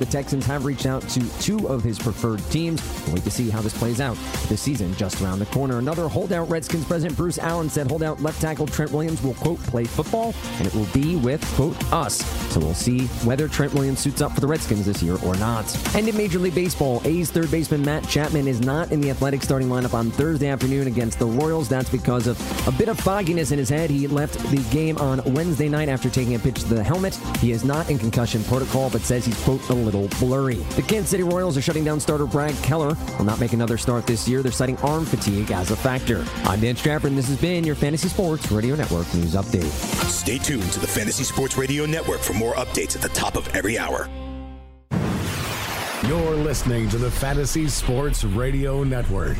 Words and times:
The 0.00 0.06
Texans 0.06 0.46
have 0.46 0.64
reached 0.64 0.86
out 0.86 1.06
to 1.10 1.40
two 1.40 1.68
of 1.68 1.84
his 1.84 1.98
preferred 1.98 2.42
teams. 2.50 2.82
We'll 3.04 3.16
wait 3.16 3.24
to 3.24 3.30
see 3.30 3.50
how 3.50 3.60
this 3.60 3.76
plays 3.76 4.00
out. 4.00 4.16
This 4.48 4.62
season 4.62 4.94
just 4.96 5.20
around 5.20 5.40
the 5.40 5.46
corner. 5.46 5.78
Another 5.78 6.08
holdout 6.08 6.48
Redskins 6.48 6.86
president 6.86 7.18
Bruce 7.18 7.38
Allen 7.38 7.68
said 7.68 7.86
holdout 7.86 8.22
left 8.22 8.40
tackle 8.40 8.66
Trent 8.66 8.92
Williams 8.92 9.22
will, 9.22 9.34
quote, 9.34 9.58
play 9.64 9.84
football, 9.84 10.34
and 10.56 10.66
it 10.66 10.74
will 10.74 10.86
be 10.86 11.16
with, 11.16 11.44
quote, 11.54 11.76
us. 11.92 12.24
So 12.50 12.60
we'll 12.60 12.72
see 12.72 13.08
whether 13.26 13.46
Trent 13.46 13.74
Williams 13.74 14.00
suits 14.00 14.22
up 14.22 14.32
for 14.32 14.40
the 14.40 14.46
Redskins 14.46 14.86
this 14.86 15.02
year 15.02 15.18
or 15.22 15.36
not. 15.36 15.66
And 15.94 16.08
in 16.08 16.16
Major 16.16 16.38
League 16.38 16.54
Baseball, 16.54 17.02
A's 17.04 17.30
third 17.30 17.50
baseman 17.50 17.84
Matt 17.84 18.08
Chapman 18.08 18.48
is 18.48 18.60
not 18.60 18.92
in 18.92 19.02
the 19.02 19.10
athletic 19.10 19.42
starting 19.42 19.68
lineup 19.68 19.92
on 19.92 20.10
Thursday 20.10 20.48
afternoon 20.48 20.86
against 20.86 21.18
the 21.18 21.26
Royals. 21.26 21.68
That's 21.68 21.90
because 21.90 22.26
of 22.26 22.66
a 22.66 22.72
bit 22.72 22.88
of 22.88 22.98
fogginess 22.98 23.52
in 23.52 23.58
his 23.58 23.68
head. 23.68 23.90
He 23.90 24.06
left 24.06 24.38
the 24.50 24.66
game 24.70 24.96
on 24.96 25.20
Wednesday 25.34 25.68
night 25.68 25.90
after 25.90 26.08
taking 26.08 26.36
a 26.36 26.38
pitch 26.38 26.60
to 26.60 26.74
the 26.74 26.82
helmet. 26.82 27.14
He 27.40 27.52
is 27.52 27.64
not 27.64 27.90
in 27.90 27.98
concussion 27.98 28.42
protocol, 28.44 28.88
but 28.88 29.02
says 29.02 29.26
he's, 29.26 29.38
quote, 29.44 29.60
little 29.90 30.08
blurry. 30.18 30.56
The 30.76 30.82
Kansas 30.82 31.10
City 31.10 31.22
Royals 31.22 31.56
are 31.56 31.62
shutting 31.62 31.84
down 31.84 32.00
starter 32.00 32.26
Brad 32.26 32.54
Keller. 32.62 32.96
Will 33.18 33.24
not 33.24 33.40
make 33.40 33.52
another 33.52 33.76
start 33.76 34.06
this 34.06 34.28
year. 34.28 34.42
They're 34.42 34.52
citing 34.52 34.76
arm 34.78 35.04
fatigue 35.04 35.50
as 35.50 35.70
a 35.70 35.76
factor. 35.76 36.24
I'm 36.44 36.60
Dan 36.60 36.76
Stratford, 36.76 37.10
and 37.10 37.18
this 37.18 37.28
has 37.28 37.40
been 37.40 37.64
your 37.64 37.74
Fantasy 37.74 38.08
Sports 38.08 38.50
Radio 38.52 38.76
Network 38.76 39.12
News 39.14 39.34
Update. 39.34 39.70
Stay 40.08 40.38
tuned 40.38 40.70
to 40.72 40.80
the 40.80 40.86
Fantasy 40.86 41.24
Sports 41.24 41.56
Radio 41.56 41.86
Network 41.86 42.20
for 42.20 42.34
more 42.34 42.54
updates 42.54 42.94
at 42.94 43.02
the 43.02 43.08
top 43.10 43.36
of 43.36 43.48
every 43.48 43.78
hour. 43.78 44.08
You're 46.06 46.36
listening 46.36 46.88
to 46.90 46.98
the 46.98 47.10
Fantasy 47.10 47.68
Sports 47.68 48.24
Radio 48.24 48.84
Network. 48.84 49.36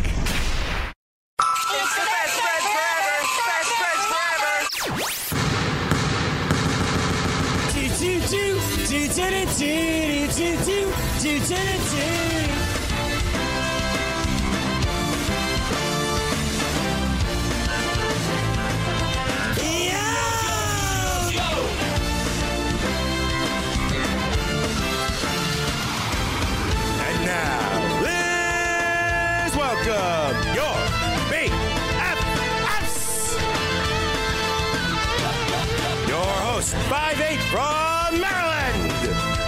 658 36.91 37.39
from 37.53 38.21
Maryland, 38.21 38.91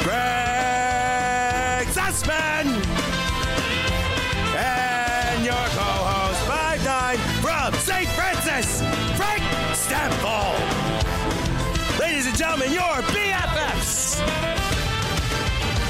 Greg 0.05 1.89
Sussman. 1.89 2.67
And 4.55 5.45
your 5.45 5.67
co 5.75 5.83
host, 5.83 6.39
5'9 6.47 7.19
from 7.43 7.75
St. 7.81 8.09
Francis, 8.11 8.81
Frank 9.17 9.43
Stampfl. 9.75 10.55
Ladies 11.99 12.29
and 12.29 12.37
gentlemen, 12.37 12.71
your 12.73 13.03
BFFs. 13.11 14.21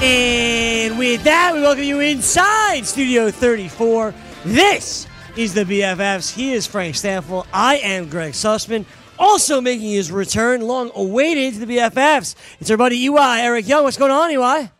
And 0.02 0.98
with 0.98 1.22
that, 1.24 1.52
we 1.52 1.60
welcome 1.60 1.84
you 1.84 2.00
inside 2.00 2.86
Studio 2.86 3.30
34. 3.30 4.14
This 4.46 5.06
is 5.36 5.52
the 5.52 5.64
BFFs. 5.64 6.32
He 6.32 6.54
is 6.54 6.66
Frank 6.66 6.94
Stampfl. 6.94 7.46
I 7.52 7.76
am 7.76 8.08
Greg 8.08 8.32
Sussman. 8.32 8.86
Also 9.18 9.60
making 9.60 9.90
his 9.90 10.10
return, 10.10 10.62
long 10.62 10.90
awaited, 10.94 11.54
to 11.54 11.66
the 11.66 11.76
BFFs. 11.76 12.34
It's 12.60 12.70
our 12.70 12.76
buddy 12.76 12.96
EY, 13.06 13.40
Eric 13.40 13.68
Young. 13.68 13.84
What's 13.84 13.96
going 13.96 14.10
on, 14.10 14.30
EY? 14.30 14.70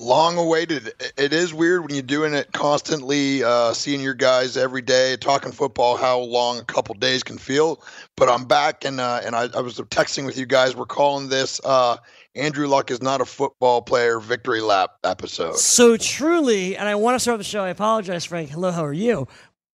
long 0.00 0.38
awaited. 0.38 0.92
It 1.16 1.32
is 1.32 1.52
weird 1.54 1.82
when 1.82 1.90
you're 1.94 2.02
doing 2.02 2.34
it 2.34 2.50
constantly, 2.52 3.44
uh, 3.44 3.72
seeing 3.72 4.00
your 4.00 4.14
guys 4.14 4.56
every 4.56 4.82
day, 4.82 5.16
talking 5.16 5.52
football, 5.52 5.96
how 5.96 6.18
long 6.18 6.58
a 6.58 6.64
couple 6.64 6.94
days 6.94 7.22
can 7.22 7.38
feel. 7.38 7.82
But 8.16 8.28
I'm 8.28 8.44
back, 8.44 8.84
and 8.84 8.98
uh, 8.98 9.20
and 9.24 9.36
I, 9.36 9.48
I 9.54 9.60
was 9.60 9.78
texting 9.78 10.26
with 10.26 10.36
you 10.36 10.46
guys. 10.46 10.74
We're 10.74 10.86
calling 10.86 11.28
this 11.28 11.60
uh, 11.64 11.98
Andrew 12.34 12.66
Luck 12.66 12.90
is 12.90 13.02
not 13.02 13.20
a 13.20 13.24
football 13.24 13.82
player 13.82 14.18
victory 14.18 14.60
lap 14.60 14.92
episode. 15.04 15.56
So 15.56 15.96
truly, 15.96 16.76
and 16.76 16.88
I 16.88 16.94
want 16.94 17.14
to 17.14 17.20
start 17.20 17.38
the 17.38 17.44
show. 17.44 17.62
I 17.62 17.68
apologize, 17.68 18.24
Frank. 18.24 18.50
Hello, 18.50 18.72
how 18.72 18.84
are 18.84 18.92
you? 18.92 19.28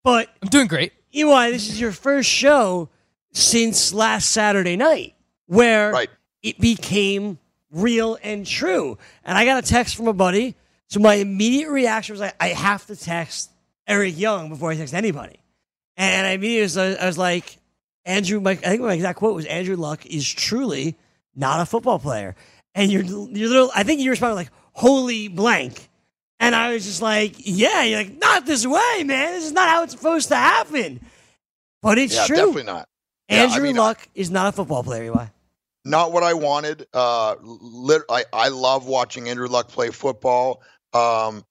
But 0.03 0.29
I'm 0.43 0.49
doing 0.49 0.67
great. 0.67 0.93
EY, 1.13 1.51
this 1.53 1.69
is 1.69 1.81
your 1.81 1.93
first 1.93 2.29
show 2.29 2.89
since 3.35 3.93
last 3.93 4.31
Saturday 4.31 4.77
night, 4.77 5.15
where 5.47 5.93
Right. 5.93 6.11
it 6.43 6.59
became 6.59 7.39
real 7.71 8.17
and 8.23 8.47
true. 8.47 8.97
And 9.25 9.37
I 9.37 9.45
got 9.45 9.63
a 9.63 9.67
text 9.67 9.97
from 9.97 10.09
a 10.09 10.13
buddy. 10.13 10.55
So 10.89 11.01
my 11.01 11.15
immediate 11.15 11.71
reaction 11.71 12.13
was 12.15 12.21
like, 12.21 12.35
I 12.41 12.49
have 12.49 12.87
to 12.87 12.97
text 12.97 13.51
Eric 13.87 14.17
Young 14.17 14.49
before 14.49 14.71
I 14.71 14.77
text 14.77 14.95
anybody. 14.95 15.41
And 15.97 16.27
I 16.27 16.31
immediately 16.31 16.63
was, 16.63 16.77
I 16.79 17.07
was 17.07 17.19
like, 17.19 17.59
Andrew, 18.05 18.41
my, 18.41 18.53
I 18.53 18.57
think 18.57 18.83
my 18.83 18.95
exact 18.95 19.19
quote 19.19 19.35
was 19.35 19.47
Andrew 19.47 19.77
Luck 19.77 20.07
is 20.07 20.29
truly 20.31 20.97
not 21.35 21.61
a 21.61 21.67
football 21.67 21.99
player. 21.99 22.37
And 22.75 22.91
you're, 22.93 23.03
you're 23.03 23.49
little, 23.49 23.71
I 23.75 23.83
think 23.83 24.01
you 24.01 24.11
responded 24.11 24.35
like, 24.37 24.51
holy 24.73 25.29
blank. 25.29 25.89
And 26.41 26.55
I 26.55 26.73
was 26.73 26.85
just 26.85 27.01
like, 27.01 27.35
yeah, 27.39 27.83
you're 27.85 27.99
like, 27.99 28.19
not 28.19 28.47
this 28.47 28.67
way, 28.67 29.05
man. 29.05 29.33
This 29.33 29.47
is 29.47 29.53
not 29.53 29.69
how 29.69 29.83
it's 29.85 29.93
supposed 29.93 30.29
to 30.29 30.37
happen. 30.37 31.01
But 31.81 31.99
it's 31.99 32.15
yeah, 32.15 32.27
true. 32.27 32.37
definitely 32.37 32.65
not. 32.65 32.89
Yeah, 33.29 33.49
I 33.51 33.55
Andrew 33.55 33.61
mean, 33.61 33.77
Luck 33.77 34.09
is 34.15 34.31
not 34.31 34.49
a 34.49 34.53
football 34.53 34.85
player, 34.85 35.13
EY. 35.13 35.31
not 35.85 36.13
what 36.13 36.23
I 36.23 36.35
wanted. 36.35 36.87
Uh, 36.95 37.37
lit- 37.43 38.05
I, 38.11 38.25
I 38.33 38.49
love 38.49 38.87
watching 38.87 39.29
Andrew 39.29 39.49
Luck 39.49 39.69
play 39.69 39.91
football. 39.91 40.63
Um, 40.95 41.45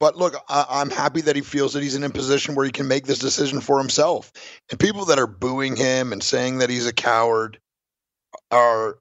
but 0.00 0.16
look, 0.16 0.34
I, 0.48 0.66
I'm 0.70 0.90
happy 0.90 1.22
that 1.22 1.36
he 1.36 1.42
feels 1.42 1.74
that 1.74 1.82
he's 1.82 1.94
in 1.96 2.04
a 2.04 2.10
position 2.10 2.54
where 2.54 2.66
he 2.66 2.72
can 2.72 2.88
make 2.88 3.06
this 3.06 3.18
decision 3.18 3.60
for 3.60 3.78
himself. 3.78 4.32
And 4.70 4.80
people 4.80 5.06
that 5.06 5.18
are 5.18 5.26
booing 5.26 5.76
him 5.76 6.12
and 6.12 6.22
saying 6.22 6.58
that 6.58 6.70
he's 6.70 6.86
a 6.86 6.92
coward 6.92 7.58
are, 8.50 8.98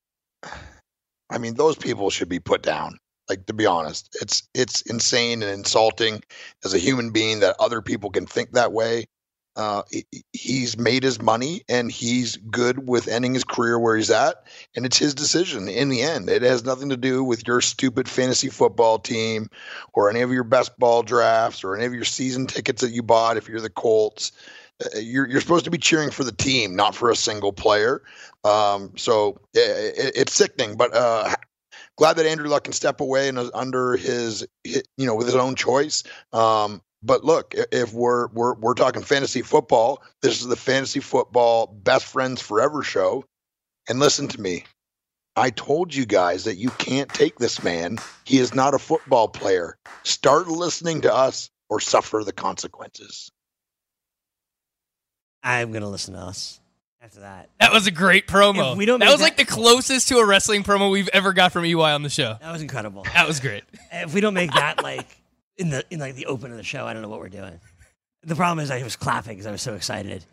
I 1.29 1.37
mean, 1.39 1.55
those 1.55 1.77
people 1.77 2.09
should 2.09 2.29
be 2.29 2.39
put 2.39 2.63
down. 2.63 2.97
Like 3.29 3.45
to 3.47 3.53
be 3.53 3.65
honest, 3.67 4.17
it's 4.21 4.47
it's 4.55 4.81
insane 4.83 5.43
and 5.43 5.51
insulting 5.51 6.23
as 6.65 6.73
a 6.73 6.79
human 6.79 7.11
being 7.11 7.41
that 7.41 7.55
other 7.59 7.81
people 7.81 8.09
can 8.09 8.25
think 8.25 8.53
that 8.53 8.73
way. 8.73 9.05
Uh, 9.59 9.83
he's 10.31 10.77
made 10.77 11.03
his 11.03 11.21
money 11.21 11.63
and 11.67 11.91
he's 11.91 12.37
good 12.37 12.87
with 12.87 13.09
ending 13.09 13.33
his 13.33 13.43
career 13.43 13.77
where 13.77 13.97
he's 13.97 14.11
at, 14.11 14.35
and 14.75 14.85
it's 14.85 14.97
his 14.97 15.13
decision 15.13 15.67
in 15.67 15.89
the 15.89 16.01
end. 16.01 16.29
It 16.29 16.43
has 16.43 16.63
nothing 16.63 16.89
to 16.89 16.97
do 16.97 17.23
with 17.25 17.45
your 17.47 17.59
stupid 17.61 18.07
fantasy 18.07 18.49
football 18.49 18.99
team 18.99 19.49
or 19.93 20.09
any 20.09 20.21
of 20.21 20.31
your 20.31 20.45
best 20.45 20.79
ball 20.79 21.03
drafts 21.03 21.63
or 21.63 21.75
any 21.75 21.85
of 21.85 21.93
your 21.93 22.05
season 22.05 22.47
tickets 22.47 22.81
that 22.81 22.91
you 22.91 23.03
bought. 23.03 23.37
If 23.37 23.49
you're 23.49 23.61
the 23.61 23.69
Colts, 23.69 24.31
Uh, 24.79 24.99
you're 24.99 25.27
you're 25.27 25.41
supposed 25.41 25.65
to 25.65 25.71
be 25.71 25.77
cheering 25.77 26.11
for 26.11 26.23
the 26.23 26.31
team, 26.31 26.75
not 26.75 26.95
for 26.95 27.11
a 27.11 27.15
single 27.15 27.51
player. 27.51 28.01
Um, 28.45 28.93
so 28.97 29.41
i 29.55 29.59
i 29.59 30.11
it's 30.15 30.33
sickening, 30.33 30.77
but 30.77 30.95
uh, 30.95 31.35
glad 31.97 32.15
that 32.17 32.25
Andrew 32.25 32.49
Luck 32.49 32.63
can 32.63 32.73
step 32.73 33.01
away 33.01 33.27
and 33.29 33.37
is 33.37 33.51
under 33.53 33.97
his, 33.97 34.47
you 34.63 35.05
know, 35.05 35.15
with 35.15 35.27
his 35.27 35.35
own 35.35 35.55
choice. 35.55 36.03
Um, 36.33 36.81
but 37.01 37.23
look, 37.23 37.55
if 37.71 37.93
we're 37.93 38.27
we're 38.27 38.55
we're 38.55 38.73
talking 38.73 39.01
fantasy 39.01 39.41
football, 39.41 40.03
this 40.21 40.41
is 40.41 40.47
the 40.47 40.55
fantasy 40.55 40.99
football 40.99 41.67
best 41.67 42.05
friends 42.05 42.41
forever 42.41 42.83
show. 42.83 43.25
And 43.87 43.99
listen 43.99 44.27
to 44.29 44.41
me. 44.41 44.65
I 45.35 45.51
told 45.51 45.95
you 45.95 46.05
guys 46.05 46.43
that 46.43 46.57
you 46.57 46.69
can't 46.71 47.09
take 47.09 47.37
this 47.39 47.63
man. 47.63 47.97
He 48.25 48.39
is 48.39 48.53
not 48.53 48.73
a 48.73 48.79
football 48.79 49.29
player. 49.29 49.77
Start 50.03 50.47
listening 50.47 51.01
to 51.01 51.13
us 51.13 51.49
or 51.69 51.79
suffer 51.79 52.23
the 52.25 52.33
consequences. 52.33 53.31
I'm 55.41 55.71
going 55.71 55.83
to 55.83 55.87
listen 55.87 56.13
to 56.15 56.19
us 56.19 56.59
after 57.01 57.21
that. 57.21 57.49
That 57.59 57.71
was 57.71 57.87
a 57.87 57.91
great 57.91 58.27
promo. 58.27 58.73
If 58.73 58.77
we 58.77 58.85
don't 58.85 58.99
that 58.99 59.05
make 59.05 59.13
was 59.13 59.21
like 59.21 59.37
the 59.37 59.45
closest 59.45 60.09
to 60.09 60.17
a 60.17 60.25
wrestling 60.25 60.63
promo 60.63 60.91
we've 60.91 61.09
ever 61.13 61.31
got 61.31 61.53
from 61.53 61.65
EY 61.65 61.73
on 61.75 62.03
the 62.03 62.09
show. 62.09 62.35
That 62.41 62.51
was 62.51 62.61
incredible. 62.61 63.03
That 63.13 63.27
was 63.27 63.39
great. 63.39 63.63
if 63.91 64.13
we 64.13 64.19
don't 64.19 64.33
make 64.33 64.51
that 64.51 64.83
like 64.83 65.07
in 65.59 65.69
the 65.69 65.85
in 65.91 65.99
like 65.99 66.15
the 66.15 66.25
open 66.25 66.51
of 66.51 66.57
the 66.57 66.63
show, 66.63 66.87
I 66.87 66.93
don't 66.93 67.01
know 67.01 67.09
what 67.09 67.19
we're 67.19 67.29
doing. 67.29 67.59
The 68.23 68.35
problem 68.35 68.59
is 68.59 68.71
I 68.71 68.81
was 68.81 68.95
clapping 68.95 69.33
because 69.33 69.45
I 69.45 69.51
was 69.51 69.61
so 69.61 69.75
excited. 69.75 70.25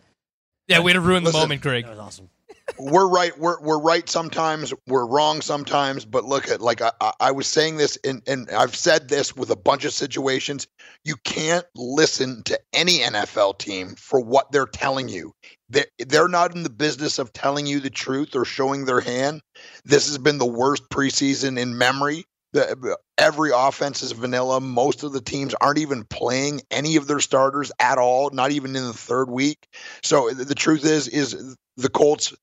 Yeah, 0.69 0.79
we 0.79 0.87
way 0.87 0.93
to 0.95 1.01
ruin 1.01 1.23
the 1.23 1.29
Listen. 1.29 1.41
moment, 1.43 1.61
Greg. 1.61 1.85
That 1.85 1.91
was 1.91 1.99
awesome. 1.99 2.31
we're 2.79 3.09
right 3.09 3.37
we're 3.39 3.61
we're 3.61 3.81
right 3.81 4.09
sometimes 4.09 4.73
we're 4.87 5.07
wrong 5.07 5.41
sometimes 5.41 6.05
but 6.05 6.25
look 6.25 6.49
at 6.49 6.61
like 6.61 6.81
i 6.83 6.91
i, 7.01 7.13
I 7.21 7.31
was 7.31 7.47
saying 7.47 7.77
this 7.77 7.99
and 8.05 8.23
and 8.27 8.51
i've 8.51 8.75
said 8.75 9.09
this 9.09 9.35
with 9.37 9.51
a 9.51 9.57
bunch 9.57 9.85
of 9.85 9.93
situations 9.93 10.67
you 11.05 11.17
can't 11.25 11.67
listen 11.75 12.43
to 12.45 12.59
any 12.73 12.99
nfl 12.99 13.57
team 13.57 13.95
for 13.97 14.21
what 14.21 14.53
they're 14.53 14.67
telling 14.67 15.09
you 15.09 15.33
they're, 15.69 15.87
they're 15.99 16.29
not 16.29 16.55
in 16.55 16.63
the 16.63 16.71
business 16.71 17.19
of 17.19 17.33
telling 17.33 17.67
you 17.67 17.81
the 17.81 17.91
truth 17.91 18.35
or 18.35 18.45
showing 18.45 18.85
their 18.85 19.01
hand 19.01 19.41
this 19.85 20.07
has 20.07 20.19
been 20.19 20.39
the 20.39 20.47
worst 20.47 20.89
preseason 20.91 21.59
in 21.59 21.79
memory 21.79 22.25
the, 22.57 22.99
every 23.19 23.51
offense 23.55 24.03
is 24.03 24.13
vanilla 24.13 24.61
most 24.61 25.03
of 25.03 25.13
the 25.13 25.21
teams 25.21 25.55
aren't 25.61 25.79
even 25.79 26.05
playing 26.05 26.61
any 26.71 26.97
of 26.97 27.07
their 27.07 27.21
starters 27.21 27.71
at 27.79 27.99
all 27.99 28.31
not 28.31 28.51
even 28.51 28.75
in 28.75 28.87
the 28.87 28.93
third 28.93 29.31
week 29.31 29.69
so 30.03 30.31
the, 30.31 30.55
truth 30.55 30.85
is 30.85 31.09
is 31.09 31.57
the 31.77 31.89
colts 31.89 32.35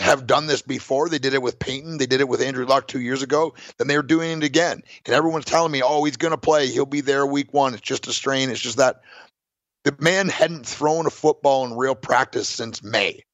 have 0.00 0.26
done 0.26 0.46
this 0.46 0.62
before. 0.62 1.08
They 1.08 1.18
did 1.18 1.34
it 1.34 1.42
with 1.42 1.58
Peyton. 1.58 1.98
They 1.98 2.06
did 2.06 2.20
it 2.20 2.28
with 2.28 2.40
Andrew 2.40 2.64
Luck 2.64 2.86
two 2.86 3.00
years 3.00 3.22
ago. 3.22 3.54
Then 3.78 3.88
they're 3.88 4.02
doing 4.02 4.38
it 4.38 4.44
again. 4.44 4.82
And 5.06 5.14
everyone's 5.14 5.44
telling 5.44 5.72
me, 5.72 5.82
oh, 5.82 6.04
he's 6.04 6.16
going 6.16 6.32
to 6.32 6.38
play. 6.38 6.68
He'll 6.68 6.86
be 6.86 7.00
there 7.00 7.26
week 7.26 7.52
one. 7.52 7.74
It's 7.74 7.82
just 7.82 8.06
a 8.06 8.12
strain. 8.12 8.50
It's 8.50 8.60
just 8.60 8.76
that 8.76 9.00
the 9.84 9.96
man 10.00 10.28
hadn't 10.28 10.66
thrown 10.66 11.06
a 11.06 11.10
football 11.10 11.64
in 11.64 11.76
real 11.76 11.94
practice 11.94 12.48
since 12.48 12.82
May. 12.82 13.24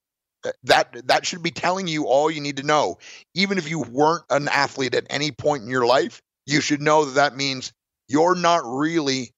That 0.64 1.06
that 1.08 1.26
should 1.26 1.42
be 1.42 1.50
telling 1.50 1.86
you 1.86 2.06
all 2.06 2.30
you 2.30 2.40
need 2.40 2.58
to 2.58 2.62
know. 2.62 2.98
Even 3.34 3.58
if 3.58 3.68
you 3.68 3.80
weren't 3.80 4.24
an 4.30 4.48
athlete 4.48 4.94
at 4.94 5.06
any 5.10 5.30
point 5.30 5.62
in 5.62 5.68
your 5.68 5.86
life, 5.86 6.22
you 6.46 6.60
should 6.60 6.82
know 6.82 7.04
that 7.06 7.14
that 7.14 7.36
means 7.36 7.72
you're 8.08 8.34
not 8.34 8.62
really 8.64 9.32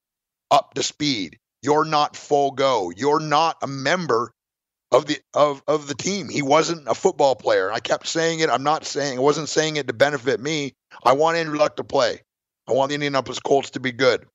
up 0.51 0.75
to 0.75 0.83
speed. 0.83 1.39
You're 1.63 1.85
not 1.85 2.17
full 2.17 2.53
go. 2.53 2.93
You're 2.95 3.21
not 3.21 3.57
a 3.63 3.67
member 3.67 4.33
of 4.93 5.07
the 5.07 5.19
of 5.35 5.63
of 5.67 5.89
the 5.89 5.95
team. 5.95 6.29
He 6.29 6.43
wasn't 6.43 6.89
a 6.89 6.95
football 6.95 7.35
player. 7.35 7.73
I 7.73 7.81
kept 7.81 8.07
saying 8.07 8.41
it. 8.41 8.51
I'm 8.51 8.63
not 8.63 8.85
saying 8.85 9.19
I 9.19 9.21
wasn't 9.21 9.49
saying 9.49 9.77
it 9.77 9.87
to 9.89 9.93
benefit 9.93 10.41
me. 10.41 10.75
I 11.05 11.13
want 11.13 11.37
Andrew 11.37 11.59
Luck 11.59 11.77
to 11.77 11.85
play. 11.85 12.21
I 12.69 12.73
want 12.73 12.89
the 12.89 12.95
Indianapolis 12.95 13.41
Colts 13.41 13.71
to 13.71 13.81
be 13.81 13.93
good. 13.93 14.27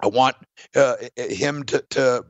I 0.00 0.08
want 0.08 0.36
uh, 0.74 0.96
him 1.16 1.64
to 1.64 1.84
to 1.90 2.24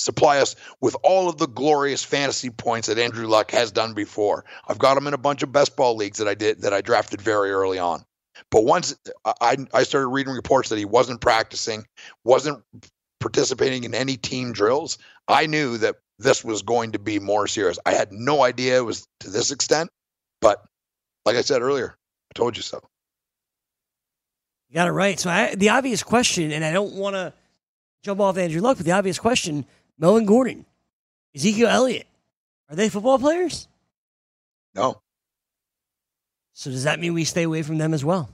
supply 0.00 0.38
us 0.38 0.56
with 0.80 0.96
all 1.02 1.28
of 1.28 1.38
the 1.38 1.46
glorious 1.46 2.02
fantasy 2.04 2.50
points 2.50 2.88
that 2.88 2.98
Andrew 2.98 3.26
Luck 3.26 3.50
has 3.50 3.70
done 3.70 3.94
before. 3.94 4.44
I've 4.68 4.78
got 4.78 4.96
him 4.96 5.06
in 5.06 5.14
a 5.14 5.18
bunch 5.18 5.42
of 5.42 5.52
best 5.52 5.76
ball 5.76 5.96
leagues 5.96 6.18
that 6.18 6.28
I 6.28 6.34
did 6.34 6.62
that 6.62 6.72
I 6.72 6.80
drafted 6.80 7.20
very 7.20 7.50
early 7.50 7.78
on. 7.78 8.04
But 8.50 8.64
once 8.64 8.96
I, 9.40 9.56
I 9.72 9.82
started 9.82 10.08
reading 10.08 10.32
reports 10.32 10.70
that 10.70 10.78
he 10.78 10.84
wasn't 10.84 11.20
practicing, 11.20 11.86
wasn't 12.24 12.62
participating 13.20 13.84
in 13.84 13.94
any 13.94 14.16
team 14.16 14.52
drills, 14.52 14.98
I 15.28 15.46
knew 15.46 15.76
that 15.78 15.96
this 16.18 16.44
was 16.44 16.62
going 16.62 16.92
to 16.92 16.98
be 16.98 17.18
more 17.18 17.46
serious. 17.46 17.78
I 17.86 17.92
had 17.92 18.12
no 18.12 18.42
idea 18.42 18.78
it 18.78 18.84
was 18.84 19.06
to 19.20 19.30
this 19.30 19.50
extent, 19.50 19.90
but 20.40 20.62
like 21.24 21.36
I 21.36 21.42
said 21.42 21.62
earlier, 21.62 21.96
I 22.30 22.32
told 22.34 22.56
you 22.56 22.62
so. 22.62 22.80
You 24.68 24.74
got 24.74 24.88
it 24.88 24.92
right. 24.92 25.18
So 25.18 25.30
I, 25.30 25.54
the 25.54 25.70
obvious 25.70 26.02
question, 26.02 26.52
and 26.52 26.64
I 26.64 26.72
don't 26.72 26.94
want 26.94 27.14
to 27.14 27.32
jump 28.04 28.20
off 28.20 28.38
Andrew 28.38 28.60
Luck, 28.60 28.76
but 28.76 28.86
the 28.86 28.92
obvious 28.92 29.18
question: 29.18 29.66
Melvin 30.00 30.24
Gordon, 30.24 30.64
Ezekiel 31.36 31.68
Elliott, 31.68 32.06
are 32.70 32.74
they 32.74 32.88
football 32.88 33.18
players? 33.18 33.68
No. 34.74 35.00
So 36.54 36.70
does 36.70 36.84
that 36.84 36.98
mean 36.98 37.12
we 37.12 37.24
stay 37.24 37.42
away 37.42 37.62
from 37.62 37.78
them 37.78 37.92
as 37.92 38.04
well? 38.04 38.30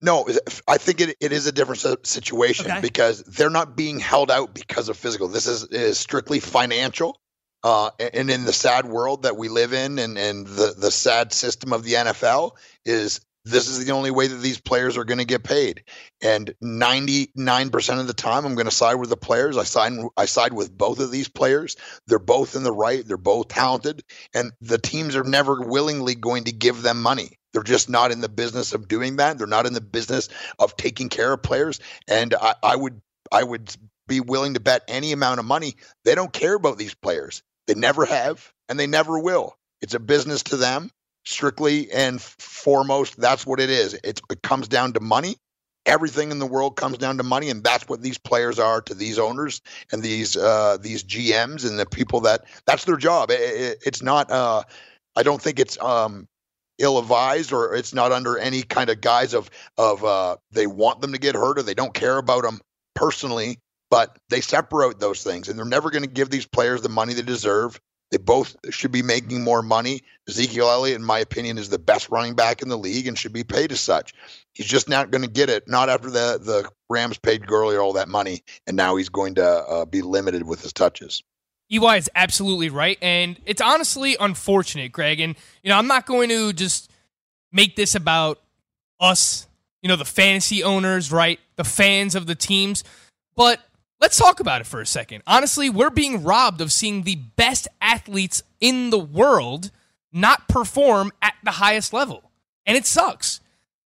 No, 0.00 0.26
I 0.66 0.78
think 0.78 1.00
it, 1.00 1.16
it 1.20 1.32
is 1.32 1.46
a 1.46 1.52
different 1.52 2.06
situation 2.06 2.70
okay. 2.70 2.80
because 2.80 3.22
they're 3.24 3.50
not 3.50 3.76
being 3.76 3.98
held 3.98 4.30
out 4.30 4.54
because 4.54 4.88
of 4.88 4.96
physical. 4.96 5.28
This 5.28 5.46
is, 5.46 5.64
is 5.64 5.98
strictly 5.98 6.40
financial. 6.40 7.20
Uh, 7.64 7.90
and 7.98 8.30
in 8.30 8.44
the 8.44 8.52
sad 8.52 8.86
world 8.86 9.24
that 9.24 9.36
we 9.36 9.48
live 9.48 9.72
in 9.72 9.98
and, 9.98 10.16
and 10.16 10.46
the, 10.46 10.74
the 10.78 10.92
sad 10.92 11.32
system 11.32 11.72
of 11.72 11.82
the 11.82 11.94
NFL 11.94 12.52
is 12.84 13.20
this 13.50 13.68
is 13.68 13.84
the 13.84 13.92
only 13.92 14.10
way 14.10 14.26
that 14.26 14.36
these 14.36 14.60
players 14.60 14.96
are 14.96 15.04
going 15.04 15.18
to 15.18 15.24
get 15.24 15.42
paid. 15.42 15.84
And 16.22 16.54
99% 16.62 18.00
of 18.00 18.06
the 18.06 18.12
time, 18.14 18.44
I'm 18.44 18.54
going 18.54 18.66
to 18.66 18.70
side 18.70 18.96
with 18.96 19.10
the 19.10 19.16
players. 19.16 19.56
I 19.56 19.64
side, 19.64 19.92
I 20.16 20.26
side 20.26 20.52
with 20.52 20.76
both 20.76 21.00
of 21.00 21.10
these 21.10 21.28
players. 21.28 21.76
They're 22.06 22.18
both 22.18 22.56
in 22.56 22.62
the 22.62 22.72
right. 22.72 23.06
They're 23.06 23.16
both 23.16 23.48
talented. 23.48 24.02
And 24.34 24.52
the 24.60 24.78
teams 24.78 25.16
are 25.16 25.24
never 25.24 25.60
willingly 25.62 26.14
going 26.14 26.44
to 26.44 26.52
give 26.52 26.82
them 26.82 27.02
money. 27.02 27.38
They're 27.52 27.62
just 27.62 27.88
not 27.88 28.12
in 28.12 28.20
the 28.20 28.28
business 28.28 28.74
of 28.74 28.88
doing 28.88 29.16
that. 29.16 29.38
They're 29.38 29.46
not 29.46 29.66
in 29.66 29.72
the 29.72 29.80
business 29.80 30.28
of 30.58 30.76
taking 30.76 31.08
care 31.08 31.32
of 31.32 31.42
players. 31.42 31.80
And 32.06 32.34
I, 32.34 32.54
I 32.62 32.76
would, 32.76 33.00
I 33.32 33.42
would 33.42 33.74
be 34.06 34.20
willing 34.20 34.54
to 34.54 34.60
bet 34.60 34.82
any 34.88 35.12
amount 35.12 35.40
of 35.40 35.46
money. 35.46 35.76
They 36.04 36.14
don't 36.14 36.32
care 36.32 36.54
about 36.54 36.78
these 36.78 36.94
players. 36.94 37.42
They 37.66 37.74
never 37.74 38.04
have, 38.04 38.52
and 38.68 38.78
they 38.78 38.86
never 38.86 39.18
will. 39.18 39.56
It's 39.80 39.94
a 39.94 40.00
business 40.00 40.42
to 40.44 40.56
them 40.56 40.90
strictly 41.28 41.90
and 41.92 42.20
foremost, 42.20 43.20
that's 43.20 43.46
what 43.46 43.60
it 43.60 43.70
is. 43.70 43.98
It's, 44.02 44.20
it 44.30 44.42
comes 44.42 44.66
down 44.66 44.94
to 44.94 45.00
money. 45.00 45.36
Everything 45.86 46.30
in 46.30 46.38
the 46.38 46.46
world 46.46 46.76
comes 46.76 46.98
down 46.98 47.16
to 47.18 47.22
money, 47.22 47.50
and 47.50 47.62
that's 47.62 47.88
what 47.88 48.02
these 48.02 48.18
players 48.18 48.58
are 48.58 48.80
to 48.82 48.94
these 48.94 49.18
owners 49.18 49.62
and 49.92 50.02
these 50.02 50.36
uh, 50.36 50.76
these 50.80 51.02
GMs 51.02 51.66
and 51.66 51.78
the 51.78 51.86
people 51.86 52.20
that 52.20 52.44
that's 52.66 52.84
their 52.84 52.96
job. 52.96 53.30
It, 53.30 53.40
it, 53.40 53.82
it's 53.86 54.02
not. 54.02 54.30
Uh, 54.30 54.64
I 55.16 55.22
don't 55.22 55.40
think 55.40 55.58
it's 55.58 55.80
um, 55.82 56.28
ill-advised 56.78 57.52
or 57.52 57.74
it's 57.74 57.94
not 57.94 58.12
under 58.12 58.38
any 58.38 58.62
kind 58.62 58.90
of 58.90 59.00
guise 59.00 59.34
of 59.34 59.50
of 59.78 60.04
uh, 60.04 60.36
they 60.50 60.66
want 60.66 61.00
them 61.00 61.12
to 61.12 61.18
get 61.18 61.34
hurt 61.34 61.58
or 61.58 61.62
they 61.62 61.74
don't 61.74 61.94
care 61.94 62.18
about 62.18 62.42
them 62.42 62.60
personally 62.94 63.58
but 63.90 64.18
they 64.28 64.40
separate 64.40 64.98
those 64.98 65.22
things 65.22 65.48
and 65.48 65.58
they're 65.58 65.66
never 65.66 65.90
going 65.90 66.02
to 66.02 66.10
give 66.10 66.30
these 66.30 66.46
players 66.46 66.82
the 66.82 66.88
money 66.88 67.14
they 67.14 67.22
deserve 67.22 67.80
they 68.10 68.18
both 68.18 68.56
should 68.70 68.92
be 68.92 69.02
making 69.02 69.42
more 69.42 69.62
money. 69.62 70.02
Ezekiel 70.28 70.70
Elliott, 70.70 70.96
in 70.96 71.04
my 71.04 71.18
opinion, 71.18 71.58
is 71.58 71.68
the 71.68 71.78
best 71.78 72.08
running 72.08 72.34
back 72.34 72.62
in 72.62 72.68
the 72.68 72.78
league 72.78 73.06
and 73.06 73.18
should 73.18 73.32
be 73.32 73.44
paid 73.44 73.70
as 73.70 73.80
such. 73.80 74.14
He's 74.54 74.66
just 74.66 74.88
not 74.88 75.10
going 75.10 75.22
to 75.22 75.30
get 75.30 75.50
it. 75.50 75.68
Not 75.68 75.88
after 75.88 76.10
the 76.10 76.38
the 76.42 76.70
Rams 76.88 77.18
paid 77.18 77.46
Gurley 77.46 77.76
all 77.76 77.92
that 77.94 78.08
money, 78.08 78.42
and 78.66 78.76
now 78.76 78.96
he's 78.96 79.10
going 79.10 79.34
to 79.36 79.46
uh, 79.46 79.84
be 79.84 80.02
limited 80.02 80.46
with 80.46 80.62
his 80.62 80.72
touches. 80.72 81.22
EY 81.70 81.98
is 81.98 82.10
absolutely 82.14 82.70
right, 82.70 82.96
and 83.02 83.38
it's 83.44 83.60
honestly 83.60 84.16
unfortunate, 84.18 84.90
Greg. 84.90 85.20
And 85.20 85.36
you 85.62 85.68
know, 85.68 85.76
I'm 85.76 85.86
not 85.86 86.06
going 86.06 86.30
to 86.30 86.52
just 86.54 86.90
make 87.52 87.76
this 87.76 87.94
about 87.94 88.40
us, 89.00 89.46
you 89.82 89.88
know, 89.88 89.96
the 89.96 90.06
fantasy 90.06 90.62
owners, 90.64 91.12
right, 91.12 91.38
the 91.56 91.64
fans 91.64 92.14
of 92.14 92.26
the 92.26 92.34
teams, 92.34 92.84
but 93.36 93.60
Let's 94.00 94.16
talk 94.16 94.38
about 94.40 94.60
it 94.60 94.66
for 94.66 94.80
a 94.80 94.86
second. 94.86 95.22
Honestly, 95.26 95.68
we're 95.68 95.90
being 95.90 96.22
robbed 96.22 96.60
of 96.60 96.72
seeing 96.72 97.02
the 97.02 97.16
best 97.16 97.66
athletes 97.80 98.42
in 98.60 98.90
the 98.90 98.98
world 98.98 99.70
not 100.12 100.48
perform 100.48 101.10
at 101.20 101.34
the 101.42 101.52
highest 101.52 101.92
level. 101.92 102.30
And 102.64 102.76
it 102.76 102.86
sucks. 102.86 103.40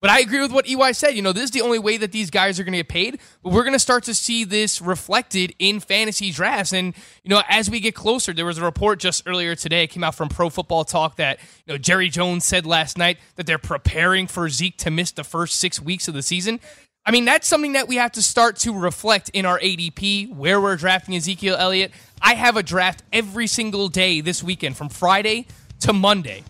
But 0.01 0.09
I 0.09 0.21
agree 0.21 0.39
with 0.39 0.53
what 0.53 0.65
EY 0.65 0.93
said. 0.93 1.09
You 1.15 1.21
know, 1.21 1.33
this 1.33 1.43
is 1.43 1.51
the 1.51 1.61
only 1.61 1.77
way 1.77 1.97
that 1.97 2.13
these 2.13 2.29
guys 2.29 2.57
are 2.57 2.63
going 2.63 2.71
to 2.71 2.79
get 2.79 2.87
paid. 2.87 3.19
But 3.43 3.51
we're 3.51 3.63
going 3.63 3.73
to 3.73 3.79
start 3.79 4.05
to 4.05 4.13
see 4.13 4.45
this 4.45 4.81
reflected 4.81 5.53
in 5.59 5.81
fantasy 5.81 6.31
drafts. 6.31 6.71
And, 6.71 6.95
you 7.23 7.29
know, 7.29 7.41
as 7.49 7.69
we 7.69 7.81
get 7.81 7.95
closer, 7.95 8.31
there 8.31 8.45
was 8.45 8.57
a 8.57 8.63
report 8.63 8.99
just 8.99 9.23
earlier 9.25 9.55
today, 9.55 9.83
it 9.83 9.87
came 9.87 10.03
out 10.05 10.15
from 10.15 10.29
Pro 10.29 10.49
Football 10.49 10.85
Talk 10.85 11.17
that, 11.17 11.39
you 11.65 11.73
know, 11.73 11.77
Jerry 11.77 12.07
Jones 12.07 12.45
said 12.45 12.65
last 12.65 12.97
night 12.97 13.17
that 13.35 13.45
they're 13.45 13.57
preparing 13.57 14.25
for 14.25 14.47
Zeke 14.47 14.77
to 14.77 14.89
miss 14.89 15.11
the 15.11 15.25
first 15.25 15.57
six 15.57 15.81
weeks 15.81 16.07
of 16.07 16.13
the 16.13 16.23
season. 16.23 16.61
I 17.05 17.11
mean, 17.11 17.25
that's 17.25 17.47
something 17.47 17.73
that 17.73 17.87
we 17.87 17.95
have 17.95 18.11
to 18.13 18.21
start 18.21 18.57
to 18.57 18.77
reflect 18.77 19.29
in 19.29 19.45
our 19.45 19.59
ADP, 19.59 20.35
where 20.35 20.61
we're 20.61 20.75
drafting 20.75 21.15
Ezekiel 21.15 21.55
Elliott. 21.57 21.91
I 22.21 22.35
have 22.35 22.57
a 22.57 22.63
draft 22.63 23.03
every 23.11 23.47
single 23.47 23.87
day 23.87 24.21
this 24.21 24.43
weekend 24.43 24.77
from 24.77 24.89
Friday 24.89 25.47
to 25.81 25.93
Monday. 25.93 26.43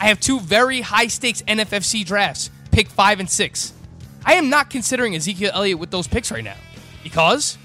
I 0.00 0.06
have 0.06 0.20
two 0.20 0.40
very 0.40 0.80
high 0.80 1.08
stakes 1.08 1.42
NFFC 1.42 2.04
drafts, 2.04 2.50
pick 2.70 2.88
five 2.88 3.20
and 3.20 3.28
six. 3.28 3.72
I 4.24 4.34
am 4.34 4.48
not 4.48 4.70
considering 4.70 5.14
Ezekiel 5.14 5.50
Elliott 5.54 5.78
with 5.78 5.90
those 5.90 6.06
picks 6.08 6.30
right 6.30 6.44
now 6.44 6.56
because 7.02 7.58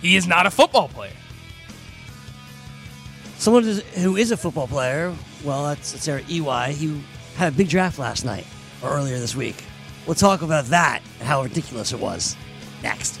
he 0.00 0.16
is 0.16 0.26
not 0.26 0.46
a 0.46 0.50
football 0.50 0.88
player. 0.88 1.12
Someone 3.38 3.62
who 3.62 4.16
is 4.16 4.30
a 4.30 4.36
football 4.36 4.66
player, 4.66 5.14
well, 5.44 5.64
that's, 5.64 5.92
that's 5.92 6.08
our 6.08 6.20
EY. 6.28 6.72
He 6.72 7.00
had 7.36 7.52
a 7.52 7.56
big 7.56 7.68
draft 7.68 7.98
last 7.98 8.24
night 8.24 8.46
or 8.82 8.90
earlier 8.90 9.18
this 9.18 9.36
week. 9.36 9.62
We'll 10.08 10.14
talk 10.14 10.40
about 10.40 10.64
that 10.68 11.02
and 11.18 11.28
how 11.28 11.42
ridiculous 11.42 11.92
it 11.92 12.00
was 12.00 12.34
next. 12.82 13.20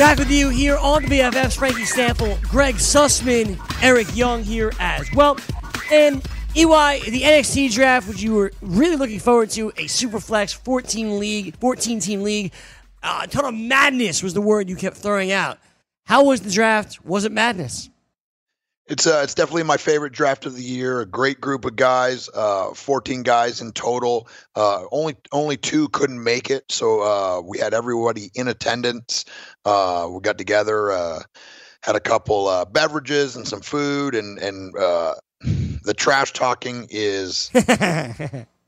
Back 0.00 0.18
with 0.18 0.30
you 0.30 0.48
here 0.48 0.78
on 0.78 1.02
the 1.02 1.08
BFFs, 1.08 1.58
Frankie 1.58 1.84
Stanfield, 1.84 2.40
Greg 2.44 2.76
Sussman, 2.76 3.60
Eric 3.82 4.16
Young 4.16 4.42
here 4.42 4.72
as 4.80 5.06
well. 5.12 5.36
And 5.92 6.26
EY, 6.56 7.00
the 7.10 7.20
NXT 7.20 7.74
draft, 7.74 8.08
which 8.08 8.22
you 8.22 8.32
were 8.32 8.50
really 8.62 8.96
looking 8.96 9.18
forward 9.18 9.50
to, 9.50 9.68
a 9.68 9.84
Superflex 9.84 10.56
14 10.56 11.18
league, 11.18 11.54
14 11.56 12.00
team 12.00 12.22
league. 12.22 12.50
Uh, 13.02 13.20
a 13.24 13.28
ton 13.28 13.44
of 13.44 13.52
madness 13.52 14.22
was 14.22 14.32
the 14.32 14.40
word 14.40 14.70
you 14.70 14.76
kept 14.76 14.96
throwing 14.96 15.32
out. 15.32 15.58
How 16.06 16.24
was 16.24 16.40
the 16.40 16.50
draft? 16.50 17.04
Was 17.04 17.26
it 17.26 17.32
madness? 17.32 17.90
It's 18.90 19.06
uh, 19.06 19.20
it's 19.22 19.34
definitely 19.34 19.62
my 19.62 19.76
favorite 19.76 20.12
draft 20.12 20.46
of 20.46 20.56
the 20.56 20.64
year. 20.64 21.00
A 21.00 21.06
great 21.06 21.40
group 21.40 21.64
of 21.64 21.76
guys, 21.76 22.28
uh, 22.34 22.74
14 22.74 23.22
guys 23.22 23.60
in 23.60 23.70
total. 23.70 24.28
Uh, 24.56 24.82
only 24.90 25.16
only 25.30 25.56
two 25.56 25.88
couldn't 25.90 26.22
make 26.22 26.50
it, 26.50 26.64
so 26.70 27.00
uh, 27.00 27.40
we 27.40 27.56
had 27.56 27.72
everybody 27.72 28.32
in 28.34 28.48
attendance. 28.48 29.24
Uh, 29.64 30.08
we 30.10 30.20
got 30.20 30.38
together, 30.38 30.90
uh, 30.90 31.20
had 31.82 31.94
a 31.94 32.00
couple 32.00 32.48
uh, 32.48 32.64
beverages 32.64 33.36
and 33.36 33.46
some 33.46 33.60
food, 33.60 34.16
and 34.16 34.40
and 34.40 34.76
uh, 34.76 35.14
the 35.84 35.94
trash 35.96 36.32
talking 36.32 36.88
is 36.90 37.48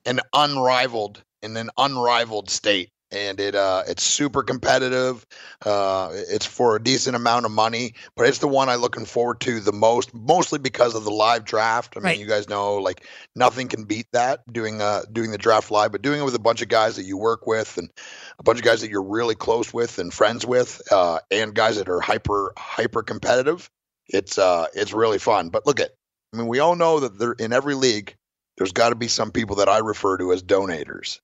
an 0.06 0.20
unrivaled 0.32 1.24
in 1.42 1.56
an 1.56 1.68
unrivaled 1.76 2.48
state 2.48 2.92
and 3.12 3.38
it 3.38 3.54
uh 3.54 3.82
it's 3.86 4.02
super 4.02 4.42
competitive. 4.42 5.24
Uh 5.64 6.10
it's 6.12 6.46
for 6.46 6.76
a 6.76 6.82
decent 6.82 7.14
amount 7.14 7.46
of 7.46 7.52
money 7.52 7.94
but 8.16 8.26
it's 8.26 8.38
the 8.38 8.48
one 8.48 8.68
i'm 8.68 8.80
looking 8.80 9.04
forward 9.04 9.40
to 9.40 9.60
the 9.60 9.72
most 9.72 10.12
mostly 10.14 10.58
because 10.58 10.94
of 10.94 11.04
the 11.04 11.10
live 11.10 11.44
draft. 11.44 11.94
I 11.96 12.00
mean 12.00 12.20
you 12.20 12.26
guys 12.26 12.48
know 12.48 12.76
like 12.76 13.06
nothing 13.36 13.68
can 13.68 13.84
beat 13.84 14.06
that 14.12 14.40
doing 14.52 14.80
uh 14.80 15.02
doing 15.12 15.30
the 15.30 15.38
draft 15.38 15.70
live 15.70 15.92
but 15.92 16.02
doing 16.02 16.20
it 16.20 16.24
with 16.24 16.34
a 16.34 16.40
bunch 16.40 16.62
of 16.62 16.68
guys 16.68 16.96
that 16.96 17.04
you 17.04 17.16
work 17.16 17.46
with 17.46 17.76
and 17.78 17.90
a 18.38 18.42
bunch 18.42 18.58
of 18.58 18.64
guys 18.64 18.80
that 18.80 18.90
you're 18.90 19.02
really 19.02 19.34
close 19.34 19.72
with 19.72 19.98
and 19.98 20.12
friends 20.12 20.46
with 20.46 20.80
uh 20.90 21.18
and 21.30 21.54
guys 21.54 21.76
that 21.76 21.88
are 21.88 22.00
hyper 22.00 22.52
hyper 22.56 23.02
competitive. 23.02 23.70
It's 24.08 24.38
uh 24.38 24.66
it's 24.74 24.92
really 24.92 25.18
fun. 25.18 25.50
But 25.50 25.66
look 25.66 25.80
at 25.80 25.90
i 26.32 26.36
mean 26.38 26.46
we 26.46 26.58
all 26.58 26.76
know 26.76 27.00
that 27.00 27.18
there 27.18 27.32
in 27.32 27.52
every 27.52 27.74
league 27.74 28.16
there's 28.56 28.72
got 28.72 28.90
to 28.90 28.94
be 28.94 29.08
some 29.08 29.30
people 29.30 29.56
that 29.56 29.68
i 29.68 29.78
refer 29.78 30.16
to 30.16 30.32
as 30.32 30.42
donators 30.42 31.20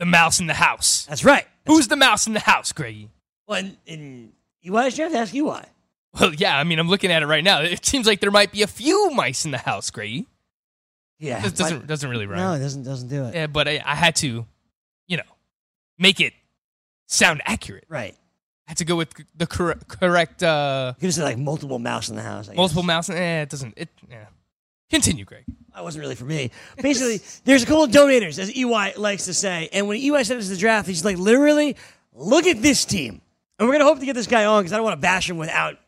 The 0.00 0.06
mouse 0.06 0.40
in 0.40 0.48
the 0.48 0.54
house. 0.54 1.06
That's 1.08 1.24
right. 1.24 1.46
Who's 1.66 1.86
the 1.86 1.94
mouse 1.96 2.26
in 2.26 2.32
the 2.32 2.40
house, 2.40 2.72
Greggy? 2.72 3.10
Well, 3.46 3.60
in, 3.60 3.76
in 3.86 4.32
EY's 4.64 4.96
draft, 4.96 5.14
ask 5.14 5.32
you 5.32 5.44
why. 5.44 5.66
Well, 6.18 6.34
yeah, 6.34 6.58
I 6.58 6.64
mean, 6.64 6.80
I'm 6.80 6.88
looking 6.88 7.12
at 7.12 7.22
it 7.22 7.26
right 7.26 7.44
now. 7.44 7.60
It 7.60 7.86
seems 7.86 8.06
like 8.06 8.18
there 8.20 8.32
might 8.32 8.50
be 8.50 8.62
a 8.62 8.66
few 8.66 9.10
mice 9.12 9.44
in 9.44 9.52
the 9.52 9.58
house, 9.58 9.90
Greggy. 9.90 10.26
Yeah. 11.20 11.40
This 11.40 11.52
doesn't 11.52 11.86
doesn't 11.86 12.10
really 12.10 12.26
run. 12.26 12.38
No, 12.38 12.54
it 12.54 12.58
doesn't 12.58 12.82
doesn't 12.82 13.08
do 13.08 13.26
it. 13.26 13.34
Yeah, 13.34 13.46
but 13.46 13.68
I, 13.68 13.80
I 13.84 13.94
had 13.94 14.16
to, 14.16 14.46
you 15.06 15.16
know, 15.18 15.22
make 15.98 16.18
it 16.18 16.32
sound 17.06 17.42
accurate. 17.44 17.84
Right. 17.88 18.16
I 18.66 18.70
had 18.70 18.78
to 18.78 18.84
go 18.84 18.96
with 18.96 19.10
the 19.36 19.46
cor- 19.46 19.78
correct 19.86 20.42
uh, 20.42 20.94
You 20.98 21.08
could 21.08 21.14
say 21.14 21.22
like 21.22 21.38
multiple 21.38 21.78
mouse 21.78 22.08
in 22.08 22.16
the 22.16 22.22
house. 22.22 22.48
I 22.48 22.52
guess. 22.52 22.56
multiple 22.56 22.82
mouse. 22.82 23.10
Eh, 23.10 23.42
it 23.42 23.50
doesn't. 23.50 23.74
It. 23.76 23.90
Yeah. 24.10 24.24
Continue, 24.90 25.24
Greg. 25.24 25.44
That 25.74 25.84
wasn't 25.84 26.02
really 26.02 26.16
for 26.16 26.24
me. 26.24 26.50
Basically, 26.82 27.20
there's 27.44 27.62
a 27.62 27.66
couple 27.66 27.84
of 27.84 27.90
donators, 27.90 28.38
as 28.38 28.54
EY 28.54 28.94
likes 28.96 29.24
to 29.26 29.34
say. 29.34 29.68
And 29.72 29.86
when 29.86 29.98
EY 29.98 30.24
sent 30.24 30.40
us 30.40 30.48
the 30.48 30.56
draft, 30.56 30.88
he's 30.88 31.04
like, 31.04 31.16
literally, 31.16 31.76
look 32.12 32.46
at 32.46 32.60
this 32.60 32.84
team. 32.84 33.20
And 33.58 33.68
we're 33.68 33.74
going 33.74 33.80
to 33.80 33.86
hope 33.86 34.00
to 34.00 34.06
get 34.06 34.14
this 34.14 34.26
guy 34.26 34.46
on 34.46 34.62
because 34.62 34.72
I 34.72 34.76
don't 34.76 34.84
want 34.84 34.98
to 34.98 35.00
bash 35.00 35.30
him 35.30 35.38
without 35.38 35.78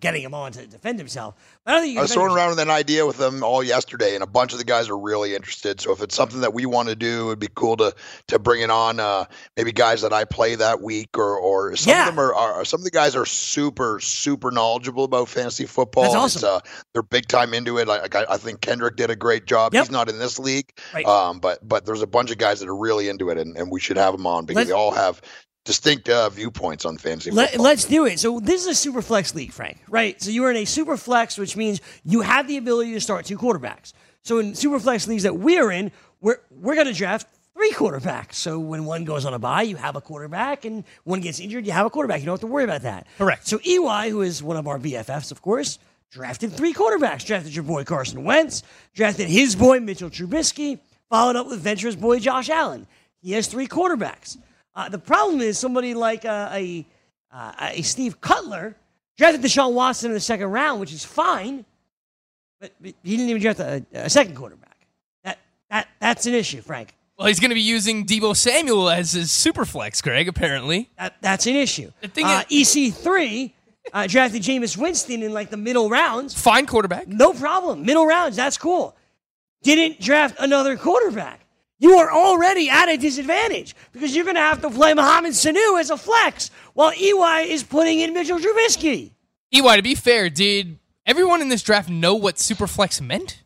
getting 0.00 0.22
him 0.22 0.34
on 0.34 0.52
to 0.52 0.66
defend 0.66 0.98
himself. 0.98 1.34
But 1.64 1.72
I 1.72 1.74
don't 1.76 1.84
think 1.86 1.98
I 1.98 2.02
was 2.02 2.12
throwing 2.12 2.32
around 2.32 2.50
with 2.50 2.58
an 2.58 2.70
idea 2.70 3.06
with 3.06 3.18
them 3.18 3.42
all 3.44 3.62
yesterday, 3.62 4.14
and 4.14 4.22
a 4.22 4.26
bunch 4.26 4.52
of 4.52 4.58
the 4.58 4.64
guys 4.64 4.88
are 4.88 4.98
really 4.98 5.34
interested. 5.34 5.80
So 5.80 5.92
if 5.92 6.02
it's 6.02 6.14
something 6.14 6.40
that 6.40 6.54
we 6.54 6.66
want 6.66 6.88
to 6.88 6.96
do, 6.96 7.28
it'd 7.28 7.38
be 7.38 7.48
cool 7.54 7.76
to 7.78 7.94
to 8.28 8.38
bring 8.38 8.62
it 8.62 8.70
on. 8.70 8.98
Uh, 9.00 9.24
maybe 9.56 9.72
guys 9.72 10.02
that 10.02 10.12
I 10.12 10.24
play 10.24 10.54
that 10.56 10.80
week, 10.82 11.16
or 11.16 11.36
or 11.38 11.76
some 11.76 11.90
Yeah. 11.92 12.08
of 12.08 12.14
them 12.16 12.24
are, 12.24 12.34
are 12.34 12.64
some 12.64 12.80
of 12.80 12.84
the 12.84 12.90
guys 12.90 13.14
are 13.16 13.26
super 13.26 14.00
super 14.00 14.50
knowledgeable 14.50 15.04
about 15.04 15.28
fantasy 15.28 15.66
football. 15.66 16.04
That's 16.04 16.14
awesome. 16.16 16.38
It's, 16.38 16.44
uh, 16.44 16.60
they're 16.92 17.02
big 17.02 17.28
time 17.28 17.54
into 17.54 17.78
it. 17.78 17.86
Like 17.88 18.14
I, 18.14 18.24
I 18.30 18.36
think 18.36 18.60
Kendrick 18.60 18.96
did 18.96 19.10
a 19.10 19.16
great 19.16 19.46
job. 19.46 19.74
Yep. 19.74 19.84
He's 19.84 19.90
not 19.90 20.08
in 20.08 20.18
this 20.18 20.38
league, 20.38 20.72
Right. 20.92 21.06
um, 21.06 21.38
but 21.38 21.66
but 21.66 21.84
there's 21.86 22.02
a 22.02 22.06
bunch 22.06 22.30
of 22.30 22.38
guys 22.38 22.60
that 22.60 22.68
are 22.68 22.76
really 22.76 23.08
into 23.08 23.30
it, 23.30 23.38
and, 23.38 23.56
and 23.56 23.70
we 23.70 23.80
should 23.80 23.96
have 23.96 24.12
them 24.12 24.26
on 24.26 24.44
because 24.46 24.56
Let's- 24.56 24.68
they 24.70 24.74
all 24.74 24.90
have 24.92 25.20
distinct 25.64 26.08
uh, 26.08 26.28
viewpoints 26.28 26.84
on 26.84 26.96
fantasy 26.98 27.30
Let, 27.30 27.50
football. 27.50 27.64
let's 27.64 27.84
do 27.84 28.06
it. 28.06 28.18
So 28.18 28.40
this 28.40 28.62
is 28.62 28.66
a 28.66 28.74
super 28.74 29.02
flex 29.02 29.34
league, 29.34 29.52
Frank, 29.52 29.78
right? 29.88 30.20
So 30.20 30.30
you 30.30 30.44
are 30.44 30.50
in 30.50 30.56
a 30.56 30.64
super 30.64 30.96
flex, 30.96 31.38
which 31.38 31.56
means 31.56 31.80
you 32.04 32.20
have 32.22 32.48
the 32.48 32.56
ability 32.56 32.92
to 32.94 33.00
start 33.00 33.26
two 33.26 33.38
quarterbacks. 33.38 33.92
So 34.22 34.38
in 34.38 34.54
super 34.54 34.78
flex 34.80 35.06
leagues 35.06 35.22
that 35.24 35.36
we're 35.36 35.70
in, 35.70 35.92
we're 36.20 36.38
we're 36.50 36.74
going 36.74 36.86
to 36.86 36.92
draft 36.92 37.26
three 37.54 37.72
quarterbacks. 37.72 38.34
So 38.34 38.58
when 38.58 38.84
one 38.84 39.04
goes 39.04 39.24
on 39.24 39.34
a 39.34 39.38
bye, 39.38 39.62
you 39.62 39.76
have 39.76 39.96
a 39.96 40.00
quarterback, 40.00 40.64
and 40.64 40.84
one 41.04 41.20
gets 41.20 41.40
injured, 41.40 41.66
you 41.66 41.72
have 41.72 41.86
a 41.86 41.90
quarterback. 41.90 42.20
You 42.20 42.26
don't 42.26 42.34
have 42.34 42.40
to 42.40 42.46
worry 42.46 42.64
about 42.64 42.82
that. 42.82 43.06
Correct. 43.18 43.46
So 43.46 43.58
EY, 43.64 44.10
who 44.10 44.22
is 44.22 44.42
one 44.42 44.56
of 44.56 44.66
our 44.66 44.78
BFFs, 44.78 45.32
of 45.32 45.42
course, 45.42 45.78
drafted 46.10 46.52
three 46.52 46.72
quarterbacks. 46.72 47.24
Drafted 47.26 47.54
your 47.54 47.64
boy 47.64 47.84
Carson 47.84 48.24
Wentz, 48.24 48.62
drafted 48.94 49.28
his 49.28 49.56
boy 49.56 49.80
Mitchell 49.80 50.10
Trubisky, 50.10 50.78
followed 51.08 51.36
up 51.36 51.48
with 51.48 51.60
Venture's 51.60 51.96
boy 51.96 52.18
Josh 52.20 52.48
Allen. 52.48 52.86
He 53.20 53.32
has 53.32 53.46
three 53.46 53.66
quarterbacks. 53.68 54.38
Uh, 54.74 54.88
the 54.88 54.98
problem 54.98 55.40
is 55.40 55.58
somebody 55.58 55.94
like 55.94 56.24
uh, 56.24 56.48
a 56.52 56.86
uh, 57.30 57.52
a 57.72 57.82
Steve 57.82 58.20
Cutler 58.20 58.76
drafted 59.16 59.42
Deshaun 59.42 59.72
Watson 59.72 60.10
in 60.10 60.14
the 60.14 60.20
second 60.20 60.48
round, 60.50 60.80
which 60.80 60.92
is 60.92 61.04
fine, 61.04 61.64
but, 62.60 62.72
but 62.80 62.94
he 63.02 63.16
didn't 63.16 63.28
even 63.28 63.42
draft 63.42 63.60
a, 63.60 63.84
a 63.92 64.10
second 64.10 64.34
quarterback. 64.36 64.76
That 65.24 65.38
that 65.70 65.88
that's 65.98 66.26
an 66.26 66.34
issue, 66.34 66.60
Frank. 66.62 66.94
Well, 67.18 67.28
he's 67.28 67.40
going 67.40 67.50
to 67.50 67.54
be 67.54 67.60
using 67.60 68.06
Deebo 68.06 68.34
Samuel 68.34 68.88
as 68.90 69.12
his 69.12 69.30
super 69.30 69.64
flex, 69.64 70.00
Greg. 70.00 70.28
Apparently, 70.28 70.88
That 70.98 71.14
that's 71.20 71.46
an 71.46 71.56
issue. 71.56 71.90
The 72.00 72.08
thing 72.08 72.24
uh, 72.24 72.42
is- 72.50 72.68
EC3 72.74 73.52
uh, 73.92 74.06
drafted 74.06 74.42
Jameis 74.42 74.76
Winston 74.76 75.22
in 75.22 75.32
like 75.32 75.50
the 75.50 75.56
middle 75.58 75.90
rounds. 75.90 76.32
fine 76.40 76.66
quarterback. 76.66 77.08
No 77.08 77.32
problem. 77.34 77.84
Middle 77.84 78.06
rounds, 78.06 78.36
that's 78.36 78.56
cool. 78.56 78.96
Didn't 79.62 80.00
draft 80.00 80.36
another 80.40 80.76
quarterback. 80.76 81.40
You 81.82 81.94
are 81.94 82.12
already 82.12 82.70
at 82.70 82.88
a 82.88 82.96
disadvantage 82.96 83.74
because 83.90 84.14
you're 84.14 84.24
going 84.24 84.36
to 84.36 84.40
have 84.40 84.62
to 84.62 84.70
play 84.70 84.94
Mohamed 84.94 85.32
Sanu 85.32 85.80
as 85.80 85.90
a 85.90 85.96
flex 85.96 86.52
while 86.74 86.92
EY 86.92 87.48
is 87.50 87.64
putting 87.64 87.98
in 87.98 88.14
Mitchell 88.14 88.38
Trubisky. 88.38 89.10
EY, 89.52 89.76
to 89.76 89.82
be 89.82 89.96
fair, 89.96 90.30
did 90.30 90.78
everyone 91.04 91.42
in 91.42 91.48
this 91.48 91.60
draft 91.60 91.88
know 91.88 92.14
what 92.14 92.38
super 92.38 92.68
flex 92.68 93.00
meant? 93.00 93.42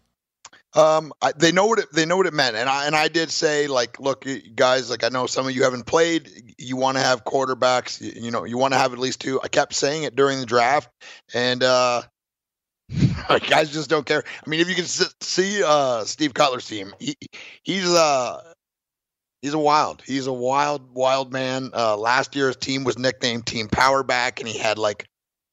Um, 0.75 1.14
I, 1.23 1.33
they 1.35 1.50
know 1.50 1.64
what 1.64 1.78
it, 1.78 1.87
they 1.95 2.05
know 2.05 2.19
what 2.19 2.26
it 2.26 2.35
meant, 2.35 2.55
and 2.55 2.69
I 2.69 2.87
and 2.87 2.95
I 2.95 3.09
did 3.09 3.31
say 3.31 3.66
like, 3.66 3.99
look, 3.99 4.26
guys, 4.55 4.90
like 4.90 5.02
I 5.02 5.09
know 5.09 5.26
some 5.26 5.47
of 5.47 5.57
you 5.57 5.62
haven't 5.62 5.87
played. 5.87 6.55
You 6.59 6.76
want 6.76 6.99
to 6.99 7.02
have 7.02 7.25
quarterbacks, 7.25 7.99
you, 8.02 8.25
you 8.25 8.31
know, 8.31 8.45
you 8.45 8.59
want 8.59 8.75
to 8.75 8.78
have 8.78 8.93
at 8.93 8.99
least 8.99 9.23
two. 9.23 9.40
I 9.43 9.49
kept 9.49 9.73
saying 9.73 10.02
it 10.02 10.14
during 10.14 10.40
the 10.40 10.45
draft, 10.45 10.90
and 11.33 11.62
uh, 11.62 12.02
guys 13.49 13.73
just 13.73 13.90
don't 13.90 14.07
care. 14.07 14.23
I 14.47 14.50
mean, 14.50 14.61
if 14.61 14.69
you 14.69 14.75
can 14.75 14.85
see 14.85 15.62
uh, 15.64 16.05
Steve 16.05 16.35
Cutler's 16.35 16.66
team, 16.66 16.95
he 16.99 17.16
he's 17.62 17.88
uh 17.88 18.43
he's 19.43 19.55
a 19.55 19.59
wild. 19.59 20.02
He's 20.07 20.26
a 20.26 20.33
wild, 20.33 20.95
wild 20.95 21.33
man. 21.33 21.71
Uh, 21.75 21.97
last 21.97 22.37
year, 22.37 22.49
his 22.49 22.57
team 22.57 22.85
was 22.85 22.99
nicknamed 22.99 23.47
Team 23.47 23.69
Powerback, 23.69 24.40
and 24.40 24.49
he 24.49 24.59
had 24.59 24.78
like 24.78 25.09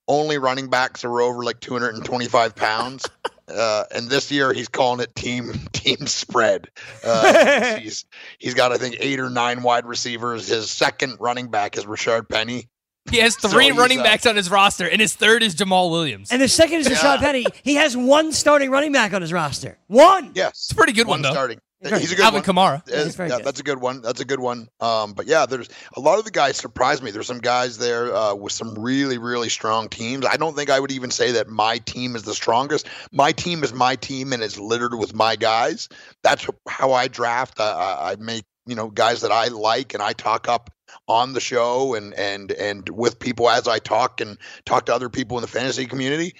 only 0.07 0.37
running 0.37 0.69
backs 0.69 1.01
that 1.01 1.09
were 1.09 1.21
over 1.21 1.43
like 1.43 1.59
225 1.59 2.55
pounds. 2.55 3.05
Uh, 3.45 3.83
and 3.93 4.09
this 4.09 4.31
year 4.31 4.53
he's 4.53 4.69
calling 4.69 5.01
it 5.01 5.13
team 5.15 5.51
team 5.73 6.07
spread. 6.07 6.69
Uh, 7.03 7.77
he's 7.77 8.05
he's 8.39 8.53
got 8.53 8.71
I 8.71 8.77
think 8.77 8.95
eight 9.01 9.19
or 9.19 9.29
nine 9.29 9.63
wide 9.63 9.85
receivers. 9.85 10.47
His 10.47 10.71
second 10.71 11.17
running 11.19 11.51
back 11.51 11.77
is 11.77 11.85
Richard 11.85 12.29
Penny. 12.29 12.69
He 13.11 13.17
has 13.17 13.35
three 13.35 13.65
he's, 13.65 13.77
running 13.77 13.99
backs 13.99 14.25
on 14.25 14.35
his 14.35 14.49
roster, 14.49 14.87
and 14.87 15.01
his 15.01 15.15
third 15.15 15.43
is 15.43 15.55
Jamaal 15.55 15.91
Williams. 15.91 16.31
And 16.31 16.41
the 16.41 16.47
second 16.47 16.79
is 16.79 16.87
Rashaad 16.87 17.19
Penny. 17.19 17.45
He 17.63 17.75
has 17.75 17.97
one 17.97 18.31
starting 18.31 18.71
running 18.71 18.91
back 18.91 19.13
on 19.13 19.21
his 19.21 19.33
roster. 19.33 19.77
One. 19.87 20.31
Yes, 20.33 20.51
It's 20.51 20.71
a 20.71 20.75
pretty 20.75 20.93
good 20.93 21.07
one, 21.07 21.21
though. 21.21 21.31
starting. 21.31 21.59
He's 21.83 21.91
a 21.91 22.15
good. 22.15 22.17
good 22.17 22.25
Alvin 22.25 22.43
one. 22.55 22.81
Kamara. 22.81 22.81
Yeah, 22.87 23.27
good. 23.37 23.43
that's 23.43 23.59
a 23.59 23.63
good 23.63 23.81
one. 23.81 24.01
That's 24.01 24.21
a 24.21 24.25
good 24.25 24.39
one. 24.39 24.69
Um, 24.79 25.13
but 25.13 25.27
yeah, 25.27 25.45
there's 25.45 25.67
a 25.95 25.99
lot 25.99 26.17
of 26.17 26.25
the 26.25 26.31
guys 26.31 26.55
surprised 26.55 27.03
me. 27.03 27.11
There's 27.11 27.27
some 27.27 27.39
guys 27.39 27.77
there 27.77 28.15
uh, 28.15 28.33
with 28.35 28.53
some 28.53 28.73
really, 28.75 29.17
really 29.17 29.49
strong 29.49 29.89
teams. 29.89 30.25
I 30.25 30.37
don't 30.37 30.55
think 30.55 30.69
I 30.69 30.79
would 30.79 30.91
even 30.91 31.11
say 31.11 31.33
that 31.33 31.49
my 31.49 31.79
team 31.79 32.15
is 32.15 32.23
the 32.23 32.33
strongest. 32.33 32.87
My 33.11 33.33
team 33.33 33.63
is 33.63 33.73
my 33.73 33.95
team, 33.97 34.31
and 34.31 34.41
it's 34.41 34.57
littered 34.57 34.97
with 34.97 35.13
my 35.13 35.35
guys. 35.35 35.89
That's 36.23 36.47
how 36.69 36.93
I 36.93 37.09
draft. 37.09 37.59
I, 37.59 37.71
I, 37.71 38.11
I 38.11 38.15
make 38.15 38.45
you 38.65 38.75
know 38.75 38.89
guys 38.89 39.21
that 39.21 39.31
I 39.31 39.49
like, 39.49 39.93
and 39.93 40.01
I 40.01 40.13
talk 40.13 40.47
up 40.47 40.69
on 41.07 41.33
the 41.33 41.39
show 41.39 41.95
and 41.95 42.13
and 42.13 42.51
and 42.53 42.87
with 42.89 43.19
people 43.19 43.49
as 43.49 43.67
I 43.67 43.79
talk 43.79 44.21
and 44.21 44.37
talk 44.65 44.85
to 44.85 44.95
other 44.95 45.09
people 45.09 45.37
in 45.37 45.41
the 45.41 45.47
fantasy 45.47 45.85
community. 45.85 46.35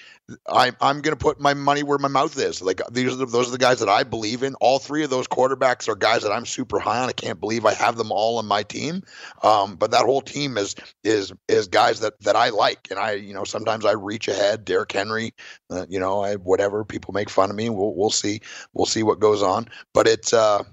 I'm 0.47 0.75
I'm 0.79 1.01
going 1.01 1.15
to 1.15 1.21
put 1.21 1.41
my 1.41 1.53
money 1.53 1.83
where 1.83 1.97
my 1.97 2.07
mouth 2.07 2.37
is. 2.37 2.61
Like 2.61 2.81
these 2.89 3.11
are 3.11 3.17
the, 3.17 3.25
those 3.25 3.49
are 3.49 3.51
the 3.51 3.57
guys 3.57 3.79
that 3.79 3.89
I 3.89 4.03
believe 4.03 4.41
in. 4.41 4.55
All 4.55 4.79
three 4.79 5.03
of 5.03 5.09
those 5.09 5.27
quarterbacks 5.27 5.89
are 5.89 5.95
guys 5.95 6.23
that 6.23 6.31
I'm 6.31 6.45
super 6.45 6.79
high 6.79 6.99
on. 6.99 7.09
I 7.09 7.13
can't 7.13 7.41
believe 7.41 7.65
I 7.65 7.73
have 7.73 7.97
them 7.97 8.09
all 8.11 8.37
on 8.37 8.45
my 8.45 8.63
team. 8.63 9.03
Um, 9.43 9.75
but 9.75 9.91
that 9.91 10.05
whole 10.05 10.21
team 10.21 10.57
is 10.57 10.75
is 11.03 11.33
is 11.49 11.67
guys 11.67 11.99
that 11.99 12.19
that 12.21 12.37
I 12.37 12.49
like, 12.49 12.87
and 12.89 12.99
I 12.99 13.13
you 13.13 13.33
know 13.33 13.43
sometimes 13.43 13.85
I 13.85 13.91
reach 13.91 14.29
ahead. 14.29 14.63
Derrick 14.63 14.93
Henry, 14.93 15.33
uh, 15.69 15.85
you 15.89 15.99
know, 15.99 16.23
I 16.23 16.35
whatever 16.35 16.85
people 16.85 17.13
make 17.13 17.29
fun 17.29 17.49
of 17.49 17.57
me. 17.57 17.69
We'll 17.69 17.93
we'll 17.93 18.09
see 18.09 18.39
we'll 18.73 18.85
see 18.85 19.03
what 19.03 19.19
goes 19.19 19.43
on. 19.43 19.67
But 19.93 20.07
it's 20.07 20.31
uh 20.31 20.63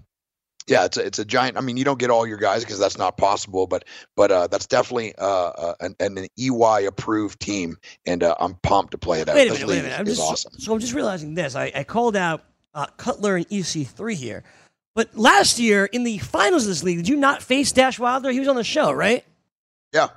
yeah, 0.70 0.84
it's 0.86 0.96
a, 0.96 1.04
it's 1.04 1.18
a 1.18 1.24
giant. 1.24 1.56
I 1.58 1.60
mean, 1.60 1.76
you 1.76 1.84
don't 1.84 1.98
get 1.98 2.10
all 2.10 2.26
your 2.26 2.38
guys 2.38 2.64
because 2.64 2.78
that's 2.78 2.96
not 2.96 3.16
possible, 3.16 3.66
but 3.66 3.84
but 4.16 4.30
uh, 4.30 4.46
that's 4.46 4.66
definitely 4.66 5.14
uh, 5.16 5.24
uh, 5.26 5.74
an, 5.80 5.94
an 6.00 6.26
EY 6.38 6.84
approved 6.86 7.40
team, 7.40 7.76
and 8.06 8.22
uh, 8.22 8.34
I'm 8.40 8.54
pumped 8.62 8.92
to 8.92 8.98
play 8.98 9.20
it 9.20 9.28
out. 9.28 9.34
Wait 9.34 9.48
a 9.48 9.52
minute, 9.52 9.68
wait 9.68 9.78
a 9.80 9.82
minute. 9.82 9.98
I'm 10.00 10.06
just, 10.06 10.20
awesome. 10.20 10.52
So 10.58 10.72
I'm 10.72 10.78
just 10.80 10.94
realizing 10.94 11.34
this. 11.34 11.54
I, 11.56 11.72
I 11.74 11.84
called 11.84 12.16
out 12.16 12.44
uh, 12.74 12.86
Cutler 12.96 13.36
and 13.36 13.48
EC3 13.48 14.14
here. 14.14 14.44
But 14.94 15.16
last 15.16 15.58
year 15.58 15.84
in 15.86 16.02
the 16.04 16.18
finals 16.18 16.64
of 16.64 16.68
this 16.68 16.82
league, 16.82 16.98
did 16.98 17.08
you 17.08 17.16
not 17.16 17.42
face 17.42 17.70
Dash 17.72 17.98
Wilder? 17.98 18.30
He 18.30 18.38
was 18.40 18.48
on 18.48 18.56
the 18.56 18.64
show, 18.64 18.90
right? 18.92 19.24
Yeah, 19.92 20.08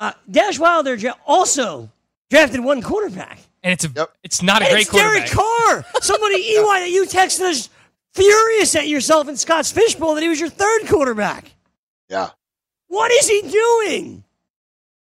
Uh, 0.00 0.12
Dash 0.30 0.58
Wilder 0.58 0.96
also 1.26 1.90
drafted 2.30 2.60
one 2.60 2.82
quarterback. 2.82 3.38
and 3.62 3.72
it's 3.72 3.84
a 3.84 3.88
Yep. 3.88 4.10
it's 4.24 4.42
not 4.42 4.62
a 4.62 4.64
And 4.66 4.72
great 4.72 4.82
it's 4.82 4.92
Derek 4.92 5.30
quarterback. 5.30 5.84
Carr. 5.92 6.02
Somebody 6.02 6.34
EY 6.56 6.80
that 6.80 6.90
you 6.90 7.06
texted 7.06 7.42
us 7.42 7.68
furious 8.16 8.74
at 8.74 8.88
yourself 8.88 9.28
in 9.28 9.36
Scott's 9.36 9.70
fishbowl 9.70 10.14
that 10.14 10.22
he 10.22 10.28
was 10.28 10.40
your 10.40 10.48
third 10.48 10.86
quarterback. 10.86 11.52
Yeah. 12.08 12.30
What 12.88 13.12
is 13.12 13.28
he 13.28 13.42
doing? 13.42 14.24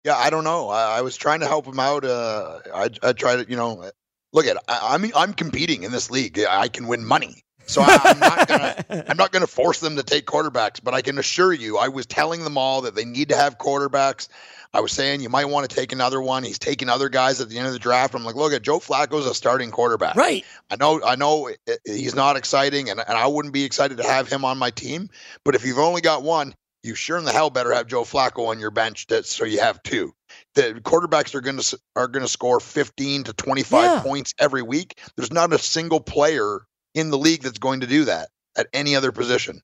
Yeah, 0.04 0.16
I 0.16 0.30
don't 0.30 0.44
know. 0.44 0.68
I, 0.68 0.98
I 0.98 1.00
was 1.02 1.16
trying 1.16 1.40
to 1.40 1.46
help 1.46 1.66
him 1.66 1.80
out. 1.80 2.04
Uh, 2.04 2.60
I, 2.74 2.90
I 3.02 3.12
try 3.12 3.36
to, 3.36 3.48
you 3.48 3.56
know, 3.56 3.90
look 4.32 4.46
at. 4.46 4.56
I, 4.68 4.94
I'm 4.94 5.10
I'm 5.14 5.32
competing 5.32 5.82
in 5.82 5.92
this 5.92 6.10
league. 6.10 6.38
I 6.38 6.68
can 6.68 6.86
win 6.86 7.04
money, 7.04 7.44
so 7.68 7.82
I, 7.82 7.98
I'm 8.04 8.18
not 8.18 8.48
gonna 8.48 9.04
I'm 9.08 9.16
not 9.16 9.30
gonna 9.32 9.46
force 9.46 9.80
them 9.80 9.96
to 9.96 10.02
take 10.02 10.26
quarterbacks. 10.26 10.82
But 10.82 10.94
I 10.94 11.02
can 11.02 11.18
assure 11.18 11.52
you, 11.52 11.78
I 11.78 11.88
was 11.88 12.06
telling 12.06 12.42
them 12.42 12.58
all 12.58 12.80
that 12.82 12.94
they 12.94 13.04
need 13.04 13.28
to 13.28 13.36
have 13.36 13.58
quarterbacks. 13.58 14.28
I 14.74 14.80
was 14.80 14.92
saying 14.92 15.22
you 15.22 15.28
might 15.30 15.46
want 15.46 15.68
to 15.68 15.74
take 15.74 15.92
another 15.92 16.20
one. 16.20 16.42
He's 16.42 16.58
taking 16.58 16.88
other 16.90 17.08
guys 17.08 17.40
at 17.40 17.48
the 17.48 17.56
end 17.56 17.66
of 17.68 17.72
the 17.72 17.78
draft. 17.78 18.14
I'm 18.14 18.24
like, 18.24 18.34
look 18.34 18.52
at 18.52 18.60
Joe 18.62 18.80
Flacco's 18.80 19.26
a 19.26 19.34
starting 19.34 19.70
quarterback. 19.70 20.14
Right. 20.14 20.44
I 20.70 20.76
know, 20.76 21.00
I 21.02 21.16
know 21.16 21.50
he's 21.86 22.14
not 22.14 22.36
exciting, 22.36 22.90
and, 22.90 23.00
and 23.00 23.16
I 23.16 23.26
wouldn't 23.26 23.54
be 23.54 23.64
excited 23.64 23.96
to 23.96 24.04
have 24.04 24.28
him 24.28 24.44
on 24.44 24.58
my 24.58 24.70
team. 24.70 25.08
But 25.42 25.54
if 25.54 25.64
you've 25.64 25.78
only 25.78 26.02
got 26.02 26.22
one, 26.22 26.54
you 26.82 26.94
sure 26.94 27.16
in 27.16 27.24
the 27.24 27.32
hell 27.32 27.48
better 27.48 27.72
have 27.72 27.86
Joe 27.86 28.02
Flacco 28.04 28.48
on 28.48 28.60
your 28.60 28.70
bench, 28.70 29.06
that, 29.06 29.24
so 29.24 29.46
you 29.46 29.58
have 29.58 29.82
two. 29.82 30.12
The 30.54 30.74
quarterbacks 30.84 31.34
are 31.34 31.40
going 31.40 31.58
to 31.58 31.78
are 31.96 32.06
going 32.06 32.24
to 32.24 32.30
score 32.30 32.60
15 32.60 33.24
to 33.24 33.32
25 33.32 33.82
Yeah. 33.82 34.02
points 34.02 34.34
every 34.38 34.62
week. 34.62 35.00
There's 35.16 35.32
not 35.32 35.50
a 35.54 35.58
single 35.58 36.00
player 36.00 36.60
in 36.98 37.10
the 37.10 37.18
league 37.18 37.42
that's 37.42 37.58
going 37.58 37.80
to 37.80 37.86
do 37.86 38.04
that 38.06 38.28
at 38.56 38.66
any 38.72 38.96
other 38.96 39.12
position. 39.12 39.60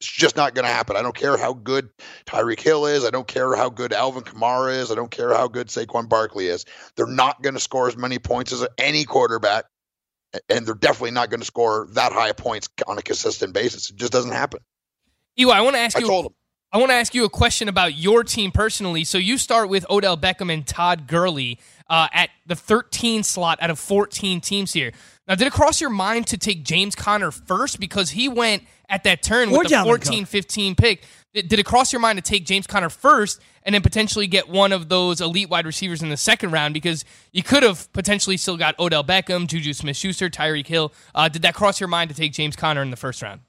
It's 0.00 0.10
just 0.10 0.36
not 0.36 0.54
going 0.54 0.64
to 0.64 0.72
happen. 0.72 0.96
I 0.96 1.02
don't 1.02 1.14
care 1.14 1.36
how 1.36 1.52
good 1.52 1.88
Tyreek 2.26 2.60
Hill 2.60 2.86
is. 2.86 3.04
I 3.04 3.10
don't 3.10 3.28
care 3.28 3.54
how 3.54 3.70
good 3.70 3.92
Alvin 3.92 4.24
Kamara 4.24 4.76
is. 4.76 4.90
I 4.90 4.96
don't 4.96 5.10
care 5.10 5.32
how 5.32 5.46
good 5.46 5.68
Saquon 5.68 6.08
Barkley 6.08 6.46
is. 6.46 6.64
They're 6.96 7.06
not 7.06 7.40
going 7.40 7.54
to 7.54 7.60
score 7.60 7.86
as 7.86 7.96
many 7.96 8.18
points 8.18 8.52
as 8.52 8.66
any 8.78 9.04
quarterback 9.04 9.66
and 10.48 10.66
they're 10.66 10.74
definitely 10.74 11.10
not 11.10 11.30
going 11.30 11.40
to 11.40 11.46
score 11.46 11.86
that 11.92 12.12
high 12.12 12.32
points 12.32 12.68
on 12.86 12.98
a 12.98 13.02
consistent 13.02 13.52
basis. 13.52 13.90
It 13.90 13.96
just 13.96 14.12
doesn't 14.12 14.32
happen. 14.32 14.60
Eli, 15.38 15.56
I 15.56 15.60
want 15.60 15.76
to 15.76 15.80
ask 15.80 15.96
I 15.96 16.00
you. 16.00 16.06
told 16.06 16.26
him. 16.26 16.32
I 16.74 16.78
want 16.78 16.90
to 16.90 16.94
ask 16.94 17.14
you 17.14 17.24
a 17.24 17.30
question 17.30 17.68
about 17.68 17.96
your 17.96 18.24
team 18.24 18.50
personally. 18.50 19.04
So 19.04 19.18
you 19.18 19.36
start 19.36 19.68
with 19.68 19.84
Odell 19.90 20.16
Beckham 20.16 20.50
and 20.50 20.66
Todd 20.66 21.06
Gurley 21.06 21.58
uh, 21.90 22.08
at 22.14 22.30
the 22.46 22.56
13 22.56 23.22
slot 23.22 23.58
out 23.60 23.68
of 23.68 23.78
14 23.78 24.40
teams 24.40 24.72
here. 24.72 24.92
Now, 25.28 25.36
did 25.36 25.46
it 25.46 25.52
cross 25.52 25.80
your 25.80 25.90
mind 25.90 26.26
to 26.28 26.36
take 26.36 26.64
James 26.64 26.94
Conner 26.94 27.30
first 27.30 27.78
because 27.78 28.10
he 28.10 28.28
went 28.28 28.64
at 28.88 29.04
that 29.04 29.22
turn 29.22 29.50
Or 29.50 29.58
with 29.58 29.68
the 29.68 29.74
Dalvin 29.74 29.84
14 29.84 30.24
15 30.24 30.74
pick? 30.74 31.04
Did 31.32 31.48
did 31.48 31.58
it 31.58 31.64
cross 31.64 31.92
your 31.92 32.00
mind 32.00 32.18
to 32.18 32.22
take 32.22 32.44
James 32.44 32.66
Conner 32.66 32.90
first 32.90 33.40
and 33.62 33.74
then 33.74 33.82
potentially 33.82 34.26
get 34.26 34.48
one 34.48 34.72
of 34.72 34.88
those 34.88 35.20
elite 35.20 35.48
wide 35.48 35.64
receivers 35.64 36.02
in 36.02 36.08
the 36.08 36.16
second 36.16 36.50
round? 36.50 36.74
Because 36.74 37.04
you 37.30 37.42
could 37.42 37.62
have 37.62 37.90
potentially 37.92 38.36
still 38.36 38.56
got 38.56 38.78
Odell 38.78 39.04
Beckham, 39.04 39.46
Juju 39.46 39.72
Smith 39.72 39.96
Schuster, 39.96 40.28
Tyreek 40.28 40.66
Hill. 40.66 40.92
Uh, 41.14 41.28
did 41.28 41.42
that 41.42 41.54
cross 41.54 41.78
your 41.78 41.88
mind 41.88 42.10
to 42.10 42.16
take 42.16 42.32
James 42.32 42.56
Conner 42.56 42.82
in 42.82 42.90
the 42.90 42.96
first 42.96 43.22
round? 43.22 43.42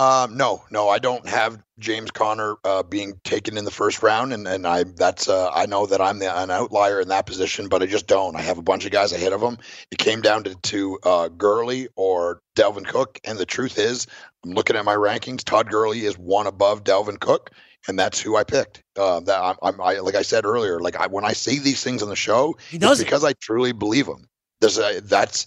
Um, 0.00 0.34
no, 0.38 0.64
no, 0.70 0.88
I 0.88 0.98
don't 0.98 1.28
have 1.28 1.62
James 1.78 2.10
Conner 2.10 2.56
uh, 2.64 2.82
being 2.82 3.20
taken 3.22 3.58
in 3.58 3.66
the 3.66 3.70
first 3.70 4.02
round, 4.02 4.32
and 4.32 4.48
and 4.48 4.66
I 4.66 4.84
that's 4.84 5.28
uh, 5.28 5.50
I 5.50 5.66
know 5.66 5.84
that 5.84 6.00
I'm 6.00 6.20
the, 6.20 6.40
an 6.40 6.50
outlier 6.50 7.02
in 7.02 7.08
that 7.08 7.26
position, 7.26 7.68
but 7.68 7.82
I 7.82 7.86
just 7.86 8.06
don't. 8.06 8.34
I 8.34 8.40
have 8.40 8.56
a 8.56 8.62
bunch 8.62 8.86
of 8.86 8.92
guys 8.92 9.12
ahead 9.12 9.34
of 9.34 9.42
him. 9.42 9.58
It 9.90 9.98
came 9.98 10.22
down 10.22 10.44
to 10.44 10.54
to 10.54 10.98
uh, 11.02 11.28
Gurley 11.28 11.88
or 11.96 12.40
Dalvin 12.56 12.86
Cook, 12.86 13.20
and 13.24 13.36
the 13.36 13.44
truth 13.44 13.78
is, 13.78 14.06
I'm 14.42 14.52
looking 14.52 14.74
at 14.74 14.86
my 14.86 14.94
rankings. 14.94 15.44
Todd 15.44 15.68
Gurley 15.68 16.06
is 16.06 16.16
one 16.16 16.46
above 16.46 16.82
Dalvin 16.82 17.20
Cook, 17.20 17.50
and 17.86 17.98
that's 17.98 18.18
who 18.18 18.36
I 18.36 18.44
picked. 18.44 18.82
Uh, 18.96 19.20
that 19.20 19.38
I'm, 19.38 19.56
I'm 19.62 19.80
I, 19.82 19.98
like 19.98 20.14
I 20.14 20.22
said 20.22 20.46
earlier, 20.46 20.80
like 20.80 20.96
I, 20.96 21.08
when 21.08 21.26
I 21.26 21.34
see 21.34 21.58
these 21.58 21.84
things 21.84 22.02
on 22.02 22.08
the 22.08 22.16
show, 22.16 22.56
He 22.70 22.78
does 22.78 23.00
it's 23.00 23.06
because 23.06 23.22
I 23.22 23.34
truly 23.34 23.72
believe 23.72 24.06
them. 24.06 24.30
There's 24.62 24.78
a, 24.78 25.02
that's 25.02 25.46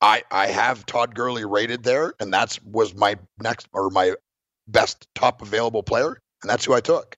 I 0.00 0.22
I 0.30 0.46
have 0.46 0.86
Todd 0.86 1.14
Gurley 1.14 1.44
rated 1.44 1.82
there, 1.82 2.14
and 2.20 2.32
that's 2.32 2.62
was 2.62 2.94
my 2.94 3.16
next 3.42 3.68
or 3.72 3.90
my 3.90 4.14
best 4.68 5.08
top 5.14 5.42
available 5.42 5.82
player, 5.82 6.20
and 6.42 6.50
that's 6.50 6.64
who 6.64 6.74
I 6.74 6.80
took. 6.80 7.16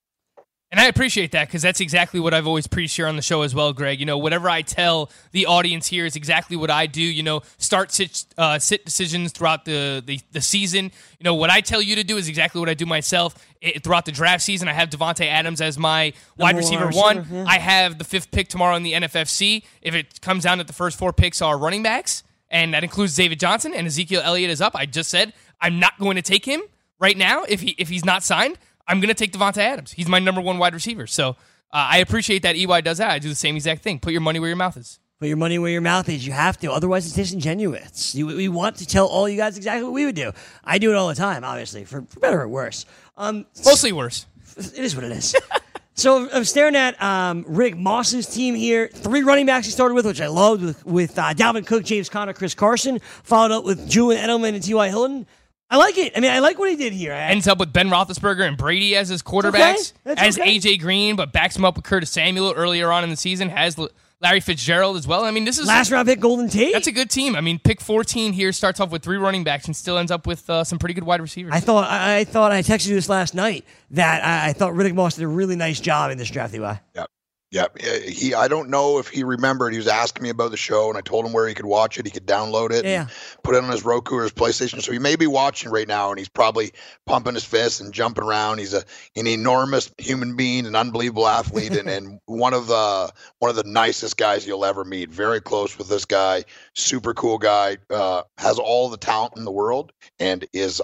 And 0.72 0.80
I 0.80 0.86
appreciate 0.86 1.32
that 1.32 1.48
because 1.48 1.60
that's 1.60 1.80
exactly 1.80 2.18
what 2.18 2.32
I've 2.32 2.46
always 2.46 2.66
preached 2.66 2.96
here 2.96 3.06
on 3.06 3.16
the 3.16 3.22
show 3.22 3.42
as 3.42 3.54
well, 3.54 3.74
Greg. 3.74 4.00
You 4.00 4.06
know, 4.06 4.16
whatever 4.16 4.48
I 4.48 4.62
tell 4.62 5.10
the 5.32 5.44
audience 5.44 5.86
here 5.86 6.06
is 6.06 6.16
exactly 6.16 6.56
what 6.56 6.70
I 6.70 6.86
do. 6.86 7.02
You 7.02 7.22
know, 7.22 7.42
start 7.58 7.92
sit, 7.92 8.24
uh, 8.38 8.58
sit 8.58 8.86
decisions 8.86 9.32
throughout 9.32 9.66
the, 9.66 10.02
the, 10.04 10.18
the 10.32 10.40
season. 10.40 10.86
You 10.86 11.24
know, 11.24 11.34
what 11.34 11.50
I 11.50 11.60
tell 11.60 11.82
you 11.82 11.94
to 11.96 12.04
do 12.04 12.16
is 12.16 12.26
exactly 12.26 12.58
what 12.58 12.70
I 12.70 12.74
do 12.74 12.86
myself 12.86 13.34
I 13.62 13.80
throughout 13.84 14.06
the 14.06 14.12
draft 14.12 14.44
season. 14.44 14.66
I 14.66 14.72
have 14.72 14.88
Davante 14.88 15.26
Adams 15.26 15.60
as 15.60 15.78
my 15.78 16.14
wide 16.38 16.56
receiver 16.56 16.86
one 16.86 16.94
one. 16.94 17.16
receiver, 17.18 17.36
yeah. 17.36 17.44
I 17.46 17.58
have 17.58 17.98
the 17.98 18.04
fifth 18.04 18.30
pick 18.30 18.48
tomorrow 18.48 18.74
in 18.74 18.82
the 18.82 18.94
NFFC. 18.94 19.64
If 19.82 19.94
it 19.94 20.22
comes 20.22 20.44
down 20.44 20.56
that 20.56 20.68
the 20.68 20.72
first 20.72 20.98
four 20.98 21.12
picks 21.12 21.42
are 21.42 21.58
running 21.58 21.82
backs, 21.82 22.22
and 22.52 22.74
that 22.74 22.84
includes 22.84 23.16
David 23.16 23.40
Johnson 23.40 23.74
and 23.74 23.86
Ezekiel 23.86 24.22
Elliott 24.24 24.50
is 24.50 24.60
up, 24.60 24.76
I 24.76 24.86
just 24.86 25.10
said 25.10 25.32
I'm 25.60 25.80
not 25.80 25.98
going 25.98 26.16
to 26.16 26.22
take 26.22 26.44
him 26.44 26.60
right 27.00 27.16
now 27.16 27.42
if 27.44 27.60
he 27.60 27.70
if 27.78 27.88
he's 27.88 28.04
not 28.04 28.22
signed. 28.22 28.58
I'm 28.86 29.00
going 29.00 29.08
to 29.08 29.14
take 29.14 29.32
Davante 29.32 29.58
Adams. 29.58 29.92
He's 29.92 30.08
my 30.08 30.18
number 30.18 30.40
one 30.40 30.58
wide 30.58 30.74
receiver. 30.74 31.06
So 31.06 31.30
uh, 31.30 31.34
I 31.72 31.98
appreciate 31.98 32.42
that 32.42 32.56
EY 32.56 32.82
does 32.82 32.98
that. 32.98 33.10
I 33.10 33.18
do 33.18 33.28
the 33.28 33.34
same 33.34 33.56
exact 33.56 33.82
thing. 33.82 33.98
Put 33.98 34.12
your 34.12 34.20
money 34.20 34.38
where 34.38 34.48
your 34.48 34.56
mouth 34.56 34.76
is. 34.76 34.98
Put 35.18 35.28
your 35.28 35.36
money 35.36 35.56
where 35.58 35.70
your 35.70 35.80
mouth 35.80 36.08
is. 36.08 36.26
You 36.26 36.32
have 36.32 36.58
to. 36.58 36.72
Otherwise, 36.72 37.06
it's 37.06 37.14
disingenuous. 37.14 38.12
You, 38.12 38.26
we 38.26 38.48
want 38.48 38.76
to 38.76 38.86
tell 38.86 39.06
all 39.06 39.28
you 39.28 39.36
guys 39.36 39.56
exactly 39.56 39.84
what 39.84 39.92
we 39.92 40.04
would 40.04 40.16
do. 40.16 40.32
I 40.64 40.78
do 40.78 40.90
it 40.90 40.96
all 40.96 41.06
the 41.08 41.14
time, 41.14 41.44
obviously, 41.44 41.84
for, 41.84 42.02
for 42.02 42.18
better 42.18 42.42
or 42.42 42.48
worse. 42.48 42.86
Um, 43.16 43.46
Mostly 43.64 43.92
worse. 43.92 44.26
it 44.56 44.78
is 44.78 44.96
what 44.96 45.04
it 45.04 45.12
is. 45.12 45.36
so 45.94 46.28
I'm 46.30 46.44
staring 46.44 46.74
at 46.76 47.00
um, 47.02 47.44
Rick 47.46 47.76
Moss's 47.76 48.26
team 48.26 48.54
here. 48.54 48.88
Three 48.88 49.22
running 49.22 49.46
backs 49.46 49.66
he 49.66 49.72
started 49.72 49.94
with, 49.94 50.06
which 50.06 50.20
I 50.20 50.28
loved, 50.28 50.62
with, 50.62 50.86
with 50.86 51.18
uh, 51.18 51.34
Dalvin 51.34 51.66
Cook, 51.66 51.84
James 51.84 52.08
Conner, 52.08 52.32
Chris 52.32 52.54
Carson, 52.54 52.98
followed 53.22 53.52
up 53.52 53.64
with 53.64 53.88
Julian 53.88 54.22
Edelman 54.24 54.54
and 54.54 54.62
T.Y. 54.62 54.88
Hilton. 54.88 55.26
I 55.70 55.76
like 55.76 55.96
it. 55.96 56.12
I 56.14 56.20
mean, 56.20 56.30
I 56.30 56.40
like 56.40 56.58
what 56.58 56.68
he 56.68 56.76
did 56.76 56.92
here. 56.92 57.14
I- 57.14 57.28
Ends 57.30 57.48
up 57.48 57.58
with 57.58 57.72
Ben 57.72 57.88
Roethlisberger 57.88 58.46
and 58.46 58.56
Brady 58.58 58.94
as 58.94 59.08
his 59.08 59.22
quarterbacks. 59.22 59.94
That's 60.04 60.20
Has 60.20 60.38
okay. 60.38 60.58
AJ 60.58 60.80
Green, 60.80 61.16
but 61.16 61.32
backs 61.32 61.56
him 61.56 61.64
up 61.64 61.76
with 61.76 61.84
Curtis 61.84 62.10
Samuel 62.10 62.52
earlier 62.54 62.92
on 62.92 63.04
in 63.04 63.10
the 63.10 63.16
season. 63.16 63.48
Has 63.48 63.78
Larry 64.22 64.40
Fitzgerald 64.40 64.96
as 64.96 65.06
well. 65.06 65.24
I 65.24 65.32
mean, 65.32 65.44
this 65.44 65.58
is 65.58 65.66
Last 65.66 65.90
round 65.90 66.06
pick, 66.06 66.20
Golden 66.20 66.48
Tate. 66.48 66.72
that's 66.72 66.86
a 66.86 66.92
good 66.92 67.10
team. 67.10 67.34
I 67.34 67.40
mean, 67.40 67.58
pick 67.58 67.80
14 67.80 68.32
here 68.32 68.52
starts 68.52 68.78
off 68.78 68.90
with 68.90 69.02
three 69.02 69.16
running 69.16 69.42
backs 69.42 69.66
and 69.66 69.74
still 69.74 69.98
ends 69.98 70.12
up 70.12 70.26
with 70.26 70.48
uh, 70.48 70.62
some 70.62 70.78
pretty 70.78 70.94
good 70.94 71.04
wide 71.04 71.20
receivers. 71.20 71.52
I 71.52 71.60
thought 71.60 71.90
I, 71.90 72.18
I 72.18 72.24
thought 72.24 72.52
I 72.52 72.62
texted 72.62 72.88
you 72.88 72.94
this 72.94 73.08
last 73.08 73.34
night 73.34 73.64
that 73.90 74.24
I, 74.24 74.50
I 74.50 74.52
thought 74.52 74.74
Riddick 74.74 74.94
Moss 74.94 75.16
did 75.16 75.24
a 75.24 75.28
really 75.28 75.56
nice 75.56 75.80
job 75.80 76.10
in 76.10 76.18
this 76.18 76.30
draft. 76.30 76.54
Eli. 76.54 76.76
Yep. 76.94 77.10
Yeah, 77.52 77.66
He 78.08 78.32
I 78.32 78.48
don't 78.48 78.70
know 78.70 78.98
if 78.98 79.08
he 79.08 79.24
remembered. 79.24 79.72
He 79.72 79.78
was 79.78 79.86
asking 79.86 80.22
me 80.22 80.30
about 80.30 80.52
the 80.52 80.56
show, 80.56 80.88
and 80.88 80.96
I 80.96 81.02
told 81.02 81.26
him 81.26 81.34
where 81.34 81.46
he 81.46 81.52
could 81.52 81.66
watch 81.66 81.98
it. 81.98 82.06
He 82.06 82.10
could 82.10 82.26
download 82.26 82.72
it, 82.72 82.86
Yeah. 82.86 83.08
put 83.44 83.54
it 83.54 83.62
on 83.62 83.70
his 83.70 83.84
Roku 83.84 84.16
or 84.16 84.22
his 84.22 84.32
PlayStation. 84.32 84.80
So 84.82 84.90
he 84.90 84.98
may 84.98 85.16
be 85.16 85.26
watching 85.26 85.70
right 85.70 85.86
now, 85.86 86.08
and 86.08 86.18
he's 86.18 86.30
probably 86.30 86.72
pumping 87.04 87.34
his 87.34 87.44
fists 87.44 87.78
and 87.78 87.92
jumping 87.92 88.24
around. 88.24 88.56
He's 88.58 88.72
a 88.72 88.82
an 89.16 89.26
enormous 89.26 89.90
human 89.98 90.34
being, 90.34 90.64
an 90.64 90.74
unbelievable 90.74 91.28
athlete, 91.28 91.72
and, 91.76 91.90
and 91.96 92.20
one 92.24 92.54
of 92.54 92.68
the 92.68 93.12
one 93.38 93.50
of 93.50 93.56
the 93.56 93.64
nicest 93.64 94.16
guys 94.16 94.46
you'll 94.46 94.64
ever 94.64 94.82
meet. 94.82 95.10
Very 95.10 95.42
close 95.42 95.76
with 95.76 95.90
this 95.90 96.06
guy. 96.06 96.44
Super 96.74 97.12
cool 97.12 97.36
guy. 97.36 97.76
Uh, 97.90 98.22
has 98.38 98.58
all 98.58 98.88
the 98.88 98.96
talent 98.96 99.34
in 99.36 99.44
the 99.44 99.52
world, 99.52 99.92
and 100.18 100.46
is 100.54 100.80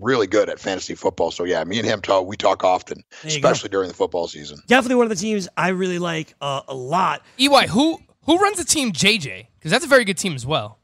really 0.00 0.26
good 0.26 0.48
at 0.48 0.58
fantasy 0.58 0.94
football. 0.94 1.30
So 1.30 1.44
yeah, 1.44 1.62
me 1.64 1.78
and 1.78 1.86
him 1.86 2.00
talk. 2.00 2.26
We 2.26 2.36
talk 2.36 2.64
often, 2.64 3.02
There 3.22 3.32
you 3.32 3.40
go. 3.40 3.48
especially 3.48 3.70
during 3.70 3.88
the 3.88 3.94
football 3.94 4.28
season. 4.28 4.60
Definitely 4.66 4.96
one 4.96 5.04
of 5.06 5.10
the 5.10 5.16
teams 5.22 5.48
I 5.56 5.68
really 5.68 5.98
like 5.98 6.34
uh, 6.40 6.62
a 6.68 6.74
lot. 6.74 7.22
EY, 7.38 7.66
who 7.68 7.98
who 8.24 8.36
runs 8.38 8.58
the 8.58 8.64
team 8.64 8.92
JJ? 8.92 9.46
Because 9.58 9.70
that's 9.70 9.84
a 9.84 9.88
very 9.88 10.04
good 10.04 10.18
team 10.18 10.34
as 10.34 10.46
well. 10.46 10.78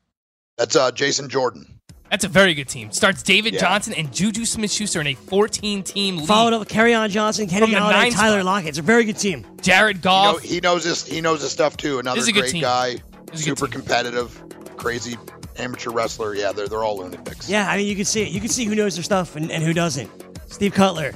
That's 0.59 0.75
uh, 0.77 0.91
Jason 0.93 1.29
Jordan. 1.29 1.67
That's 2.11 2.25
a 2.25 2.29
very 2.29 2.55
good 2.55 2.69
team. 2.69 2.93
Starts 2.93 3.23
David 3.25 3.55
Yeah. 3.55 3.61
Johnson 3.61 3.93
and 3.95 4.13
Juju 4.15 4.45
Smith 4.45 4.71
Schuster 4.71 5.01
in 5.01 5.09
a 5.09 5.15
14 5.15 5.83
team 5.83 6.19
league. 6.19 6.27
Followed 6.27 6.53
up 6.53 6.61
with 6.61 6.69
Kerryon 6.69 7.11
Johnson, 7.11 7.49
Kenny 7.49 7.67
From 7.67 7.75
Golladay, 7.83 8.15
Tyler 8.15 8.37
spot. 8.41 8.45
Lockett. 8.45 8.69
It's 8.69 8.79
a 8.79 8.83
very 8.83 9.05
good 9.05 9.19
team. 9.19 9.45
Jared 9.61 9.97
You 9.97 10.01
know, 10.01 10.35
Goff. 10.35 10.41
he 10.41 10.61
knows 10.61 10.85
his 10.85 11.05
he 11.05 11.21
knows 11.21 11.43
his 11.43 11.51
stuff 11.51 11.77
too. 11.77 11.99
Another 11.99 12.15
This 12.15 12.25
is 12.25 12.29
a 12.29 12.33
good 12.33 12.41
great 12.43 12.53
team. 12.53 12.61
guy, 12.63 12.91
This 13.33 13.41
is 13.41 13.47
a 13.47 13.51
good 13.51 13.59
super 13.59 13.67
team. 13.67 13.81
competitive, 13.81 14.43
crazy 14.77 15.17
amateur 15.59 15.91
wrestler. 15.91 16.35
Yeah, 16.35 16.53
they're 16.53 16.69
they're 16.69 16.85
all 16.85 16.99
lunatics. 16.99 17.49
Yeah, 17.49 17.69
I 17.69 17.77
mean, 17.77 17.87
you 17.87 17.97
can 17.97 18.05
see 18.05 18.23
it. 18.23 18.29
You 18.29 18.41
can 18.41 18.49
see 18.49 18.65
who 18.65 18.75
knows 18.75 18.95
their 18.97 19.05
stuff 19.05 19.37
and, 19.37 19.51
and 19.51 19.63
who 19.63 19.73
doesn't. 19.73 20.11
Steve 20.47 20.75
Cutler, 20.75 21.15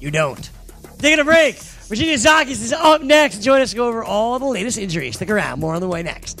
you 0.00 0.10
don't. 0.10 0.48
Taking 0.98 1.20
a 1.20 1.24
break. 1.24 1.56
Virginia 1.56 2.14
Zakis 2.14 2.62
is 2.62 2.72
up 2.72 3.02
next. 3.02 3.42
Join 3.42 3.60
us 3.60 3.70
to 3.70 3.76
go 3.76 3.86
over 3.86 4.02
all 4.02 4.38
the 4.38 4.46
latest 4.46 4.78
injuries. 4.78 5.16
Stick 5.16 5.28
around. 5.28 5.60
More 5.60 5.74
on 5.74 5.80
the 5.80 5.88
way 5.88 6.02
next. 6.02 6.40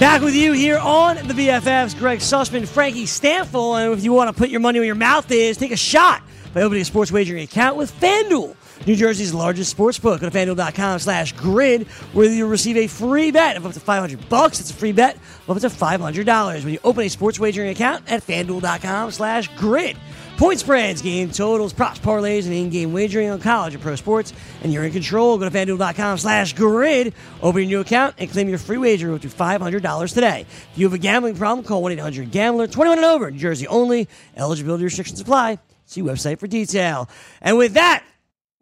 Back 0.00 0.22
with 0.22 0.34
you 0.34 0.52
here 0.52 0.78
on 0.78 1.16
the 1.16 1.34
BFFs, 1.34 1.96
Greg 1.98 2.20
Sussman, 2.20 2.66
Frankie 2.66 3.04
Stanfill. 3.04 3.78
And 3.78 3.92
if 3.92 4.02
you 4.02 4.14
want 4.14 4.28
to 4.28 4.32
put 4.32 4.48
your 4.48 4.60
money 4.60 4.78
where 4.78 4.86
your 4.86 4.94
mouth 4.94 5.30
is, 5.30 5.58
take 5.58 5.72
a 5.72 5.76
shot 5.76 6.22
by 6.54 6.62
opening 6.62 6.80
a 6.80 6.84
sports 6.86 7.12
wagering 7.12 7.42
account 7.42 7.76
with 7.76 7.92
FanDuel, 8.00 8.56
New 8.86 8.96
Jersey's 8.96 9.34
largest 9.34 9.70
sports 9.70 9.98
book. 9.98 10.22
Go 10.22 10.30
to 10.30 10.36
FanDuel.com 10.36 11.00
slash 11.00 11.34
grid, 11.34 11.86
where 12.14 12.32
you'll 12.32 12.48
receive 12.48 12.78
a 12.78 12.86
free 12.86 13.30
bet 13.30 13.58
of 13.58 13.66
up 13.66 13.74
to 13.74 13.80
500 13.80 14.26
bucks. 14.30 14.58
It's 14.58 14.70
a 14.70 14.74
free 14.74 14.92
bet 14.92 15.16
of 15.46 15.50
up 15.50 15.60
to 15.60 15.68
$500 15.68 16.64
when 16.64 16.72
you 16.72 16.80
open 16.82 17.04
a 17.04 17.10
sports 17.10 17.38
wagering 17.38 17.68
account 17.68 18.10
at 18.10 18.26
FanDuel.com 18.26 19.10
slash 19.10 19.54
grid. 19.58 19.98
Point 20.40 20.58
spreads, 20.58 21.02
game 21.02 21.30
totals, 21.30 21.74
props, 21.74 21.98
parlays, 21.98 22.46
and 22.46 22.54
in-game 22.54 22.94
wagering 22.94 23.28
on 23.28 23.40
college 23.40 23.74
and 23.74 23.82
pro 23.82 23.94
sports, 23.94 24.32
and 24.62 24.72
you're 24.72 24.84
in 24.84 24.90
control. 24.90 25.36
Go 25.36 25.46
to 25.46 25.54
FanDuel.com 25.54 26.16
slash 26.16 26.54
grid, 26.54 27.12
open 27.42 27.60
your 27.60 27.68
new 27.68 27.80
account, 27.80 28.14
and 28.16 28.30
claim 28.30 28.48
your 28.48 28.56
free 28.56 28.78
wager 28.78 29.12
up 29.12 29.20
to 29.20 29.28
$500 29.28 30.14
today. 30.14 30.46
If 30.48 30.70
you 30.76 30.86
have 30.86 30.94
a 30.94 30.98
gambling 30.98 31.36
problem, 31.36 31.62
call 31.62 31.82
1-800-GAMBLER, 31.82 32.68
21 32.68 32.96
and 32.96 33.04
over, 33.04 33.30
New 33.30 33.36
Jersey 33.36 33.66
only. 33.66 34.08
Eligibility 34.34 34.82
restrictions 34.82 35.20
apply. 35.20 35.58
See 35.84 36.00
website 36.00 36.38
for 36.38 36.46
detail. 36.46 37.10
And 37.42 37.58
with 37.58 37.74
that, 37.74 38.02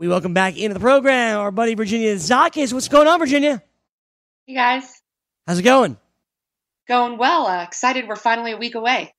we 0.01 0.09
welcome 0.09 0.35
back 0.35 0.59
into 0.59 0.75
the 0.75 0.81
program 0.81 1.39
our 1.39 1.53
buddy 1.53 1.77
Virginia 1.77 2.13
Zakis. 2.17 2.73
What's 2.73 2.89
going 2.89 3.07
on, 3.07 3.21
Virginia? 3.21 3.63
Hey 4.49 4.55
guys, 4.55 5.01
How's 5.47 5.61
it 5.61 5.63
going? 5.63 5.97
going 6.89 7.19
well. 7.19 7.47
Uh, 7.47 7.63
excited 7.63 8.09
we're 8.09 8.17
finally 8.17 8.51
a 8.51 8.57
week 8.57 8.75
away. 8.75 9.13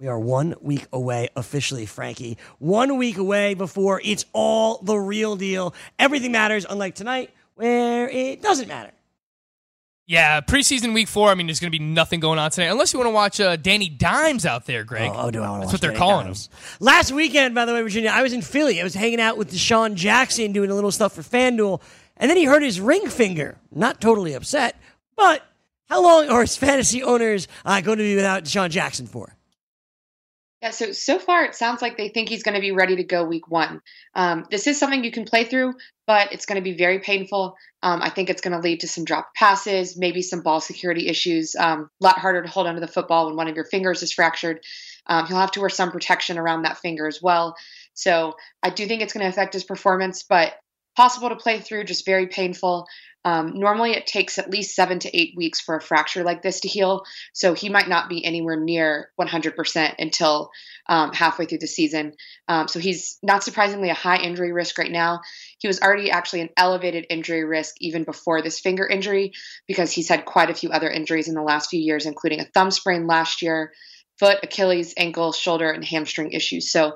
We 0.00 0.08
are 0.08 0.18
one 0.18 0.56
week 0.60 0.88
away 0.92 1.28
officially, 1.36 1.86
Frankie. 1.86 2.36
One 2.58 2.96
week 2.96 3.16
away 3.16 3.54
before 3.54 4.00
it's 4.04 4.24
all 4.32 4.78
the 4.78 4.96
real 4.96 5.36
deal. 5.36 5.72
Everything 6.00 6.32
matters, 6.32 6.66
unlike 6.68 6.96
tonight, 6.96 7.30
where 7.54 8.08
it 8.08 8.42
doesn't 8.42 8.66
matter. 8.66 8.90
Yeah, 10.06 10.40
preseason 10.40 10.92
week 10.94 11.06
four. 11.06 11.30
I 11.30 11.34
mean, 11.34 11.46
there's 11.46 11.60
going 11.60 11.72
to 11.72 11.78
be 11.78 11.82
nothing 11.82 12.18
going 12.18 12.38
on 12.40 12.50
tonight, 12.50 12.66
unless 12.66 12.92
you 12.92 12.98
want 12.98 13.06
to 13.06 13.14
watch 13.14 13.40
uh, 13.40 13.56
Danny 13.56 13.88
Dimes 13.88 14.44
out 14.44 14.66
there, 14.66 14.82
Greg. 14.82 15.12
Oh, 15.14 15.26
oh, 15.26 15.30
do 15.30 15.42
I 15.42 15.48
want 15.48 15.62
to 15.62 15.66
watch? 15.66 15.66
That's 15.66 15.72
what 15.72 15.80
they're 15.80 15.90
Danny 15.92 15.98
calling 15.98 16.26
Dimes. 16.26 16.48
Last 16.80 17.12
weekend, 17.12 17.54
by 17.54 17.64
the 17.64 17.72
way, 17.72 17.80
Virginia, 17.80 18.10
I 18.12 18.22
was 18.22 18.32
in 18.32 18.42
Philly. 18.42 18.80
I 18.80 18.84
was 18.84 18.94
hanging 18.94 19.20
out 19.20 19.38
with 19.38 19.52
DeSean 19.52 19.94
Jackson 19.94 20.52
doing 20.52 20.70
a 20.70 20.74
little 20.74 20.90
stuff 20.90 21.14
for 21.14 21.22
FanDuel, 21.22 21.80
and 22.16 22.28
then 22.28 22.36
he 22.36 22.44
hurt 22.44 22.62
his 22.62 22.80
ring 22.80 23.08
finger. 23.08 23.56
Not 23.72 24.00
totally 24.00 24.34
upset, 24.34 24.78
but 25.16 25.42
how 25.88 26.02
long 26.02 26.28
are 26.28 26.40
his 26.40 26.56
fantasy 26.56 27.02
owners 27.02 27.46
uh, 27.64 27.80
going 27.80 27.98
to 27.98 28.04
be 28.04 28.16
without 28.16 28.44
DeSean 28.44 28.70
Jackson 28.70 29.06
for? 29.06 29.36
Yeah, 30.64 30.70
so 30.70 30.92
so 30.92 31.18
far 31.18 31.44
it 31.44 31.54
sounds 31.54 31.82
like 31.82 31.98
they 31.98 32.08
think 32.08 32.30
he's 32.30 32.42
going 32.42 32.54
to 32.54 32.60
be 32.62 32.72
ready 32.72 32.96
to 32.96 33.04
go 33.04 33.22
week 33.22 33.50
one. 33.50 33.82
Um, 34.14 34.46
this 34.50 34.66
is 34.66 34.78
something 34.78 35.04
you 35.04 35.10
can 35.10 35.26
play 35.26 35.44
through, 35.44 35.74
but 36.06 36.32
it's 36.32 36.46
going 36.46 36.56
to 36.56 36.64
be 36.64 36.74
very 36.74 37.00
painful. 37.00 37.54
Um, 37.82 38.00
I 38.00 38.08
think 38.08 38.30
it's 38.30 38.40
going 38.40 38.54
to 38.54 38.60
lead 38.60 38.80
to 38.80 38.88
some 38.88 39.04
dropped 39.04 39.36
passes, 39.36 39.98
maybe 39.98 40.22
some 40.22 40.40
ball 40.40 40.62
security 40.62 41.06
issues. 41.06 41.54
A 41.54 41.68
um, 41.68 41.90
lot 42.00 42.18
harder 42.18 42.40
to 42.40 42.48
hold 42.48 42.66
onto 42.66 42.80
the 42.80 42.88
football 42.88 43.26
when 43.26 43.36
one 43.36 43.46
of 43.46 43.56
your 43.56 43.66
fingers 43.66 44.02
is 44.02 44.14
fractured. 44.14 44.60
Um, 45.06 45.26
he'll 45.26 45.36
have 45.36 45.50
to 45.50 45.60
wear 45.60 45.68
some 45.68 45.92
protection 45.92 46.38
around 46.38 46.62
that 46.62 46.78
finger 46.78 47.06
as 47.06 47.20
well. 47.20 47.56
So 47.92 48.32
I 48.62 48.70
do 48.70 48.86
think 48.86 49.02
it's 49.02 49.12
going 49.12 49.24
to 49.24 49.28
affect 49.28 49.52
his 49.52 49.64
performance, 49.64 50.22
but 50.22 50.54
possible 50.96 51.28
to 51.28 51.36
play 51.36 51.60
through, 51.60 51.84
just 51.84 52.06
very 52.06 52.26
painful. 52.26 52.86
Um, 53.26 53.58
normally, 53.58 53.92
it 53.92 54.06
takes 54.06 54.38
at 54.38 54.50
least 54.50 54.76
seven 54.76 54.98
to 54.98 55.16
eight 55.16 55.34
weeks 55.34 55.60
for 55.60 55.76
a 55.76 55.80
fracture 55.80 56.24
like 56.24 56.42
this 56.42 56.60
to 56.60 56.68
heal. 56.68 57.04
So 57.32 57.54
he 57.54 57.70
might 57.70 57.88
not 57.88 58.10
be 58.10 58.24
anywhere 58.24 58.56
near 58.56 59.08
100% 59.18 59.94
until 59.98 60.50
um, 60.88 61.12
halfway 61.12 61.46
through 61.46 61.58
the 61.58 61.66
season. 61.66 62.12
Um, 62.48 62.68
so 62.68 62.78
he's 62.78 63.18
not 63.22 63.42
surprisingly 63.42 63.88
a 63.88 63.94
high 63.94 64.18
injury 64.18 64.52
risk 64.52 64.76
right 64.76 64.90
now. 64.90 65.20
He 65.58 65.68
was 65.68 65.80
already 65.80 66.10
actually 66.10 66.42
an 66.42 66.50
elevated 66.58 67.06
injury 67.08 67.44
risk 67.44 67.76
even 67.80 68.04
before 68.04 68.42
this 68.42 68.60
finger 68.60 68.86
injury 68.86 69.32
because 69.66 69.90
he's 69.90 70.10
had 70.10 70.26
quite 70.26 70.50
a 70.50 70.54
few 70.54 70.68
other 70.70 70.90
injuries 70.90 71.28
in 71.28 71.34
the 71.34 71.42
last 71.42 71.70
few 71.70 71.80
years, 71.80 72.04
including 72.04 72.40
a 72.40 72.44
thumb 72.44 72.70
sprain 72.70 73.06
last 73.06 73.40
year, 73.40 73.72
foot, 74.18 74.40
Achilles, 74.42 74.92
ankle, 74.98 75.32
shoulder, 75.32 75.70
and 75.70 75.84
hamstring 75.84 76.32
issues. 76.32 76.70
So, 76.70 76.92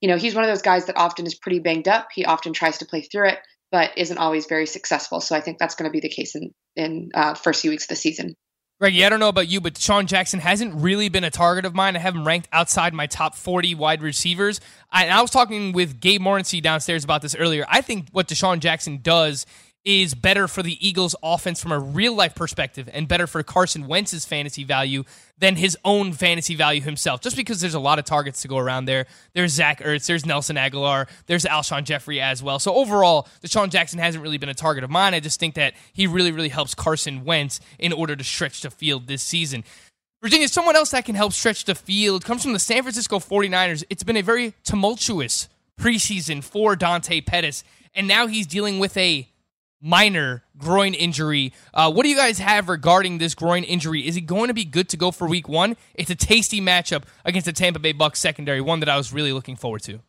you 0.00 0.08
know, 0.08 0.16
he's 0.16 0.34
one 0.34 0.44
of 0.44 0.50
those 0.50 0.62
guys 0.62 0.86
that 0.86 0.96
often 0.96 1.26
is 1.26 1.34
pretty 1.34 1.58
banged 1.58 1.88
up. 1.88 2.08
He 2.12 2.24
often 2.24 2.52
tries 2.52 2.78
to 2.78 2.86
play 2.86 3.02
through 3.02 3.28
it 3.28 3.38
but 3.70 3.96
isn't 3.96 4.18
always 4.18 4.46
very 4.46 4.66
successful. 4.66 5.20
So 5.20 5.34
I 5.34 5.40
think 5.40 5.58
that's 5.58 5.74
going 5.74 5.88
to 5.88 5.92
be 5.92 6.00
the 6.00 6.08
case 6.08 6.34
in 6.34 6.52
in 6.76 7.10
uh, 7.14 7.34
first 7.34 7.62
few 7.62 7.70
weeks 7.70 7.84
of 7.84 7.88
the 7.88 7.96
season. 7.96 8.34
Greggy, 8.80 9.04
I 9.04 9.10
don't 9.10 9.20
know 9.20 9.28
about 9.28 9.48
you, 9.48 9.60
but 9.60 9.76
Sean 9.76 10.06
Jackson 10.06 10.40
hasn't 10.40 10.74
really 10.74 11.10
been 11.10 11.24
a 11.24 11.30
target 11.30 11.66
of 11.66 11.74
mine. 11.74 11.96
I 11.96 11.98
have 11.98 12.14
him 12.14 12.26
ranked 12.26 12.48
outside 12.50 12.94
my 12.94 13.06
top 13.06 13.34
40 13.34 13.74
wide 13.74 14.00
receivers. 14.00 14.58
I, 14.90 15.08
I 15.08 15.20
was 15.20 15.30
talking 15.30 15.72
with 15.72 16.00
Gabe 16.00 16.22
Morency 16.22 16.62
downstairs 16.62 17.04
about 17.04 17.20
this 17.20 17.34
earlier. 17.34 17.66
I 17.68 17.82
think 17.82 18.08
what 18.12 18.26
DeSean 18.26 18.60
Jackson 18.60 19.00
does 19.02 19.44
is 19.84 20.14
better 20.14 20.46
for 20.46 20.62
the 20.62 20.76
Eagles' 20.86 21.16
offense 21.22 21.60
from 21.60 21.72
a 21.72 21.78
real 21.78 22.14
life 22.14 22.34
perspective 22.34 22.88
and 22.92 23.08
better 23.08 23.26
for 23.26 23.42
Carson 23.42 23.86
Wentz's 23.86 24.26
fantasy 24.26 24.62
value 24.62 25.04
than 25.38 25.56
his 25.56 25.76
own 25.84 26.12
fantasy 26.12 26.54
value 26.54 26.82
himself. 26.82 27.22
Just 27.22 27.36
because 27.36 27.60
there's 27.60 27.74
a 27.74 27.80
lot 27.80 27.98
of 27.98 28.04
targets 28.04 28.42
to 28.42 28.48
go 28.48 28.58
around 28.58 28.84
there. 28.84 29.06
There's 29.32 29.52
Zach 29.52 29.80
Ertz, 29.80 30.06
there's 30.06 30.26
Nelson 30.26 30.56
Agholor, 30.56 31.08
there's 31.26 31.44
Alshon 31.44 31.84
Jeffery 31.84 32.20
as 32.20 32.42
well. 32.42 32.58
So 32.58 32.74
overall, 32.74 33.26
DeSean 33.42 33.70
Jackson 33.70 33.98
hasn't 33.98 34.22
really 34.22 34.38
been 34.38 34.50
a 34.50 34.54
target 34.54 34.84
of 34.84 34.90
mine. 34.90 35.14
I 35.14 35.20
just 35.20 35.40
think 35.40 35.54
that 35.54 35.74
he 35.94 36.06
really, 36.06 36.32
really 36.32 36.50
helps 36.50 36.74
Carson 36.74 37.24
Wentz 37.24 37.60
in 37.78 37.92
order 37.92 38.14
to 38.14 38.24
stretch 38.24 38.60
the 38.60 38.70
field 38.70 39.06
this 39.06 39.22
season. 39.22 39.64
Virginia, 40.22 40.48
someone 40.48 40.76
else 40.76 40.90
that 40.90 41.06
can 41.06 41.14
help 41.14 41.32
stretch 41.32 41.64
the 41.64 41.74
field 41.74 42.26
comes 42.26 42.42
from 42.42 42.52
the 42.52 42.58
San 42.58 42.82
Francisco 42.82 43.18
49ers. 43.18 43.84
It's 43.88 44.02
been 44.02 44.18
a 44.18 44.22
very 44.22 44.52
tumultuous 44.64 45.48
preseason 45.80 46.44
for 46.44 46.76
Dante 46.76 47.22
Pettis, 47.22 47.64
and 47.94 48.06
now 48.06 48.26
he's 48.26 48.46
dealing 48.46 48.78
with 48.78 48.94
a 48.98 49.26
minor 49.80 50.44
groin 50.58 50.94
injury. 50.94 51.52
Uh, 51.72 51.90
what 51.90 52.02
do 52.02 52.08
you 52.08 52.16
guys 52.16 52.38
have 52.38 52.68
regarding 52.68 53.18
this 53.18 53.34
groin 53.34 53.64
injury? 53.64 54.06
Is 54.06 54.14
he 54.14 54.20
going 54.20 54.48
to 54.48 54.54
be 54.54 54.64
good 54.64 54.88
to 54.90 54.96
go 54.96 55.10
for 55.10 55.26
week 55.26 55.48
one? 55.48 55.76
It's 55.94 56.10
a 56.10 56.14
tasty 56.14 56.60
matchup 56.60 57.04
against 57.24 57.46
the 57.46 57.52
Tampa 57.52 57.78
Bay 57.78 57.92
Bucks 57.92 58.20
secondary, 58.20 58.60
one 58.60 58.80
that 58.80 58.88
I 58.88 58.96
was 58.96 59.12
really 59.12 59.32
looking 59.32 59.56
forward 59.56 59.82
to. 59.84 60.00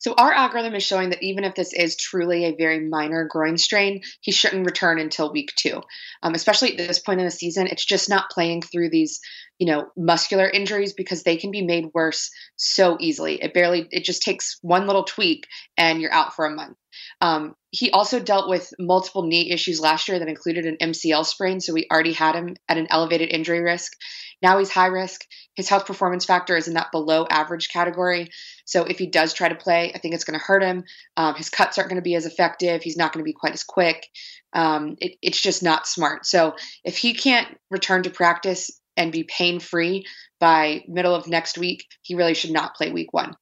So 0.00 0.14
our 0.16 0.32
algorithm 0.32 0.74
is 0.76 0.84
showing 0.84 1.10
that 1.10 1.22
even 1.22 1.42
if 1.42 1.56
this 1.56 1.72
is 1.72 1.96
truly 1.96 2.44
a 2.44 2.54
very 2.54 2.78
minor 2.78 3.24
groin 3.24 3.58
strain, 3.58 4.02
he 4.20 4.30
shouldn't 4.30 4.64
return 4.64 5.00
until 5.00 5.32
week 5.32 5.52
two. 5.56 5.82
Um, 6.22 6.34
especially 6.34 6.70
at 6.70 6.78
this 6.78 7.00
point 7.00 7.18
in 7.20 7.26
the 7.26 7.32
season, 7.32 7.66
it's 7.66 7.84
just 7.84 8.08
not 8.08 8.30
playing 8.30 8.62
through 8.62 8.90
these, 8.90 9.20
you 9.58 9.66
know, 9.66 9.88
muscular 9.96 10.48
injuries 10.48 10.92
because 10.92 11.22
they 11.22 11.36
can 11.36 11.50
be 11.50 11.62
made 11.62 11.90
worse 11.92 12.30
so 12.56 12.96
easily. 13.00 13.42
It 13.42 13.54
barely, 13.54 13.88
it 13.90 14.04
just 14.04 14.22
takes 14.22 14.58
one 14.62 14.86
little 14.86 15.04
tweak 15.04 15.46
and 15.76 16.00
you're 16.00 16.12
out 16.12 16.34
for 16.34 16.46
a 16.46 16.54
month. 16.54 16.76
Um, 17.20 17.54
he 17.70 17.90
also 17.90 18.20
dealt 18.20 18.48
with 18.48 18.72
multiple 18.78 19.24
knee 19.24 19.50
issues 19.50 19.80
last 19.80 20.08
year 20.08 20.18
that 20.18 20.28
included 20.28 20.64
an 20.64 20.76
MCL 20.80 21.26
sprain, 21.26 21.60
so 21.60 21.72
we 21.72 21.86
already 21.90 22.12
had 22.12 22.34
him 22.34 22.56
at 22.68 22.78
an 22.78 22.86
elevated 22.90 23.30
injury 23.30 23.60
risk. 23.60 23.92
Now 24.40 24.58
he's 24.58 24.70
high 24.70 24.86
risk. 24.86 25.24
His 25.54 25.68
health 25.68 25.86
performance 25.86 26.24
factor 26.24 26.56
is 26.56 26.68
in 26.68 26.74
that 26.74 26.92
below 26.92 27.26
average 27.28 27.68
category. 27.70 28.30
So 28.64 28.84
if 28.84 28.98
he 28.98 29.06
does 29.06 29.32
try 29.32 29.48
to 29.48 29.56
play, 29.56 29.92
I 29.92 29.98
think 29.98 30.14
it's 30.14 30.24
going 30.24 30.38
to 30.38 30.44
hurt 30.44 30.62
him. 30.62 30.84
Um, 31.16 31.34
his 31.34 31.50
cuts 31.50 31.76
aren't 31.76 31.90
going 31.90 32.00
to 32.00 32.08
be 32.08 32.14
as 32.14 32.26
effective. 32.26 32.82
He's 32.82 32.96
not 32.96 33.12
going 33.12 33.24
to 33.24 33.28
be 33.28 33.32
quite 33.32 33.54
as 33.54 33.64
quick. 33.64 34.06
Um, 34.52 34.96
it, 35.00 35.16
it's 35.20 35.40
just 35.40 35.62
not 35.62 35.88
smart. 35.88 36.26
So 36.26 36.54
if 36.84 36.96
he 36.96 37.14
can't 37.14 37.48
return 37.70 38.04
to 38.04 38.10
practice 38.10 38.70
and 38.98 39.10
be 39.10 39.24
pain 39.24 39.60
free 39.60 40.04
by 40.38 40.84
middle 40.86 41.14
of 41.14 41.26
next 41.26 41.56
week, 41.56 41.86
he 42.02 42.14
really 42.14 42.34
should 42.34 42.50
not 42.50 42.74
play 42.74 42.90
week 42.92 43.12
one. 43.14 43.32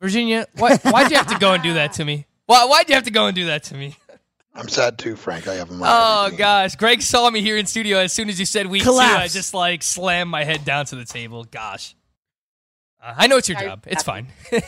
Virginia, 0.00 0.46
why, 0.54 0.76
why'd 0.76 1.10
you 1.10 1.16
have 1.16 1.26
to 1.26 1.38
go 1.38 1.52
and 1.54 1.62
do 1.62 1.74
that 1.74 1.94
to 1.94 2.04
me? 2.04 2.26
Why, 2.46 2.64
why'd 2.66 2.88
you 2.88 2.94
have 2.94 3.04
to 3.04 3.10
go 3.10 3.26
and 3.26 3.34
do 3.34 3.46
that 3.46 3.64
to 3.64 3.74
me? 3.74 3.96
I'm 4.54 4.68
sad 4.68 4.98
too, 4.98 5.16
Frank. 5.16 5.46
I 5.48 5.54
have 5.54 5.68
him. 5.68 5.80
Oh 5.84 6.30
gosh, 6.36 6.76
Greg 6.76 7.02
saw 7.02 7.28
me 7.30 7.40
here 7.42 7.56
in 7.56 7.66
studio 7.66 7.98
as 7.98 8.12
soon 8.12 8.28
as 8.28 8.38
you 8.40 8.46
said 8.46 8.66
week 8.66 8.82
Collapse. 8.84 9.16
two. 9.16 9.22
I 9.22 9.28
just 9.28 9.54
like 9.54 9.82
slammed 9.82 10.30
my 10.30 10.44
head 10.44 10.64
down 10.64 10.86
to 10.86 10.96
the 10.96 11.04
table. 11.04 11.44
Gosh, 11.44 11.94
uh, 13.02 13.14
I 13.16 13.26
know 13.26 13.36
it's 13.36 13.48
your 13.48 13.58
I- 13.58 13.64
job. 13.64 13.84
It's 13.86 14.02
fine. 14.02 14.28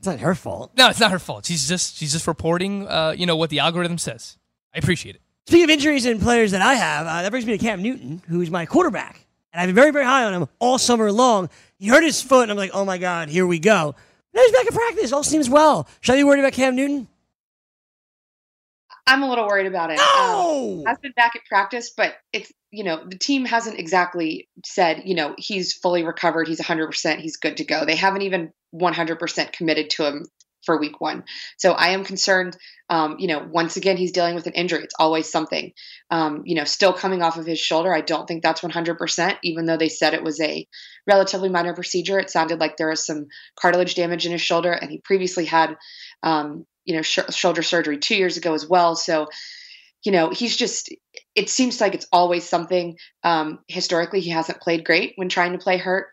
It's 0.00 0.06
not 0.06 0.20
her 0.20 0.34
fault. 0.34 0.72
no, 0.78 0.88
it's 0.88 0.98
not 0.98 1.10
her 1.10 1.18
fault. 1.18 1.44
She's 1.44 1.68
just 1.68 1.98
she's 1.98 2.12
just 2.12 2.26
reporting. 2.26 2.88
Uh, 2.88 3.14
you 3.14 3.26
know 3.26 3.36
what 3.36 3.50
the 3.50 3.58
algorithm 3.58 3.98
says. 3.98 4.38
I 4.74 4.78
appreciate 4.78 5.14
it. 5.16 5.20
Speaking 5.46 5.64
of 5.64 5.68
injuries 5.70 6.06
and 6.06 6.18
players 6.18 6.52
that 6.52 6.62
I 6.62 6.72
have, 6.72 7.06
uh, 7.06 7.20
that 7.20 7.30
brings 7.30 7.44
me 7.44 7.52
to 7.52 7.58
Cam 7.62 7.82
Newton, 7.82 8.22
who's 8.26 8.50
my 8.50 8.64
quarterback. 8.64 9.26
And 9.52 9.60
I've 9.60 9.68
been 9.68 9.74
very, 9.74 9.90
very 9.90 10.04
high 10.04 10.24
on 10.24 10.34
him 10.34 10.48
all 10.58 10.78
summer 10.78 11.10
long. 11.10 11.50
He 11.78 11.88
hurt 11.88 12.04
his 12.04 12.22
foot, 12.22 12.42
and 12.42 12.52
I'm 12.52 12.56
like, 12.56 12.70
oh 12.72 12.84
my 12.84 12.98
God, 12.98 13.28
here 13.28 13.46
we 13.46 13.58
go. 13.58 13.94
Now 14.32 14.42
he's 14.42 14.52
back 14.52 14.66
in 14.66 14.72
practice. 14.72 15.12
All 15.12 15.24
seems 15.24 15.50
well. 15.50 15.88
Should 16.00 16.12
I 16.12 16.16
be 16.16 16.24
worried 16.24 16.40
about 16.40 16.52
Cam 16.52 16.76
Newton? 16.76 17.08
I'm 19.06 19.22
a 19.24 19.28
little 19.28 19.46
worried 19.46 19.66
about 19.66 19.90
it. 19.90 19.98
No! 19.98 20.78
Um, 20.80 20.86
has 20.86 20.98
been 20.98 21.12
back 21.16 21.34
at 21.34 21.44
practice, 21.46 21.90
but 21.96 22.14
it's 22.32 22.52
you 22.70 22.84
know 22.84 23.04
the 23.04 23.18
team 23.18 23.44
hasn't 23.44 23.78
exactly 23.78 24.48
said 24.64 25.02
you 25.04 25.16
know 25.16 25.34
he's 25.36 25.72
fully 25.72 26.04
recovered, 26.04 26.46
he's 26.46 26.60
100, 26.60 26.86
percent 26.86 27.20
he's 27.20 27.36
good 27.36 27.56
to 27.56 27.64
go. 27.64 27.84
They 27.84 27.96
haven't 27.96 28.22
even 28.22 28.52
100 28.70 29.18
percent 29.18 29.52
committed 29.52 29.90
to 29.90 30.06
him 30.06 30.26
for 30.64 30.78
week 30.78 31.00
one. 31.00 31.24
So 31.58 31.72
I 31.72 31.88
am 31.88 32.04
concerned. 32.04 32.56
Um, 32.88 33.16
you 33.18 33.28
know, 33.28 33.46
once 33.50 33.76
again, 33.76 33.96
he's 33.96 34.12
dealing 34.12 34.34
with 34.34 34.46
an 34.46 34.52
injury. 34.52 34.82
It's 34.82 34.94
always 34.98 35.30
something. 35.30 35.72
Um, 36.10 36.42
you 36.44 36.56
know, 36.56 36.64
still 36.64 36.92
coming 36.92 37.22
off 37.22 37.38
of 37.38 37.46
his 37.46 37.60
shoulder. 37.60 37.94
I 37.94 38.00
don't 38.00 38.26
think 38.26 38.42
that's 38.42 38.62
100%, 38.62 39.36
even 39.42 39.66
though 39.66 39.76
they 39.76 39.88
said 39.88 40.12
it 40.12 40.24
was 40.24 40.40
a 40.40 40.66
relatively 41.06 41.48
minor 41.48 41.74
procedure. 41.74 42.18
It 42.18 42.30
sounded 42.30 42.58
like 42.60 42.76
there 42.76 42.88
was 42.90 43.06
some 43.06 43.26
cartilage 43.60 43.94
damage 43.94 44.26
in 44.26 44.32
his 44.32 44.42
shoulder, 44.42 44.72
and 44.72 44.90
he 44.90 44.98
previously 44.98 45.44
had, 45.44 45.76
um, 46.22 46.66
you 46.84 46.96
know, 46.96 47.02
sh- 47.02 47.18
shoulder 47.30 47.62
surgery 47.62 47.98
two 47.98 48.16
years 48.16 48.36
ago 48.36 48.54
as 48.54 48.68
well. 48.68 48.96
So, 48.96 49.28
you 50.04 50.12
know, 50.12 50.30
he's 50.30 50.56
just, 50.56 50.92
it 51.34 51.48
seems 51.50 51.80
like 51.80 51.94
it's 51.94 52.06
always 52.12 52.48
something. 52.48 52.96
Um, 53.22 53.60
historically, 53.68 54.20
he 54.20 54.30
hasn't 54.30 54.60
played 54.60 54.84
great 54.84 55.12
when 55.16 55.28
trying 55.28 55.52
to 55.52 55.58
play 55.58 55.76
hurt. 55.76 56.08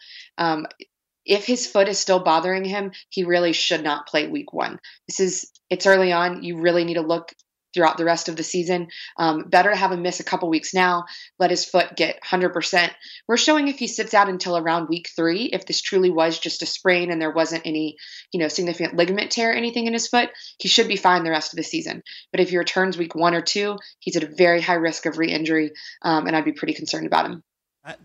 If 1.28 1.46
his 1.46 1.68
foot 1.68 1.88
is 1.88 2.00
still 2.00 2.20
bothering 2.20 2.66
him, 2.66 2.92
he 3.10 3.24
really 3.24 3.54
should 3.54 3.84
not 3.84 4.08
play 4.08 4.28
week 4.28 4.54
one. 4.54 4.80
This 5.08 5.20
is 5.20 5.52
it's 5.70 5.86
early 5.86 6.12
on. 6.12 6.44
You 6.44 6.60
really 6.60 6.86
need 6.86 6.96
to 6.96 7.02
look 7.02 7.34
throughout 7.74 7.98
the 7.98 8.06
rest 8.06 8.28
of 8.28 8.36
the 8.36 8.44
season. 8.44 8.88
Um, 9.18 9.50
better 9.50 9.70
to 9.70 9.76
have 9.76 9.92
him 9.92 10.02
miss 10.02 10.20
a 10.20 10.24
couple 10.24 10.50
weeks 10.50 10.74
now, 10.74 11.06
let 11.38 11.52
his 11.52 11.64
foot 11.64 11.96
get 11.96 12.20
100%. 12.24 12.90
We're 13.28 13.38
showing 13.38 13.68
if 13.68 13.78
he 13.78 13.88
sits 13.88 14.16
out 14.16 14.30
until 14.30 14.58
around 14.58 14.88
week 14.90 15.10
three, 15.16 15.44
if 15.46 15.66
this 15.66 15.82
truly 15.82 16.10
was 16.10 16.40
just 16.40 16.64
a 16.64 16.66
sprain 16.66 17.12
and 17.12 17.22
there 17.22 17.32
wasn't 17.32 17.66
any, 17.66 17.98
you 18.32 18.40
know, 18.40 18.48
significant 18.48 18.96
ligament 18.96 19.32
tear 19.32 19.52
or 19.52 19.54
anything 19.54 19.86
in 19.86 19.94
his 19.94 20.08
foot, 20.08 20.30
he 20.60 20.68
should 20.68 20.88
be 20.88 20.96
fine 20.96 21.24
the 21.24 21.30
rest 21.30 21.54
of 21.54 21.58
the 21.58 21.64
season. 21.64 22.02
But 22.32 22.40
if 22.40 22.50
he 22.50 22.58
returns 22.58 22.98
week 22.98 23.14
one 23.14 23.36
or 23.36 23.42
two, 23.42 23.78
he's 24.00 24.16
at 24.16 24.24
a 24.24 24.36
very 24.36 24.62
high 24.62 24.74
risk 24.74 25.06
of 25.06 25.18
re-injury, 25.18 25.72
um, 26.02 26.26
and 26.26 26.36
I'd 26.36 26.46
be 26.46 26.54
pretty 26.54 26.74
concerned 26.74 27.06
about 27.06 27.26
him. 27.26 27.44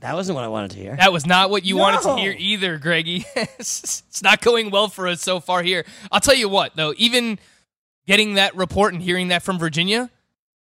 That 0.00 0.14
wasn't 0.14 0.36
what 0.36 0.44
I 0.44 0.48
wanted 0.48 0.72
to 0.72 0.78
hear. 0.78 0.96
That 0.96 1.12
was 1.12 1.26
not 1.26 1.50
what 1.50 1.64
you 1.64 1.76
No. 1.76 1.82
wanted 1.82 2.02
to 2.02 2.16
hear 2.16 2.34
either, 2.38 2.78
Greggy. 2.78 3.24
it's 3.36 4.22
not 4.22 4.40
going 4.40 4.70
well 4.70 4.88
for 4.88 5.08
us 5.08 5.22
so 5.22 5.40
far 5.40 5.62
here. 5.62 5.84
I'll 6.10 6.20
tell 6.20 6.34
you 6.34 6.48
what, 6.48 6.76
though, 6.76 6.94
even 6.96 7.38
getting 8.06 8.34
that 8.34 8.54
report 8.56 8.92
and 8.94 9.02
hearing 9.02 9.28
that 9.28 9.42
from 9.42 9.58
Virginia, 9.58 10.10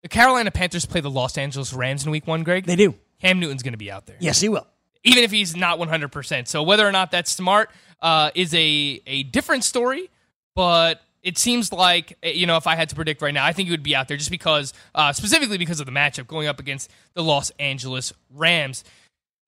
the 0.02 0.08
Carolina 0.08 0.50
Panthers 0.50 0.86
play 0.86 1.00
the 1.00 1.10
Los 1.10 1.36
Angeles 1.38 1.72
Rams 1.72 2.04
in 2.04 2.10
week 2.10 2.26
one, 2.26 2.42
Greg. 2.44 2.64
They 2.64 2.76
do. 2.76 2.94
Cam 3.20 3.40
Newton's 3.40 3.62
going 3.62 3.72
to 3.72 3.78
be 3.78 3.90
out 3.90 4.06
there. 4.06 4.16
Yes, 4.20 4.40
he 4.40 4.48
will. 4.48 4.66
Even 5.04 5.24
if 5.24 5.30
he's 5.30 5.56
not 5.56 5.78
100%. 5.78 6.46
So 6.46 6.62
whether 6.62 6.86
or 6.86 6.92
not 6.92 7.10
that's 7.10 7.30
smart 7.32 7.70
uh, 8.00 8.30
is 8.34 8.54
a, 8.54 9.00
a 9.06 9.24
different 9.24 9.64
story, 9.64 10.10
but 10.54 11.00
it 11.22 11.36
seems 11.38 11.72
like, 11.72 12.16
eh, 12.22 12.30
you 12.30 12.46
know, 12.46 12.56
if 12.56 12.66
I 12.68 12.76
had 12.76 12.88
to 12.90 12.94
predict 12.94 13.22
right 13.22 13.34
now, 13.34 13.44
I 13.44 13.52
think 13.52 13.66
he 13.68 13.72
would 13.72 13.82
be 13.82 13.96
out 13.96 14.06
there 14.06 14.16
just 14.16 14.30
because, 14.30 14.72
uh, 14.94 15.12
specifically 15.12 15.58
because 15.58 15.80
of 15.80 15.86
the 15.86 15.92
matchup 15.92 16.26
going 16.28 16.46
up 16.46 16.60
against 16.60 16.90
the 17.14 17.22
Los 17.24 17.50
Angeles 17.58 18.12
Rams. 18.32 18.84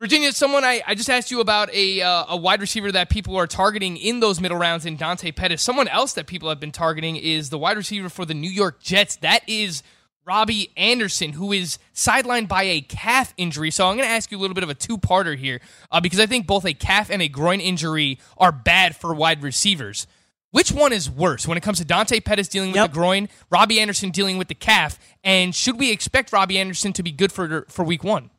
Virginia, 0.01 0.33
someone 0.33 0.65
I, 0.65 0.81
I 0.87 0.95
just 0.95 1.11
asked 1.11 1.31
you 1.31 1.41
about 1.41 1.71
a 1.75 2.01
uh, 2.01 2.25
a 2.31 2.37
wide 2.37 2.63
receiver 2.63 2.91
that 2.91 3.11
people 3.11 3.37
are 3.37 3.47
targeting 3.47 3.99
in 3.99 4.21
those 4.21 4.41
middle 4.41 4.57
rounds 4.57 4.87
in 4.87 4.97
Dante 4.97 5.31
Pettis. 5.31 5.63
Someone 5.63 5.89
else 5.89 6.15
that 6.15 6.27
people 6.27 6.49
have 6.49 6.59
been 6.59 6.73
targeting 6.73 7.17
is 7.17 7.51
the 7.51 7.59
wide 7.59 7.77
receiver 7.77 8.09
for 8.09 8.25
the 8.25 8.33
New 8.33 8.49
York 8.49 8.81
Jets. 8.81 9.17
That 9.17 9.47
is 9.47 9.83
Robbie 10.25 10.71
Anderson, 10.75 11.35
who 11.35 11.53
is 11.53 11.79
sidelined 11.95 12.49
by 12.49 12.63
a 12.63 12.81
calf 12.81 13.35
injury. 13.37 13.71
So 13.71 13.87
I'm 13.87 13.97
going 13.99 14.09
to 14.09 14.13
ask 14.15 14.31
you 14.31 14.39
a 14.39 14.41
little 14.41 14.55
bit 14.55 14.65
of 14.65 14.71
a 14.71 14.75
two 14.75 14.97
parter 14.97 15.37
here 15.37 15.61
uh, 15.91 16.01
because 16.01 16.19
I 16.19 16.25
think 16.25 16.47
both 16.47 16.65
a 16.65 16.73
calf 16.73 17.11
and 17.11 17.21
a 17.21 17.29
groin 17.29 17.61
injury 17.61 18.19
are 18.39 18.53
bad 18.53 18.97
for 18.97 19.13
wide 19.13 19.43
receivers. 19.43 20.07
Which 20.51 20.73
one 20.73 20.95
is 20.95 21.11
worse 21.11 21.47
when 21.47 21.59
it 21.59 21.63
comes 21.63 21.77
to 21.77 21.85
Dante 21.85 22.21
Pettis 22.21 22.49
dealing 22.49 22.71
with 22.71 22.77
Yep. 22.77 22.91
the 22.91 22.95
groin, 22.95 23.29
Robbie 23.51 23.81
Anderson 23.81 24.11
dealing 24.11 24.39
with 24.39 24.49
the 24.49 24.55
calf, 24.55 24.99
and 25.23 25.55
should 25.55 25.79
we 25.79 25.93
expect 25.93 26.33
Robbie 26.33 26.59
Anderson 26.59 26.95
to 26.95 27.03
be 27.03 27.13
good 27.13 27.31
for 27.33 27.67
for 27.69 27.85
week 27.85 28.03
one? 28.03 28.31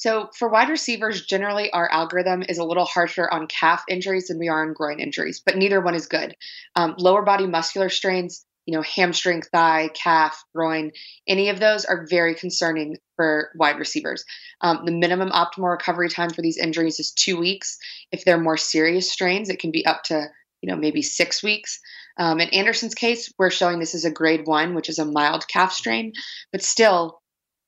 So 0.00 0.30
for 0.34 0.48
wide 0.48 0.70
receivers, 0.70 1.26
generally 1.26 1.70
our 1.72 1.86
algorithm 1.92 2.42
is 2.48 2.56
a 2.56 2.64
little 2.64 2.86
harsher 2.86 3.28
on 3.30 3.46
calf 3.48 3.84
injuries 3.86 4.28
than 4.28 4.38
we 4.38 4.48
are 4.48 4.66
on 4.66 4.72
groin 4.72 4.98
injuries, 4.98 5.42
but 5.44 5.58
neither 5.58 5.78
one 5.78 5.94
is 5.94 6.06
good. 6.06 6.34
Um, 6.74 6.94
lower 6.96 7.20
body 7.20 7.46
muscular 7.46 7.90
strains, 7.90 8.46
you 8.64 8.74
know, 8.74 8.80
hamstring, 8.80 9.42
thigh, 9.42 9.90
calf, 9.92 10.42
groin, 10.54 10.92
any 11.28 11.50
of 11.50 11.60
those 11.60 11.84
are 11.84 12.06
very 12.08 12.34
concerning 12.34 12.96
for 13.16 13.50
wide 13.54 13.78
receivers. 13.78 14.24
Um, 14.62 14.86
the 14.86 14.92
minimum 14.92 15.32
optimal 15.32 15.70
recovery 15.70 16.08
time 16.08 16.30
for 16.30 16.40
these 16.40 16.56
injuries 16.56 16.98
is 16.98 17.12
two 17.12 17.38
weeks. 17.38 17.76
If 18.10 18.24
they're 18.24 18.40
more 18.40 18.56
serious 18.56 19.12
strains, 19.12 19.50
it 19.50 19.58
can 19.58 19.70
be 19.70 19.84
up 19.84 20.04
to 20.04 20.28
you 20.62 20.70
know 20.70 20.76
maybe 20.76 21.02
six 21.02 21.42
weeks. 21.42 21.78
Um, 22.16 22.40
in 22.40 22.48
Anderson's 22.50 22.94
case, 22.94 23.30
we're 23.38 23.50
showing 23.50 23.80
this 23.80 23.94
is 23.94 24.06
a 24.06 24.10
grade 24.10 24.46
one, 24.46 24.74
which 24.74 24.88
is 24.88 24.98
a 24.98 25.04
mild 25.04 25.46
calf 25.46 25.74
strain, 25.74 26.14
but 26.52 26.62
still 26.62 27.19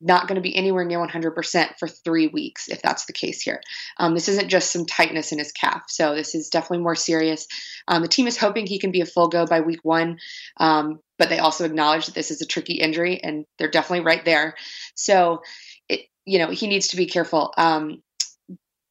not 0.02 0.26
going 0.26 0.36
to 0.36 0.42
be 0.42 0.54
anywhere 0.54 0.84
near 0.84 0.98
100% 0.98 1.78
for 1.78 1.88
three 1.88 2.26
weeks 2.26 2.68
if 2.68 2.82
that's 2.82 3.06
the 3.06 3.12
case 3.12 3.40
here. 3.40 3.60
Um, 3.98 4.14
this 4.14 4.28
isn't 4.28 4.48
just 4.48 4.72
some 4.72 4.84
tightness 4.84 5.32
in 5.32 5.38
his 5.38 5.52
calf. 5.52 5.84
So 5.88 6.14
this 6.14 6.34
is 6.34 6.48
definitely 6.48 6.82
more 6.82 6.96
serious. 6.96 7.46
Um, 7.86 8.02
the 8.02 8.08
team 8.08 8.26
is 8.26 8.36
hoping 8.36 8.66
he 8.66 8.78
can 8.78 8.90
be 8.90 9.00
a 9.00 9.06
full 9.06 9.28
go 9.28 9.46
by 9.46 9.60
week 9.60 9.80
one, 9.82 10.18
um, 10.58 11.00
but 11.18 11.28
they 11.28 11.38
also 11.38 11.64
acknowledge 11.64 12.06
that 12.06 12.14
this 12.14 12.30
is 12.30 12.42
a 12.42 12.46
tricky 12.46 12.74
injury 12.74 13.22
and 13.22 13.44
they're 13.58 13.70
definitely 13.70 14.04
right 14.04 14.24
there. 14.24 14.54
So, 14.94 15.42
it, 15.88 16.00
you 16.24 16.38
know, 16.38 16.50
he 16.50 16.66
needs 16.66 16.88
to 16.88 16.96
be 16.96 17.06
careful. 17.06 17.54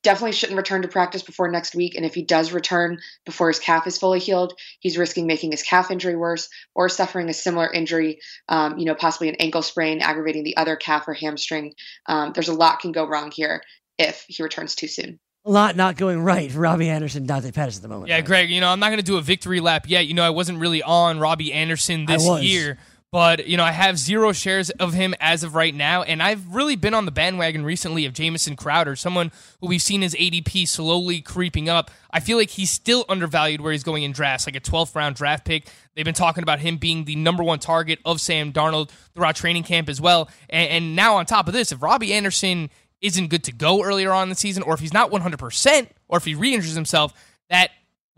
Definitely 0.03 0.31
shouldn't 0.31 0.57
return 0.57 0.81
to 0.81 0.87
practice 0.87 1.21
before 1.21 1.49
next 1.49 1.75
week. 1.75 1.95
And 1.95 2.05
if 2.05 2.13
he 2.13 2.23
does 2.23 2.51
return 2.51 2.99
before 3.25 3.49
his 3.49 3.59
calf 3.59 3.85
is 3.85 3.97
fully 3.97 4.19
healed, 4.19 4.53
he's 4.79 4.97
risking 4.97 5.27
making 5.27 5.51
his 5.51 5.63
calf 5.63 5.91
injury 5.91 6.15
worse 6.15 6.49
or 6.73 6.89
suffering 6.89 7.29
a 7.29 7.33
similar 7.33 7.71
injury, 7.71 8.19
um, 8.49 8.79
you 8.79 8.85
know, 8.85 8.95
possibly 8.95 9.29
an 9.29 9.35
ankle 9.35 9.61
sprain, 9.61 10.01
aggravating 10.01 10.43
the 10.43 10.57
other 10.57 10.75
calf 10.75 11.07
or 11.07 11.13
hamstring. 11.13 11.73
Um, 12.07 12.31
there's 12.33 12.49
a 12.49 12.53
lot 12.53 12.79
can 12.79 12.91
go 12.91 13.07
wrong 13.07 13.31
here 13.31 13.61
if 13.99 14.25
he 14.27 14.41
returns 14.41 14.75
too 14.75 14.87
soon. 14.87 15.19
A 15.43 15.49
lot 15.49 15.75
not 15.75 15.97
going 15.97 16.21
right 16.21 16.51
for 16.51 16.59
Robbie 16.59 16.89
Anderson, 16.89 17.25
Dante 17.25 17.51
Pettis 17.51 17.77
at 17.77 17.81
the 17.81 17.87
moment. 17.87 18.09
Yeah, 18.09 18.21
Greg, 18.21 18.51
you 18.51 18.61
know, 18.61 18.69
I'm 18.69 18.79
not 18.79 18.89
going 18.89 18.99
to 18.99 19.05
do 19.05 19.17
a 19.17 19.21
victory 19.21 19.59
lap 19.59 19.85
yet. 19.87 20.05
You 20.05 20.13
know, 20.13 20.23
I 20.23 20.29
wasn't 20.29 20.59
really 20.59 20.83
on 20.83 21.19
Robbie 21.19 21.51
Anderson 21.51 22.05
this 22.05 22.27
year, 22.43 22.77
but, 23.11 23.45
you 23.45 23.57
know, 23.57 23.65
I 23.65 23.71
have 23.71 23.97
zero 23.97 24.31
shares 24.31 24.69
of 24.69 24.93
him 24.93 25.13
as 25.19 25.43
of 25.43 25.53
right 25.53 25.75
now. 25.75 26.01
And 26.01 26.23
I've 26.23 26.55
really 26.55 26.77
been 26.77 26.93
on 26.93 27.03
the 27.03 27.11
bandwagon 27.11 27.65
recently 27.65 28.05
of 28.05 28.13
Jamison 28.13 28.55
Crowder, 28.55 28.95
someone 28.95 29.31
who 29.59 29.67
we've 29.67 29.81
seen 29.81 30.01
his 30.01 30.15
ADP 30.15 30.65
slowly 30.65 31.19
creeping 31.19 31.67
up. 31.67 31.91
I 32.11 32.21
feel 32.21 32.37
like 32.37 32.51
he's 32.51 32.69
still 32.69 33.03
undervalued 33.09 33.59
where 33.59 33.73
he's 33.73 33.83
going 33.83 34.03
in 34.03 34.13
drafts, 34.13 34.45
like 34.47 34.55
a 34.55 34.61
12th 34.61 34.95
round 34.95 35.17
draft 35.17 35.43
pick. 35.43 35.67
They've 35.93 36.05
been 36.05 36.13
talking 36.13 36.41
about 36.41 36.59
him 36.59 36.77
being 36.77 37.03
the 37.03 37.17
number 37.17 37.43
one 37.43 37.59
target 37.59 37.99
of 38.05 38.21
Sam 38.21 38.53
Darnold 38.53 38.91
throughout 39.13 39.35
training 39.35 39.63
camp 39.63 39.89
as 39.89 39.99
well. 39.99 40.29
And, 40.49 40.69
and 40.69 40.95
now, 40.95 41.17
on 41.17 41.25
top 41.25 41.49
of 41.49 41.53
this, 41.53 41.73
if 41.73 41.83
Robbie 41.83 42.13
Anderson 42.13 42.69
isn't 43.01 43.27
good 43.27 43.43
to 43.43 43.51
go 43.51 43.83
earlier 43.83 44.13
on 44.13 44.23
in 44.23 44.29
the 44.29 44.35
season, 44.35 44.63
or 44.63 44.73
if 44.73 44.79
he's 44.79 44.93
not 44.93 45.11
100%, 45.11 45.87
or 46.07 46.17
if 46.17 46.23
he 46.23 46.33
re 46.33 46.53
injures 46.53 46.75
himself, 46.75 47.13
that 47.49 47.71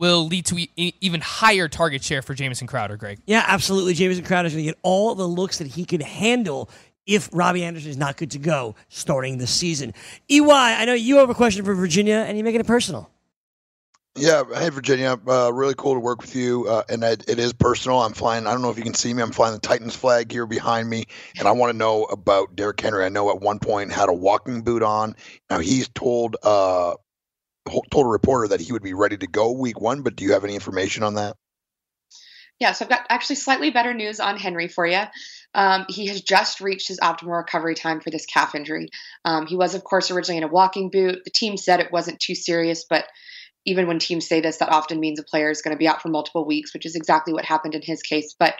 will 0.04 0.28
lead 0.28 0.46
to 0.46 0.58
e- 0.76 0.94
even 1.00 1.22
higher 1.22 1.70
target 1.70 2.04
share 2.04 2.22
for 2.22 2.34
Jamison 2.34 2.68
Crowder, 2.68 2.98
Greg. 2.98 3.20
Yeah, 3.26 3.46
absolutely. 3.48 3.94
Jamison 3.94 4.26
Crowder 4.26 4.48
is 4.48 4.54
going 4.54 4.66
to 4.66 4.72
get 4.72 4.80
all 4.84 5.16
the 5.16 5.26
looks 5.26 5.60
that 5.60 5.68
he 5.68 5.86
could 5.86 6.02
handle 6.02 6.70
if 7.08 7.30
Robbie 7.32 7.64
Anderson 7.64 7.90
is 7.90 7.96
not 7.96 8.18
good 8.18 8.32
to 8.32 8.40
go 8.40 8.76
starting 8.90 9.38
the 9.38 9.48
season. 9.48 9.94
EY, 10.30 10.52
I 10.52 10.84
know 10.84 10.94
you 10.94 11.18
have 11.18 11.30
a 11.30 11.34
question 11.34 11.64
for 11.64 11.74
Virginia, 11.74 12.26
and 12.28 12.38
you're 12.38 12.44
making 12.44 12.60
it 12.60 12.68
personal. 12.68 13.10
Yeah, 14.16 14.44
hey 14.54 14.70
Virginia, 14.70 15.18
uh, 15.28 15.52
really 15.54 15.74
cool 15.76 15.94
to 15.94 16.00
work 16.00 16.22
with 16.22 16.36
you, 16.36 16.68
uh, 16.68 16.84
and 16.88 17.02
it, 17.04 17.24
it 17.28 17.40
is 17.40 17.54
personal. 17.54 18.02
I'm 18.02 18.14
flying. 18.14 18.46
I 18.46 18.52
don't 18.52 18.62
know 18.62 18.70
if 18.70 18.78
you 18.78 18.84
can 18.84 18.94
see 18.94 19.12
me. 19.14 19.24
I'm 19.24 19.32
flying 19.32 19.54
the 19.54 19.60
Titans 19.60 19.96
flag 19.96 20.32
here 20.32 20.46
behind 20.46 20.88
me, 20.90 21.06
and 21.40 21.48
I 21.48 21.52
want 21.52 21.72
to 21.72 21.78
know 21.78 22.04
about 22.04 22.56
Derrick 22.56 22.80
Henry. 22.80 23.06
I 23.06 23.10
know 23.10 23.32
at 23.32 23.42
one 23.42 23.58
point 23.58 23.92
had 23.92 24.10
a 24.10 24.14
walking 24.14 24.62
boot 24.62 24.84
on. 24.84 25.16
Now 25.50 25.60
he's 25.60 25.90
told 25.90 26.36
uh, 26.44 26.94
ho- 26.94 26.98
told 27.66 28.06
a 28.06 28.10
reporter 28.10 28.50
that 28.50 28.62
he 28.62 28.72
would 28.72 28.84
be 28.84 28.94
ready 28.94 29.18
to 29.18 29.28
go 29.28 29.52
week 29.52 29.80
one. 29.80 30.02
But 30.02 30.16
do 30.16 30.24
you 30.24 30.34
have 30.34 30.44
any 30.44 30.56
information 30.56 31.04
on 31.04 31.16
that? 31.16 31.36
Yeah, 32.60 32.72
so 32.72 32.86
I've 32.86 32.90
got 32.90 33.06
actually 33.10 33.38
slightly 33.38 33.72
better 33.72 33.94
news 33.94 34.20
on 34.20 34.38
Henry 34.38 34.68
for 34.68 34.86
you. 34.86 35.02
Um, 35.56 35.86
he 35.90 36.08
has 36.08 36.22
just 36.22 36.62
reached 36.62 36.88
his 36.88 37.00
optimal 37.00 37.38
recovery 37.38 37.76
time 37.76 38.00
for 38.00 38.10
this 38.10 38.26
calf 38.26 38.56
injury. 38.56 38.90
Um, 39.26 39.48
he 39.48 39.56
was, 39.56 39.76
of 39.76 39.84
course, 39.84 40.12
originally 40.12 40.38
in 40.38 40.44
a 40.44 40.48
walking 40.48 40.90
boot. 40.90 41.24
The 41.26 41.32
team 41.32 41.58
said 41.58 41.80
it 41.80 41.92
wasn't 41.92 42.20
too 42.20 42.36
serious, 42.36 42.86
but 42.90 43.06
even 43.66 43.88
when 43.88 44.00
teams 44.00 44.28
say 44.28 44.42
this, 44.42 44.58
that 44.58 44.72
often 44.72 45.00
means 45.00 45.20
a 45.20 45.24
player 45.24 45.50
is 45.50 45.62
going 45.62 45.76
to 45.76 45.80
be 45.80 45.88
out 45.88 46.02
for 46.02 46.10
multiple 46.10 46.46
weeks, 46.46 46.74
which 46.74 46.86
is 46.86 46.96
exactly 46.96 47.34
what 47.34 47.46
happened 47.46 47.76
in 47.76 47.82
his 47.82 48.02
case. 48.02 48.36
But 48.38 48.56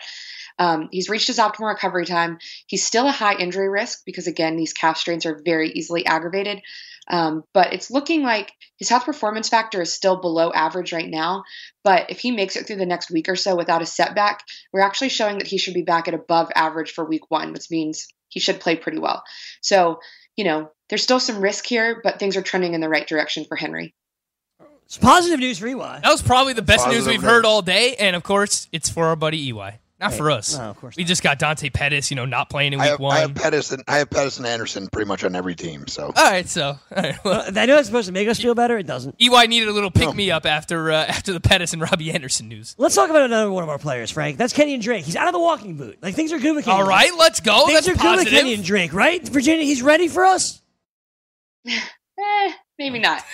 um, 0.58 0.88
he's 0.92 1.08
reached 1.08 1.26
his 1.26 1.38
optimal 1.38 1.68
recovery 1.68 2.06
time. 2.06 2.38
He's 2.66 2.84
still 2.84 3.08
a 3.08 3.12
high 3.12 3.36
injury 3.36 3.68
risk 3.68 4.02
because, 4.06 4.26
again, 4.26 4.56
these 4.56 4.72
calf 4.72 4.96
strains 4.96 5.26
are 5.26 5.40
very 5.44 5.70
easily 5.70 6.06
aggravated. 6.06 6.62
Um, 7.08 7.44
but 7.52 7.72
it's 7.72 7.90
looking 7.90 8.22
like 8.22 8.52
his 8.78 8.88
health 8.88 9.04
performance 9.04 9.48
factor 9.48 9.82
is 9.82 9.92
still 9.92 10.16
below 10.16 10.52
average 10.52 10.92
right 10.92 11.08
now. 11.08 11.44
But 11.82 12.10
if 12.10 12.18
he 12.18 12.30
makes 12.30 12.56
it 12.56 12.66
through 12.66 12.76
the 12.76 12.86
next 12.86 13.10
week 13.10 13.28
or 13.28 13.36
so 13.36 13.56
without 13.56 13.82
a 13.82 13.86
setback, 13.86 14.42
we're 14.72 14.80
actually 14.80 15.10
showing 15.10 15.38
that 15.38 15.46
he 15.46 15.58
should 15.58 15.74
be 15.74 15.82
back 15.82 16.08
at 16.08 16.14
above 16.14 16.50
average 16.54 16.92
for 16.92 17.04
week 17.04 17.30
one, 17.30 17.52
which 17.52 17.70
means 17.70 18.08
he 18.28 18.40
should 18.40 18.60
play 18.60 18.76
pretty 18.76 18.98
well. 18.98 19.22
So, 19.60 20.00
you 20.36 20.44
know, 20.44 20.70
there's 20.88 21.02
still 21.02 21.20
some 21.20 21.40
risk 21.40 21.66
here, 21.66 22.00
but 22.02 22.18
things 22.18 22.36
are 22.36 22.42
trending 22.42 22.74
in 22.74 22.80
the 22.80 22.88
right 22.88 23.06
direction 23.06 23.44
for 23.44 23.56
Henry. 23.56 23.94
It's 24.86 24.98
positive 24.98 25.40
news 25.40 25.58
for 25.58 25.66
EY. 25.66 25.76
That 25.76 26.10
was 26.10 26.22
probably 26.22 26.52
the 26.52 26.62
best 26.62 26.86
news 26.88 27.06
we've 27.06 27.22
heard 27.22 27.44
all 27.44 27.62
day, 27.62 27.96
and 27.96 28.14
of 28.14 28.22
course, 28.22 28.68
it's 28.70 28.88
for 28.88 29.06
our 29.06 29.16
buddy 29.16 29.38
EY, 29.50 29.78
not 30.04 30.14
for 30.14 30.30
us. 30.30 30.56
No, 30.56 30.64
of 30.70 30.76
course 30.78 30.96
we 30.96 31.02
not. 31.02 31.08
just 31.08 31.22
got 31.22 31.38
Dante 31.38 31.70
Pettis, 31.70 32.10
you 32.10 32.16
know, 32.16 32.24
not 32.24 32.50
playing 32.50 32.72
in 32.72 32.80
I 32.80 32.84
week 32.84 32.90
have, 32.92 33.00
one. 33.00 33.16
I 33.16 33.20
have 33.20 33.34
Pettis 33.34 33.72
and 33.72 33.82
I 33.88 33.98
have 33.98 34.10
Pettis 34.10 34.38
and 34.38 34.46
Anderson 34.46 34.88
pretty 34.88 35.08
much 35.08 35.24
on 35.24 35.34
every 35.34 35.54
team. 35.54 35.86
So 35.86 36.06
all 36.06 36.12
right, 36.30 36.48
so 36.48 36.78
all 36.94 37.02
right, 37.02 37.24
well, 37.24 37.44
I 37.56 37.66
know 37.66 37.78
it's 37.78 37.86
supposed 37.86 38.06
to 38.06 38.12
make 38.12 38.28
us 38.28 38.40
feel 38.40 38.54
better. 38.54 38.78
It 38.78 38.86
doesn't. 38.86 39.16
EY 39.20 39.46
needed 39.46 39.68
a 39.68 39.72
little 39.72 39.90
pick 39.90 40.14
me 40.14 40.30
up 40.30 40.46
after 40.46 40.92
uh, 40.92 41.04
after 41.08 41.32
the 41.32 41.40
Pettis 41.40 41.72
and 41.72 41.82
Robbie 41.82 42.12
Anderson 42.12 42.48
news. 42.48 42.74
Let's 42.78 42.94
talk 42.94 43.10
about 43.10 43.22
another 43.22 43.50
one 43.50 43.62
of 43.62 43.68
our 43.68 43.78
players, 43.78 44.10
Frank. 44.10 44.36
That's 44.36 44.52
Kenyan 44.52 44.80
Drake. 44.80 45.04
He's 45.04 45.16
out 45.16 45.26
of 45.26 45.32
the 45.32 45.40
walking 45.40 45.76
boot. 45.76 45.98
Like 46.02 46.14
things 46.14 46.32
are 46.32 46.38
good 46.38 46.54
with 46.56 46.66
Kenyan. 46.66 46.74
All 46.74 46.86
right, 46.86 47.10
let's 47.18 47.40
go. 47.40 47.66
Things 47.66 47.84
That's 47.84 47.88
are 47.88 47.92
good 47.92 48.00
positive. 48.00 48.32
with 48.32 48.42
Kenyan 48.60 48.64
Drake, 48.64 48.92
right? 48.92 49.26
Virginia, 49.28 49.64
he's 49.64 49.82
ready 49.82 50.08
for 50.08 50.24
us. 50.24 50.60
Eh, 52.16 52.52
maybe 52.78 53.00
not. 53.00 53.24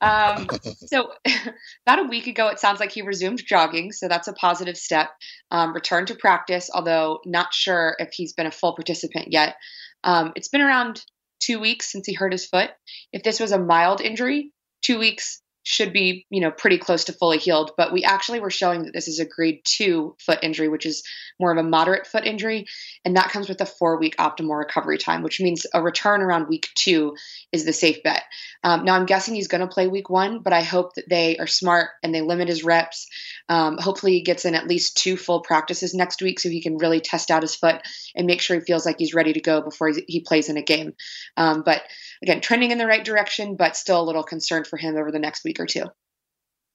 Um, 0.00 0.46
so, 0.86 1.10
about 1.86 2.00
a 2.00 2.08
week 2.08 2.26
ago, 2.26 2.48
it 2.48 2.58
sounds 2.58 2.80
like 2.80 2.92
he 2.92 3.02
resumed 3.02 3.42
jogging, 3.46 3.92
so 3.92 4.08
that's 4.08 4.28
a 4.28 4.32
positive 4.32 4.76
step. 4.76 5.10
Um, 5.50 5.72
returned 5.72 6.08
to 6.08 6.14
practice, 6.14 6.70
although 6.72 7.20
not 7.24 7.52
sure 7.52 7.96
if 7.98 8.10
he's 8.12 8.34
been 8.34 8.46
a 8.46 8.50
full 8.50 8.74
participant 8.74 9.28
yet. 9.30 9.56
Um, 10.04 10.32
it's 10.36 10.48
been 10.48 10.60
around 10.60 11.02
two 11.40 11.58
weeks 11.58 11.90
since 11.90 12.06
he 12.06 12.14
hurt 12.14 12.32
his 12.32 12.46
foot. 12.46 12.70
If 13.12 13.22
this 13.22 13.40
was 13.40 13.52
a 13.52 13.58
mild 13.58 14.00
injury, 14.00 14.52
two 14.82 14.98
weeks 14.98 15.42
should 15.68 15.92
be, 15.92 16.24
you 16.30 16.40
know, 16.40 16.52
pretty 16.52 16.78
close 16.78 17.02
to 17.04 17.12
fully 17.12 17.38
healed. 17.38 17.72
But 17.76 17.92
we 17.92 18.04
actually 18.04 18.38
were 18.38 18.50
showing 18.50 18.84
that 18.84 18.92
this 18.92 19.08
is 19.08 19.18
a 19.18 19.26
grade 19.26 19.62
two 19.64 20.14
foot 20.24 20.38
injury, 20.40 20.68
which 20.68 20.86
is 20.86 21.02
more 21.40 21.50
of 21.50 21.58
a 21.58 21.68
moderate 21.68 22.06
foot 22.06 22.24
injury, 22.24 22.66
and 23.04 23.16
that 23.16 23.30
comes 23.30 23.48
with 23.48 23.60
a 23.60 23.66
four 23.66 23.98
week 23.98 24.16
optimal 24.16 24.56
recovery 24.56 24.96
time, 24.96 25.24
which 25.24 25.40
means 25.40 25.66
a 25.74 25.82
return 25.82 26.22
around 26.22 26.46
week 26.46 26.68
two 26.76 27.16
is 27.50 27.64
the 27.64 27.72
safe 27.72 28.00
bet. 28.04 28.22
Um, 28.62 28.84
now, 28.84 28.94
I'm 28.94 29.06
guessing 29.06 29.34
he's 29.34 29.48
going 29.48 29.60
to 29.60 29.66
play 29.66 29.88
week 29.88 30.08
one, 30.08 30.38
but 30.38 30.52
I 30.52 30.62
hope 30.62 30.94
that 30.94 31.08
they 31.08 31.36
are 31.38 31.48
smart 31.48 31.90
and 32.04 32.14
they 32.14 32.20
limit 32.20 32.46
his 32.46 32.62
reps. 32.62 33.08
Um, 33.48 33.76
hopefully, 33.76 34.12
he 34.12 34.22
gets 34.22 34.44
in 34.44 34.54
at 34.54 34.68
least 34.68 34.96
two 34.96 35.16
full 35.16 35.40
practices 35.40 35.94
next 35.94 36.22
week 36.22 36.38
so 36.38 36.48
he 36.48 36.62
can 36.62 36.78
really 36.78 37.00
test 37.00 37.32
out 37.32 37.42
his 37.42 37.56
foot 37.56 37.82
and 38.14 38.28
make 38.28 38.40
sure 38.40 38.56
he 38.56 38.64
feels 38.64 38.86
like 38.86 39.00
he's 39.00 39.14
ready 39.14 39.32
to 39.32 39.40
go 39.40 39.62
before 39.62 39.90
he, 40.06 40.20
plays 40.20 40.48
in 40.48 40.56
a 40.56 40.62
game. 40.62 40.94
Um, 41.36 41.62
but 41.64 41.82
again, 42.22 42.40
trending 42.40 42.70
in 42.70 42.78
the 42.78 42.86
right 42.86 43.04
direction, 43.04 43.56
but 43.56 43.76
still 43.76 44.00
a 44.00 44.04
little 44.04 44.22
concerned 44.22 44.66
for 44.66 44.76
him 44.76 44.96
over 44.96 45.10
the 45.10 45.18
next 45.18 45.44
week 45.44 45.60
or 45.60 45.66
two. 45.66 45.84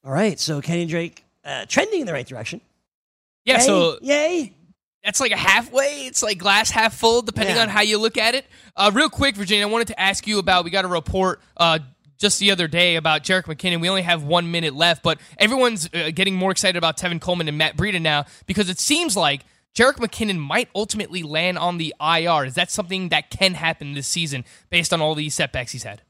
All 0.04 0.12
right, 0.12 0.40
so 0.40 0.62
Kenyan 0.62 0.88
Drake 0.88 1.24
uh, 1.46 1.66
trending 1.68 2.02
in 2.02 2.08
the 2.08 2.14
right 2.14 2.26
direction. 2.26 2.62
Yeah, 3.46 3.56
Yay, 3.56 3.60
so 3.62 3.98
yay. 4.02 4.54
that's 5.04 5.20
like 5.20 5.32
a 5.32 5.38
halfway. 5.38 6.06
It's 6.06 6.22
like 6.24 6.38
glass 6.38 6.70
half 6.70 6.96
full, 6.96 7.22
depending 7.22 7.56
Yeah. 7.56 7.64
on 7.64 7.70
how 7.70 7.82
you 7.82 7.98
look 8.00 8.18
at 8.18 8.36
it. 8.36 8.46
Uh, 8.76 8.92
real 8.94 9.10
quick, 9.10 9.36
Virginia, 9.36 9.66
I 9.68 9.70
wanted 9.70 9.88
to 9.88 10.00
ask 10.00 10.26
you 10.28 10.40
about. 10.40 10.64
We 10.64 10.72
got 10.72 10.86
a 10.86 10.88
report 10.88 11.40
uh, 11.58 11.80
just 12.20 12.40
the 12.40 12.52
other 12.52 12.68
day 12.68 12.96
about 12.98 13.24
Jerick 13.24 13.46
McKinnon. 13.46 13.82
We 13.82 13.90
only 13.90 14.04
have 14.04 14.24
one 14.24 14.52
minute 14.52 14.76
left, 14.76 15.02
but 15.02 15.20
everyone's 15.40 15.90
uh, 15.94 16.12
getting 16.14 16.36
more 16.36 16.52
excited 16.52 16.78
about 16.78 16.98
Tevin 16.98 17.20
Coleman 17.20 17.48
and 17.48 17.58
Matt 17.58 17.76
Breida 17.78 18.00
now 18.02 18.26
because 18.46 18.70
it 18.70 18.80
seems 18.80 19.18
like 19.18 19.42
Jerick 19.74 19.96
McKinnon 19.96 20.38
might 20.38 20.70
ultimately 20.76 21.24
land 21.24 21.58
on 21.58 21.78
the 21.78 21.94
IR. 22.02 22.46
Is 22.46 22.56
that 22.56 22.70
something 22.70 23.10
that 23.10 23.30
can 23.30 23.54
happen 23.54 23.94
this 23.94 24.08
season 24.08 24.44
based 24.70 24.92
on 24.92 25.02
all 25.02 25.16
these 25.16 25.34
setbacks 25.34 25.72
he's 25.72 25.84
had? 25.84 26.02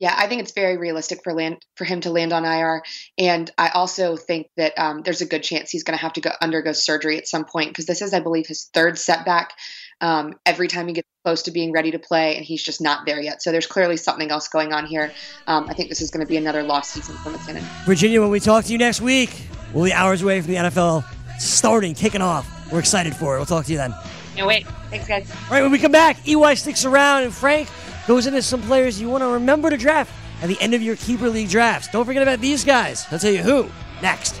Yeah, 0.00 0.14
I 0.16 0.28
think 0.28 0.42
it's 0.42 0.52
very 0.52 0.76
realistic 0.76 1.22
for 1.24 1.32
land 1.32 1.56
for 1.74 1.84
him 1.84 2.00
to 2.02 2.10
land 2.10 2.32
on 2.32 2.44
IR, 2.44 2.84
and 3.18 3.50
I 3.58 3.70
also 3.70 4.16
think 4.16 4.46
that 4.56 4.78
um, 4.78 5.02
there's 5.02 5.22
a 5.22 5.26
good 5.26 5.42
chance 5.42 5.70
he's 5.70 5.82
going 5.82 5.98
to 5.98 6.02
have 6.02 6.12
to 6.12 6.20
go 6.20 6.30
undergo 6.40 6.70
surgery 6.70 7.18
at 7.18 7.26
some 7.26 7.44
point 7.44 7.70
because 7.70 7.86
this 7.86 8.00
is, 8.00 8.14
I 8.14 8.20
believe, 8.20 8.46
his 8.46 8.70
third 8.72 8.96
setback. 8.96 9.54
Um, 10.00 10.34
every 10.46 10.68
time 10.68 10.86
he 10.86 10.94
gets 10.94 11.08
close 11.24 11.42
to 11.42 11.50
being 11.50 11.72
ready 11.72 11.90
to 11.90 11.98
play, 11.98 12.36
and 12.36 12.44
he's 12.44 12.62
just 12.62 12.80
not 12.80 13.06
there 13.06 13.20
yet. 13.20 13.42
So 13.42 13.50
there's 13.50 13.66
clearly 13.66 13.96
something 13.96 14.30
else 14.30 14.46
going 14.46 14.72
on 14.72 14.86
here. 14.86 15.10
Um, 15.48 15.66
I 15.68 15.74
think 15.74 15.88
this 15.88 16.00
is 16.00 16.12
going 16.12 16.24
to 16.24 16.28
be 16.28 16.36
another 16.36 16.62
lost 16.62 16.92
season 16.92 17.16
for 17.16 17.30
McKinnon. 17.30 17.62
Virginia, 17.84 18.20
when 18.20 18.30
we 18.30 18.38
talk 18.38 18.66
to 18.66 18.70
you 18.70 18.78
next 18.78 19.00
week, 19.00 19.30
we'll 19.74 19.86
be 19.86 19.92
hours 19.92 20.22
away 20.22 20.40
from 20.40 20.52
the 20.52 20.58
NFL 20.58 21.04
starting, 21.38 21.94
kicking 21.94 22.22
off. 22.22 22.46
We're 22.72 22.80
excited 22.80 23.14
for 23.16 23.34
it. 23.34 23.38
We'll 23.38 23.46
talk 23.46 23.64
to 23.66 23.72
you 23.72 23.78
then. 23.78 23.92
All 23.92 24.02
No, 24.36 24.46
wait. 24.46 24.66
Thanks, 24.90 25.06
guys. 25.08 25.30
right, 25.50 25.62
when 25.62 25.70
we 25.70 25.78
come 25.78 25.92
back, 25.92 26.26
EY 26.26 26.54
sticks 26.54 26.84
around, 26.84 27.24
and 27.24 27.32
Frank 27.32 27.68
goes 28.06 28.26
into 28.26 28.42
some 28.42 28.62
players 28.62 29.00
you 29.00 29.08
want 29.08 29.22
to 29.22 29.28
remember 29.28 29.70
to 29.70 29.76
draft 29.76 30.12
at 30.42 30.48
the 30.48 30.60
end 30.60 30.74
of 30.74 30.82
your 30.82 30.96
Keeper 30.96 31.28
League 31.28 31.48
drafts. 31.50 31.88
Don't 31.88 32.04
forget 32.04 32.22
about 32.22 32.40
these 32.40 32.64
guys. 32.64 33.06
I'll 33.10 33.18
tell 33.18 33.32
you 33.32 33.42
who 33.42 33.68
next. 34.02 34.40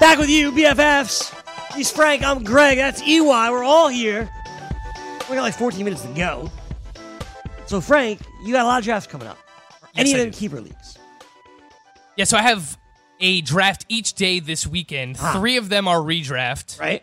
Back 0.00 0.18
with 0.18 0.30
you, 0.30 0.50
BFFs. 0.50 1.34
He's 1.74 1.90
Frank. 1.90 2.22
I'm 2.24 2.42
Greg. 2.42 2.78
That's 2.78 3.02
EY. 3.02 3.20
We're 3.20 3.62
all 3.62 3.88
here. 3.88 4.30
We 5.28 5.36
got 5.36 5.42
like 5.42 5.54
14 5.54 5.84
minutes 5.84 6.02
to 6.02 6.08
go. 6.14 6.50
So, 7.66 7.80
Frank, 7.80 8.20
you 8.42 8.52
got 8.52 8.64
a 8.64 8.66
lot 8.66 8.78
of 8.78 8.84
drafts 8.84 9.06
coming 9.06 9.28
up. 9.28 9.38
Any 9.94 10.10
Yes, 10.10 10.18
of 10.18 10.24
them 10.24 10.32
keeper 10.32 10.60
leagues? 10.60 10.98
Yeah, 12.16 12.24
so 12.24 12.36
I 12.38 12.42
have 12.42 12.78
a 13.20 13.42
draft 13.42 13.84
each 13.88 14.14
day 14.14 14.40
this 14.40 14.66
weekend. 14.66 15.16
Ah. 15.20 15.34
Three 15.38 15.56
of 15.58 15.68
them 15.68 15.86
are 15.86 15.98
redraft. 15.98 16.78
Right? 16.80 17.02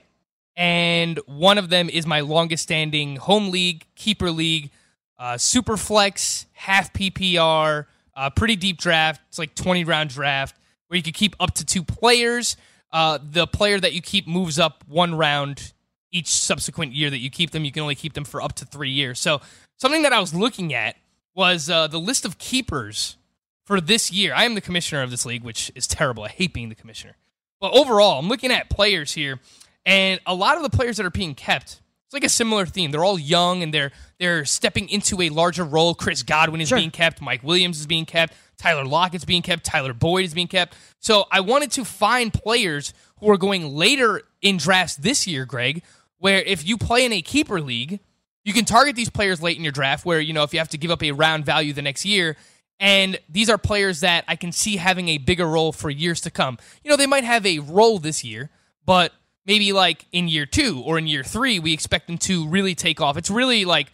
and 0.59 1.19
one 1.27 1.59
of 1.59 1.69
them 1.69 1.87
is 1.87 2.07
my 2.07 2.21
longest 2.21 2.63
standing 2.63 3.15
home 3.17 3.51
league, 3.51 3.85
keeper 3.93 4.31
league, 4.31 4.71
uh, 5.19 5.37
super 5.37 5.77
flex, 5.77 6.47
half 6.53 6.91
PPR, 6.93 7.85
uh, 8.15 8.29
pretty 8.31 8.55
deep 8.55 8.79
draft. 8.79 9.21
It's 9.29 9.37
like 9.37 9.53
20 9.53 9.83
round 9.83 10.09
draft 10.09 10.55
where 10.87 10.97
you 10.97 11.03
can 11.03 11.13
keep 11.13 11.35
up 11.39 11.53
to 11.53 11.63
two 11.65 11.83
players. 11.83 12.57
Uh, 12.91 13.19
the 13.21 13.47
player 13.47 13.79
that 13.79 13.93
you 13.93 14.01
keep 14.01 14.27
moves 14.27 14.57
up 14.57 14.83
one 14.87 15.15
round 15.15 15.73
each 16.11 16.27
subsequent 16.27 16.93
year 16.93 17.09
that 17.09 17.19
you 17.19 17.29
keep 17.29 17.51
them. 17.51 17.65
You 17.65 17.71
can 17.71 17.81
only 17.81 17.95
keep 17.95 18.13
them 18.13 18.23
for 18.23 18.41
up 18.41 18.53
to 18.53 18.65
three 18.65 18.89
years. 18.89 19.19
So, 19.19 19.41
something 19.77 20.03
that 20.03 20.13
I 20.13 20.19
was 20.19 20.33
looking 20.33 20.73
at 20.73 20.95
was 21.35 21.69
uh, 21.69 21.87
the 21.87 21.99
list 21.99 22.25
of 22.25 22.37
keepers 22.37 23.17
for 23.65 23.81
this 23.81 24.11
year. 24.11 24.33
I 24.33 24.45
am 24.45 24.55
the 24.55 24.61
commissioner 24.61 25.03
of 25.03 25.11
this 25.11 25.25
league, 25.25 25.43
which 25.43 25.71
is 25.75 25.85
terrible. 25.85 26.23
I 26.23 26.29
hate 26.29 26.53
being 26.53 26.69
the 26.69 26.75
commissioner. 26.75 27.15
But 27.59 27.73
overall, 27.73 28.19
I'm 28.19 28.29
looking 28.29 28.51
at 28.51 28.69
players 28.69 29.13
here, 29.13 29.39
and 29.85 30.19
a 30.25 30.33
lot 30.33 30.57
of 30.57 30.63
the 30.63 30.69
players 30.69 30.97
that 30.97 31.05
are 31.05 31.11
being 31.11 31.35
kept, 31.35 31.81
it's 32.07 32.13
like 32.13 32.23
a 32.23 32.29
similar 32.29 32.65
theme. 32.65 32.91
They're 32.91 33.03
all 33.03 33.19
young 33.19 33.61
and 33.63 33.73
they're 33.73 33.91
they're 34.17 34.45
stepping 34.45 34.87
into 34.87 35.21
a 35.21 35.29
larger 35.29 35.65
role. 35.65 35.93
Chris 35.93 36.23
Godwin 36.23 36.61
is 36.61 36.69
Sure. 36.69 36.77
being 36.77 36.89
kept, 36.89 37.21
Mike 37.21 37.43
Williams 37.43 37.79
is 37.81 37.85
being 37.85 38.05
kept, 38.05 38.33
Tyler 38.57 38.85
Lockett's 38.85 39.25
being 39.25 39.41
kept, 39.41 39.65
Tyler 39.65 39.93
Boyd 39.93 40.23
is 40.23 40.33
being 40.33 40.47
kept. 40.47 40.75
So 40.99 41.25
I 41.31 41.41
wanted 41.41 41.71
to 41.73 41.83
find 41.83 42.33
players 42.33 42.93
who 43.19 43.29
are 43.29 43.37
going 43.37 43.75
later 43.75 44.21
in 44.41 44.55
drafts 44.55 44.95
this 44.95 45.27
year, 45.27 45.45
Greg, 45.45 45.83
where 46.17 46.39
if 46.41 46.65
you 46.65 46.77
play 46.77 47.05
in 47.05 47.11
a 47.11 47.21
keeper 47.21 47.59
league, 47.59 47.99
you 48.45 48.53
can 48.53 48.63
target 48.63 48.95
these 48.95 49.09
players 49.09 49.41
late 49.41 49.57
in 49.57 49.63
your 49.63 49.73
draft 49.73 50.05
where, 50.05 50.21
you 50.21 50.31
know, 50.31 50.43
if 50.43 50.53
you 50.53 50.59
have 50.59 50.69
to 50.69 50.77
give 50.77 50.91
up 50.91 51.03
a 51.03 51.11
round 51.11 51.45
value 51.45 51.73
the 51.73 51.81
next 51.81 52.05
year, 52.05 52.37
and 52.79 53.19
these 53.27 53.49
are 53.49 53.57
players 53.57 53.99
that 53.99 54.23
I 54.27 54.35
can 54.37 54.51
see 54.51 54.77
having 54.77 55.09
a 55.09 55.17
bigger 55.17 55.45
role 55.45 55.71
for 55.73 55.89
years 55.89 56.21
to 56.21 56.31
come. 56.31 56.57
You 56.83 56.89
know, 56.89 56.95
they 56.95 57.07
might 57.07 57.23
have 57.25 57.45
a 57.45 57.59
role 57.59 57.99
this 57.99 58.23
year, 58.23 58.49
but 58.85 59.11
maybe 59.47 59.73
like 59.73 60.05
in 60.11 60.27
year 60.27 60.45
two 60.45 60.83
or 60.85 60.97
in 60.97 61.07
year 61.07 61.23
three, 61.23 61.57
we 61.57 61.73
expect 61.73 62.07
them 62.07 62.17
to 62.19 62.47
really 62.47 62.75
take 62.75 63.01
off. 63.01 63.17
It's 63.17 63.31
really 63.31 63.65
like 63.65 63.91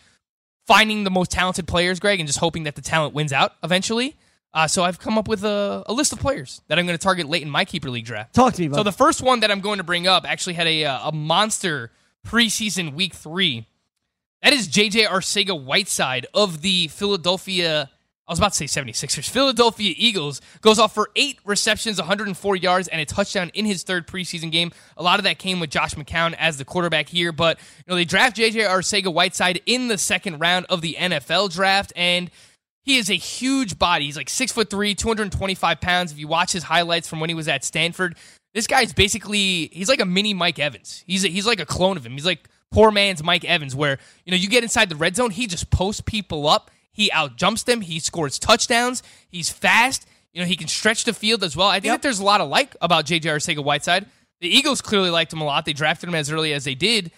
finding 0.65 1.03
the 1.03 1.11
most 1.11 1.31
talented 1.31 1.67
players, 1.67 1.99
Greg, 1.99 2.19
and 2.19 2.27
just 2.27 2.39
hoping 2.39 2.63
that 2.63 2.75
the 2.75 2.81
talent 2.81 3.13
wins 3.13 3.31
out 3.31 3.53
eventually. 3.63 4.15
Uh, 4.53 4.67
so 4.67 4.83
I've 4.83 4.99
come 4.99 5.17
up 5.17 5.27
with 5.27 5.43
a, 5.43 5.83
a 5.87 5.93
list 5.93 6.13
of 6.13 6.19
players 6.19 6.61
that 6.67 6.77
I'm 6.77 6.85
going 6.85 6.97
to 6.97 7.03
target 7.03 7.27
late 7.27 7.41
in 7.41 7.49
my 7.49 7.65
keeper 7.65 7.89
league 7.89 8.05
draft. 8.05 8.35
Talk 8.35 8.53
to 8.53 8.61
me, 8.61 8.67
bud. 8.67 8.77
So 8.77 8.83
the 8.83 8.91
first 8.91 9.21
one 9.21 9.39
that 9.39 9.49
I'm 9.49 9.61
going 9.61 9.77
to 9.77 9.83
bring 9.83 10.07
up 10.07 10.29
actually 10.29 10.53
had 10.53 10.67
a 10.67 10.85
uh, 10.85 11.09
a 11.09 11.11
monster 11.11 11.91
preseason 12.25 12.93
week 12.93 13.13
three. 13.13 13.67
That 14.43 14.53
is 14.53 14.67
JJ 14.67 15.07
Arcega 15.07 15.59
Whiteside 15.59 16.27
of 16.33 16.61
the 16.61 16.87
Philadelphia. 16.89 17.89
I 18.27 18.31
was 18.31 18.39
about 18.39 18.53
to 18.53 18.67
say 18.67 18.81
76ers. 18.81 19.29
Philadelphia 19.29 19.93
Eagles 19.97 20.39
goes 20.62 20.79
off 20.79 20.93
for 20.93 21.09
eight 21.15 21.39
receptions, 21.43 21.99
104 21.99 22.55
yards, 22.55 22.88
and 22.88 23.01
a 23.01 23.05
touchdown 23.05 23.51
in 23.53 23.65
his 23.65 23.83
third 23.83 24.07
preseason 24.07 24.49
game. 24.49 24.71
A 24.95 25.03
lot 25.03 25.19
of 25.19 25.25
that 25.25 25.39
came 25.39 25.59
with 25.59 25.69
Josh 25.69 25.95
McCown 25.95 26.33
as 26.39 26.57
the 26.57 26.63
quarterback 26.63 27.09
here, 27.09 27.33
but 27.33 27.59
you 27.59 27.91
know 27.91 27.95
they 27.95 28.05
draft 28.05 28.38
JJ 28.38 28.65
Arcega 28.67 29.13
Whiteside 29.13 29.61
in 29.65 29.89
the 29.89 29.97
second 29.97 30.39
round 30.39 30.67
of 30.69 30.80
the 30.80 30.95
NFL 30.97 31.53
draft, 31.53 31.91
and 31.97 32.32
he 32.84 32.97
is 32.97 33.09
a 33.09 33.15
huge 33.15 33.78
body. 33.78 34.05
He's 34.05 34.17
like 34.17 34.30
six 34.30 34.53
foot 34.53 34.69
three, 34.69 34.95
225 34.95 35.82
pounds. 35.82 36.13
If 36.13 36.17
you 36.17 36.30
watch 36.30 36.53
his 36.53 36.63
highlights 36.63 37.09
from 37.09 37.19
when 37.19 37.30
he 37.30 37.34
was 37.34 37.49
at 37.49 37.65
Stanford, 37.65 38.15
this 38.53 38.67
guy's 38.67 38.93
basically 38.93 39.69
he's 39.74 39.89
like 39.89 39.99
a 39.99 40.05
mini 40.05 40.34
Mike 40.34 40.59
Evans. 40.59 41.03
He's 41.05 41.26
a, 41.26 41.28
he's 41.28 41.45
like 41.45 41.59
a 41.59 41.65
clone 41.65 41.97
of 41.97 42.05
him. 42.05 42.13
He's 42.13 42.26
like 42.26 42.47
poor 42.71 42.89
man's 42.91 43.21
Mike 43.21 43.43
Evans, 43.43 43.76
where 43.76 43.97
you 44.26 44.32
know 44.32 44.38
you 44.38 44.47
get 44.47 44.63
inside 44.63 44.89
the 44.89 44.95
red 44.95 45.15
zone, 45.15 45.32
he 45.32 45.47
just 45.47 45.69
posts 45.69 46.01
people 46.01 46.47
up. 46.47 46.71
He 46.93 47.11
out 47.11 47.35
jumps 47.35 47.63
them. 47.63 47.81
He 47.81 47.99
scores 47.99 48.39
touchdowns. 48.39 49.03
He's 49.27 49.49
fast. 49.49 50.05
You 50.31 50.41
know 50.41 50.47
he 50.47 50.55
can 50.55 50.67
stretch 50.67 51.03
the 51.03 51.13
field 51.13 51.43
as 51.43 51.55
well. 51.57 51.67
I 51.67 51.73
think 51.75 51.85
Yep. 51.85 51.95
that 51.97 52.01
there's 52.03 52.19
a 52.19 52.23
lot 52.23 52.39
of 52.39 52.49
like 52.49 52.75
about 52.81 53.05
JJ 53.05 53.23
Arcega 53.25 53.63
Whiteside. 53.63 54.05
The 54.41 54.47
Eagles 54.49 54.81
clearly 54.81 55.09
liked 55.09 55.31
him 55.33 55.41
a 55.41 55.45
lot. 55.45 55.65
They 55.65 55.73
drafted 55.73 56.07
him 56.09 56.15
as 56.15 56.31
early 56.31 56.53
as 56.53 56.63
they 56.63 56.75
did. 56.75 57.11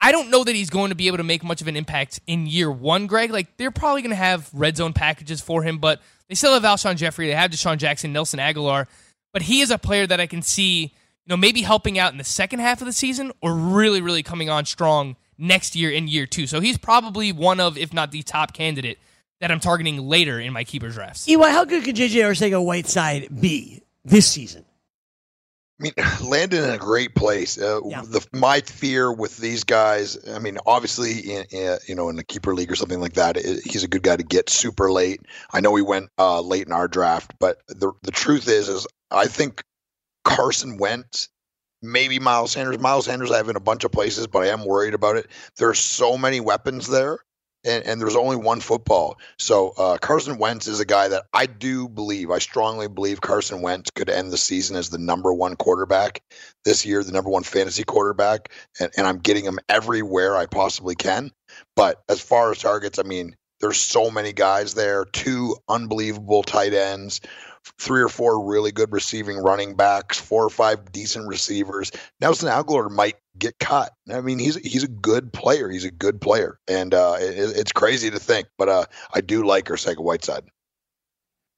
I 0.00 0.12
don't 0.12 0.30
know 0.30 0.44
that 0.44 0.54
he's 0.54 0.70
going 0.70 0.90
to 0.90 0.94
be 0.94 1.08
able 1.08 1.16
to 1.16 1.24
make 1.24 1.42
much 1.42 1.60
of 1.60 1.66
an 1.66 1.76
impact 1.76 2.20
in 2.26 2.46
year 2.46 2.70
one, 2.70 3.06
Greg. 3.08 3.30
Like 3.30 3.56
they're 3.56 3.70
probably 3.72 4.02
going 4.02 4.10
to 4.10 4.16
have 4.16 4.48
red 4.52 4.76
zone 4.76 4.92
packages 4.92 5.40
for 5.40 5.62
him, 5.62 5.78
but 5.78 6.00
they 6.28 6.34
still 6.34 6.52
have 6.54 6.62
Alshon 6.62 6.96
Jeffery. 6.96 7.26
They 7.26 7.34
have 7.34 7.50
DeSean 7.50 7.78
Jackson, 7.78 8.12
Nelson 8.12 8.38
Agholor, 8.38 8.86
but 9.32 9.42
he 9.42 9.60
is 9.60 9.70
a 9.70 9.78
player 9.78 10.06
that 10.06 10.20
I 10.20 10.26
can 10.26 10.40
see, 10.42 10.82
you 10.82 10.90
know, 11.28 11.36
maybe 11.36 11.62
helping 11.62 11.98
out 11.98 12.12
in 12.12 12.18
the 12.18 12.24
second 12.24 12.60
half 12.60 12.80
of 12.80 12.86
the 12.86 12.92
season 12.92 13.32
or 13.42 13.54
really, 13.54 14.00
really 14.00 14.22
coming 14.22 14.48
on 14.48 14.64
strong 14.66 15.16
next 15.38 15.76
year 15.76 15.90
in 15.90 16.08
year 16.08 16.26
two. 16.26 16.46
So 16.46 16.60
he's 16.60 16.76
probably 16.78 17.32
one 17.32 17.60
of, 17.60 17.78
if 17.78 17.92
not 17.94 18.10
the 18.10 18.22
top 18.22 18.52
candidate 18.52 18.98
that 19.40 19.50
I'm 19.50 19.60
targeting 19.60 20.08
later 20.08 20.40
in 20.40 20.52
my 20.52 20.64
keeper 20.64 20.88
drafts. 20.88 21.28
EY, 21.28 21.34
how 21.36 21.64
good 21.64 21.84
could 21.84 21.94
JJ 21.96 22.22
Arcega 22.24 22.62
Whiteside 22.64 23.40
be 23.40 23.82
this 24.04 24.28
season? 24.28 24.64
I 25.80 25.84
mean, 25.84 25.92
landed 26.28 26.64
in 26.64 26.70
a 26.70 26.78
great 26.78 27.14
place. 27.14 27.56
Uh, 27.56 27.80
Yeah. 27.86 28.02
the, 28.02 28.26
my 28.32 28.60
fear 28.62 29.12
with 29.12 29.36
these 29.36 29.62
guys, 29.62 30.18
I 30.28 30.40
mean, 30.40 30.58
obviously, 30.66 31.20
in, 31.20 31.44
in, 31.52 31.78
you 31.86 31.94
know, 31.94 32.08
in 32.08 32.16
the 32.16 32.24
keeper 32.24 32.52
league 32.52 32.72
or 32.72 32.74
something 32.74 33.00
like 33.00 33.12
that, 33.12 33.36
i 33.38 33.40
he's 33.64 33.84
a 33.84 33.88
good 33.88 34.02
guy 34.02 34.16
to 34.16 34.24
get 34.24 34.50
super 34.50 34.90
late. 34.90 35.20
I 35.52 35.60
know 35.60 35.74
he 35.76 35.82
went 35.82 36.10
uh, 36.18 36.40
late 36.40 36.66
in 36.66 36.72
our 36.72 36.88
draft, 36.88 37.32
but 37.38 37.58
the 37.68 37.92
the 38.02 38.10
truth 38.10 38.48
is, 38.48 38.68
is 38.68 38.88
I 39.12 39.26
think 39.26 39.62
Carson 40.24 40.78
Wentz, 40.78 41.28
maybe 41.82 42.18
Miles 42.18 42.52
Sanders. 42.52 42.78
Miles 42.78 43.06
Sanders, 43.06 43.30
I 43.30 43.36
have 43.38 43.48
in 43.48 43.56
a 43.56 43.60
bunch 43.60 43.84
of 43.84 43.92
places, 43.92 44.26
but 44.26 44.42
I 44.42 44.48
am 44.48 44.64
worried 44.64 44.94
about 44.94 45.16
it. 45.16 45.28
There's 45.56 45.78
so 45.78 46.18
many 46.18 46.40
weapons 46.40 46.86
there. 46.88 47.18
And, 47.64 47.84
and 47.84 48.00
there's 48.00 48.14
only 48.14 48.36
one 48.36 48.60
football. 48.60 49.18
So 49.40 49.74
uh, 49.76 49.98
Carson 49.98 50.38
Wentz 50.38 50.68
is 50.68 50.78
a 50.78 50.84
guy 50.84 51.08
that 51.08 51.24
I 51.32 51.46
do 51.46 51.88
believe, 51.88 52.30
I 52.30 52.38
strongly 52.38 52.86
believe 52.86 53.20
Carson 53.20 53.62
Wentz 53.62 53.90
could 53.90 54.08
end 54.08 54.30
the 54.30 54.38
season 54.38 54.76
as 54.76 54.90
the 54.90 54.98
number 54.98 55.34
one 55.34 55.56
quarterback 55.56 56.22
this 56.64 56.86
year, 56.86 57.02
the 57.02 57.10
number 57.10 57.30
one 57.30 57.42
fantasy 57.42 57.82
quarterback. 57.82 58.52
And, 58.78 58.92
and 58.96 59.08
I'm 59.08 59.18
getting 59.18 59.44
him 59.44 59.58
everywhere 59.68 60.36
I 60.36 60.46
possibly 60.46 60.94
can. 60.94 61.32
But 61.74 62.00
as 62.08 62.20
far 62.20 62.52
as 62.52 62.60
targets, 62.60 63.00
I 63.00 63.02
mean, 63.02 63.34
there's 63.60 63.80
so 63.80 64.08
many 64.08 64.32
guys 64.32 64.74
there, 64.74 65.04
two 65.04 65.56
unbelievable 65.68 66.44
tight 66.44 66.74
ends, 66.74 67.20
three 67.78 68.00
or 68.00 68.08
four 68.08 68.44
really 68.44 68.72
good 68.72 68.92
receiving 68.92 69.38
running 69.38 69.74
backs, 69.74 70.18
four 70.18 70.44
or 70.44 70.50
five 70.50 70.92
decent 70.92 71.26
receivers. 71.26 71.90
Nelson 72.20 72.48
Agholor 72.48 72.90
might 72.90 73.16
get 73.38 73.58
cut. 73.58 73.92
I 74.12 74.20
mean, 74.20 74.38
he's 74.38 74.56
he's 74.56 74.84
a 74.84 74.88
good 74.88 75.32
player. 75.32 75.70
He's 75.70 75.84
a 75.84 75.90
good 75.90 76.20
player, 76.20 76.58
and 76.68 76.94
uh, 76.94 77.16
it, 77.18 77.56
it's 77.56 77.72
crazy 77.72 78.10
to 78.10 78.18
think, 78.18 78.48
but 78.56 78.68
uh, 78.68 78.84
I 79.14 79.20
do 79.20 79.44
like 79.44 79.66
Arcega 79.66 79.98
Whiteside. 79.98 80.44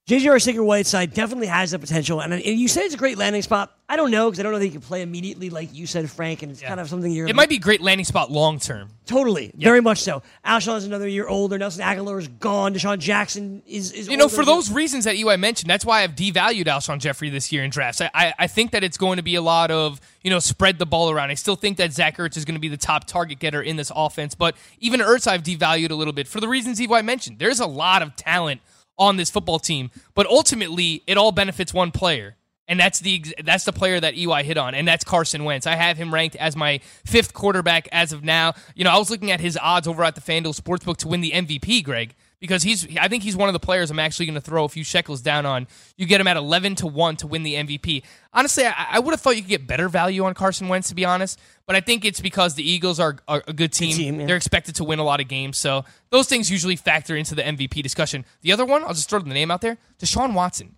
JJ 0.09 0.23
Arcega 0.23 0.65
Whiteside 0.65 1.15
definitely 1.15 1.47
has 1.47 1.71
the 1.71 1.79
potential, 1.79 2.21
and, 2.21 2.33
and 2.33 2.43
you 2.45 2.67
said 2.67 2.83
it's 2.85 2.95
a 2.95 2.99
great 2.99 3.17
landing 3.17 3.43
spot. 3.43 3.77
I 3.89 3.95
don't 3.95 4.11
know 4.11 4.29
because 4.29 4.41
I 4.41 4.43
don't 4.43 4.53
know 4.53 4.59
that 4.59 4.65
he 4.65 4.71
can 4.71 4.81
play 4.81 5.03
immediately 5.03 5.51
like 5.51 5.73
you 5.75 5.87
said, 5.87 6.11
Frank, 6.11 6.43
and 6.43 6.51
it's 6.51 6.61
kind 6.61 6.81
of 6.81 6.89
something 6.89 7.13
you're. 7.13 7.29
It 7.29 7.37
might 7.37 7.49
be 7.49 7.57
a 7.57 7.61
great 7.61 7.81
landing 7.81 8.05
spot 8.05 8.31
long 8.31 8.59
term. 8.59 8.89
totally, 9.07 9.53
very 9.57 9.81
much 9.81 9.99
so. 9.99 10.23
Alshon 10.45 10.77
is 10.79 10.85
another 10.85 11.07
year 11.07 11.29
older. 11.29 11.59
Nelson 11.59 11.85
Agholor 11.85 12.19
is 12.19 12.27
gone. 12.27 12.75
DeSean 12.75 12.99
Jackson 12.99 13.63
is 13.67 13.93
is 13.93 14.09
You 14.09 14.17
know, 14.17 14.29
for 14.29 14.45
those 14.45 14.71
reasons 14.71 15.05
that 15.05 15.15
EY 15.15 15.37
mentioned, 15.37 15.71
that's 15.71 15.85
why 15.85 16.03
I've 16.03 16.17
devalued 16.17 16.65
Alshon 16.65 16.99
Jeffery 16.99 17.31
this 17.31 17.53
year 17.53 17.63
in 17.63 17.71
drafts. 17.71 18.01
I, 18.01 18.11
I, 18.13 18.35
I 18.39 18.47
think 18.49 18.73
that 18.73 18.83
it's 18.83 18.97
going 18.97 19.19
to 19.19 19.23
be 19.23 19.37
a 19.37 19.43
lot 19.43 19.71
of, 19.71 20.01
you 20.23 20.31
know, 20.31 20.41
spread 20.41 20.79
the 20.81 20.87
ball 20.87 21.11
around. 21.11 21.31
I 21.31 21.35
still 21.35 21.57
think 21.57 21.77
that 21.77 21.93
Zach 21.93 22.17
Ertz 22.17 22.37
is 22.37 22.45
going 22.45 22.57
to 22.57 22.61
be 22.61 22.69
the 22.69 22.77
top 22.77 23.05
target 23.05 23.39
getter 23.39 23.63
in 23.63 23.77
this 23.77 23.93
offense, 23.95 24.35
but 24.35 24.57
even 24.81 25.01
Ertz 25.01 25.29
I've 25.29 25.45
devalued 25.45 25.91
a 25.91 25.95
little 25.95 26.13
bit 26.13 26.27
for 26.27 26.41
the 26.41 26.49
reasons 26.49 26.81
EY 26.81 27.03
mentioned. 27.03 27.39
There's 27.39 27.61
a 27.61 27.67
lot 27.67 28.03
of 28.03 28.17
talent 28.17 28.61
on 29.01 29.17
this 29.17 29.31
football 29.31 29.59
team, 29.59 29.91
but 30.15 30.27
ultimately 30.27 31.03
it 31.09 31.17
all 31.17 31.33
benefits 31.33 31.75
one 31.75 31.91
player. 31.91 32.37
And 32.69 32.79
that's 32.79 33.01
the 33.01 33.25
that's 33.43 33.65
the 33.65 33.73
player 33.73 33.99
that 33.99 34.15
EY 34.15 34.45
hit 34.45 34.57
on, 34.57 34.77
and 34.77 34.87
that's 34.87 35.03
Carson 35.03 35.43
Wentz. 35.43 35.67
I 35.67 35.75
have 35.75 35.97
him 35.97 36.15
ranked 36.15 36.37
as 36.37 36.55
my 36.55 36.79
fifth 37.05 37.35
quarterback 37.35 37.89
as 37.91 38.13
of 38.13 38.23
now. 38.23 38.55
You 38.77 38.85
know, 38.85 38.91
I 38.91 38.99
was 38.99 39.11
looking 39.11 39.33
at 39.33 39.41
his 39.41 39.59
odds 39.61 39.89
over 39.89 40.05
at 40.05 40.15
the 40.15 40.21
FanDuel 40.21 40.55
Sportsbook 40.55 40.99
to 40.99 41.09
win 41.09 41.21
the 41.21 41.33
MVP, 41.33 41.83
Greg, 41.83 42.15
because 42.41 42.63
he's 42.63 42.87
I 42.99 43.09
think 43.09 43.23
he's 43.23 43.37
one 43.37 43.49
of 43.49 43.53
the 43.53 43.61
players 43.61 43.91
I'm 43.91 43.99
actually 43.99 44.27
going 44.27 44.35
to 44.35 44.41
throw 44.41 44.65
a 44.65 44.69
few 44.69 44.83
shekels 44.83 45.21
down 45.21 45.47
on. 45.47 45.69
You 45.97 46.07
get 46.07 46.21
him 46.21 46.27
at 46.27 46.37
11 46.37 46.77
to 46.77 46.87
1 46.87 47.17
to 47.17 47.27
win 47.27 47.43
the 47.43 47.55
MVP. 47.55 48.03
Honestly, 48.33 48.65
I, 48.65 48.87
I 48.93 48.99
would 48.99 49.13
have 49.13 49.21
thought 49.21 49.37
you 49.37 49.43
could 49.43 49.51
get 49.51 49.67
better 49.67 49.89
value 49.89 50.25
on 50.25 50.35
Carson 50.35 50.69
Wentz 50.69 50.89
to 50.89 50.95
be 50.95 51.05
honest, 51.05 51.39
but 51.67 51.77
I 51.77 51.81
think 51.81 52.05
it's 52.05 52.21
because 52.21 52.55
the 52.55 52.69
Eagles 52.69 52.99
are, 52.99 53.17
are 53.29 53.43
a 53.47 53.53
good 53.53 53.73
team. 53.73 53.97
team, 53.97 54.21
yeah. 54.21 54.27
They're 54.27 54.37
expected 54.37 54.75
to 54.77 54.85
win 54.85 54.99
a 54.99 55.05
lot 55.05 55.21
of 55.21 55.29
games, 55.29 55.59
so 55.59 55.85
those 56.11 56.27
things 56.27 56.51
usually 56.51 56.77
factor 56.77 57.15
into 57.15 57.35
the 57.35 57.43
MVP 57.43 57.83
discussion. 57.83 58.25
The 58.41 58.53
other 58.53 58.65
one, 58.65 58.83
I'll 58.83 58.95
just 58.95 59.11
throw 59.11 59.21
the 59.21 59.29
name 59.29 59.51
out 59.51 59.61
there, 59.61 59.79
Deshaun 59.99 60.35
Watson. 60.35 60.77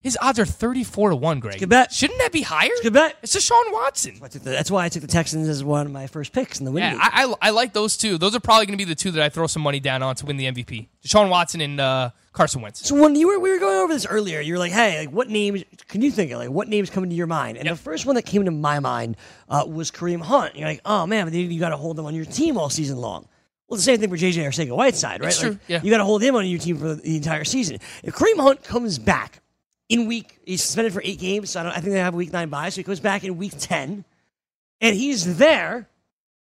His 0.00 0.16
odds 0.22 0.38
are 0.38 0.44
34 0.44 1.10
to 1.10 1.16
1, 1.16 1.40
Greg. 1.40 1.58
good 1.58 1.68
bet. 1.68 1.92
Shouldn't 1.92 2.20
that 2.20 2.30
be 2.30 2.42
higher? 2.42 2.70
good 2.82 2.92
bet. 2.92 3.16
It's 3.20 3.34
Deshaun 3.36 3.72
Watson. 3.72 4.14
I 4.22 4.28
took 4.28 4.42
the- 4.44 4.50
that's 4.50 4.70
why 4.70 4.84
I 4.84 4.88
took 4.88 5.02
the 5.02 5.08
Texans 5.08 5.48
as 5.48 5.64
one 5.64 5.86
of 5.86 5.92
my 5.92 6.06
first 6.06 6.32
picks 6.32 6.60
in 6.60 6.64
the 6.66 6.70
win 6.70 6.84
Yeah, 6.84 6.92
league. 6.92 7.00
I, 7.02 7.24
I, 7.24 7.34
I 7.42 7.50
like 7.50 7.72
those 7.72 7.96
two. 7.96 8.16
Those 8.16 8.36
are 8.36 8.40
probably 8.40 8.66
going 8.66 8.78
to 8.78 8.84
be 8.84 8.88
the 8.88 8.94
two 8.94 9.10
that 9.10 9.22
I 9.24 9.28
throw 9.28 9.48
some 9.48 9.62
money 9.62 9.80
down 9.80 10.04
on 10.04 10.14
to 10.16 10.26
win 10.26 10.36
the 10.36 10.44
MVP. 10.44 10.86
Deshaun 11.04 11.28
Watson 11.30 11.60
and 11.60 11.80
uh, 11.80 12.10
Carson 12.32 12.62
Wentz. 12.62 12.86
So 12.86 12.94
when 12.94 13.16
you 13.16 13.26
were 13.26 13.40
we 13.40 13.50
were 13.50 13.58
going 13.58 13.76
over 13.78 13.92
this 13.92 14.06
earlier, 14.06 14.40
you 14.40 14.52
were 14.52 14.58
like, 14.60 14.70
"Hey, 14.72 15.00
like 15.00 15.10
what 15.10 15.28
names 15.28 15.64
can 15.88 16.00
you 16.02 16.12
think 16.12 16.30
of? 16.30 16.38
Like 16.38 16.50
what 16.50 16.68
names 16.68 16.90
come 16.90 17.02
into 17.02 17.16
your 17.16 17.26
mind?" 17.26 17.56
And 17.58 17.68
the 17.68 17.74
first 17.74 18.06
one 18.06 18.14
that 18.14 18.22
came 18.26 18.44
to 18.44 18.50
my 18.52 18.78
mind 18.78 19.16
uh, 19.48 19.64
was 19.66 19.90
Kareem 19.90 20.20
Hunt. 20.20 20.54
You're 20.54 20.68
like, 20.68 20.80
"Oh 20.84 21.06
man, 21.08 21.26
but 21.26 21.32
then 21.32 21.50
you 21.50 21.58
got 21.58 21.70
to 21.70 21.76
hold 21.76 21.98
him 21.98 22.04
on 22.06 22.14
your 22.14 22.24
team 22.24 22.56
all 22.56 22.70
season 22.70 22.98
long." 22.98 23.26
Well, 23.68 23.76
the 23.76 23.82
same 23.82 23.98
thing 23.98 24.08
for 24.10 24.16
JJ 24.16 24.44
Arcega 24.46 24.76
Whiteside, 24.76 25.20
right? 25.20 25.28
It's 25.28 25.42
Like, 25.42 25.52
true, 25.52 25.60
yeah. 25.66 25.80
You 25.82 25.90
got 25.90 25.98
to 25.98 26.04
hold 26.04 26.22
him 26.22 26.36
on 26.36 26.46
your 26.46 26.58
team 26.60 26.78
for 26.78 26.94
the 26.94 27.16
entire 27.16 27.44
season. 27.44 27.78
If 28.04 28.14
Kareem 28.14 28.38
Hunt 28.40 28.62
comes 28.62 28.98
back 28.98 29.40
in 29.88 30.06
week, 30.06 30.38
he's 30.44 30.62
suspended 30.62 30.92
for 30.92 31.00
eight 31.04 31.18
games. 31.18 31.50
So 31.50 31.60
I, 31.60 31.62
don't, 31.62 31.72
I 31.72 31.76
think 31.80 31.92
they 31.92 31.98
have 32.00 32.14
a 32.14 32.16
week 32.16 32.32
nine 32.32 32.48
bye. 32.48 32.68
So 32.68 32.76
he 32.76 32.82
comes 32.84 33.00
back 33.00 33.24
in 33.24 33.36
week 33.38 33.54
ten, 33.58 34.04
and 34.80 34.94
he's 34.96 35.38
there. 35.38 35.88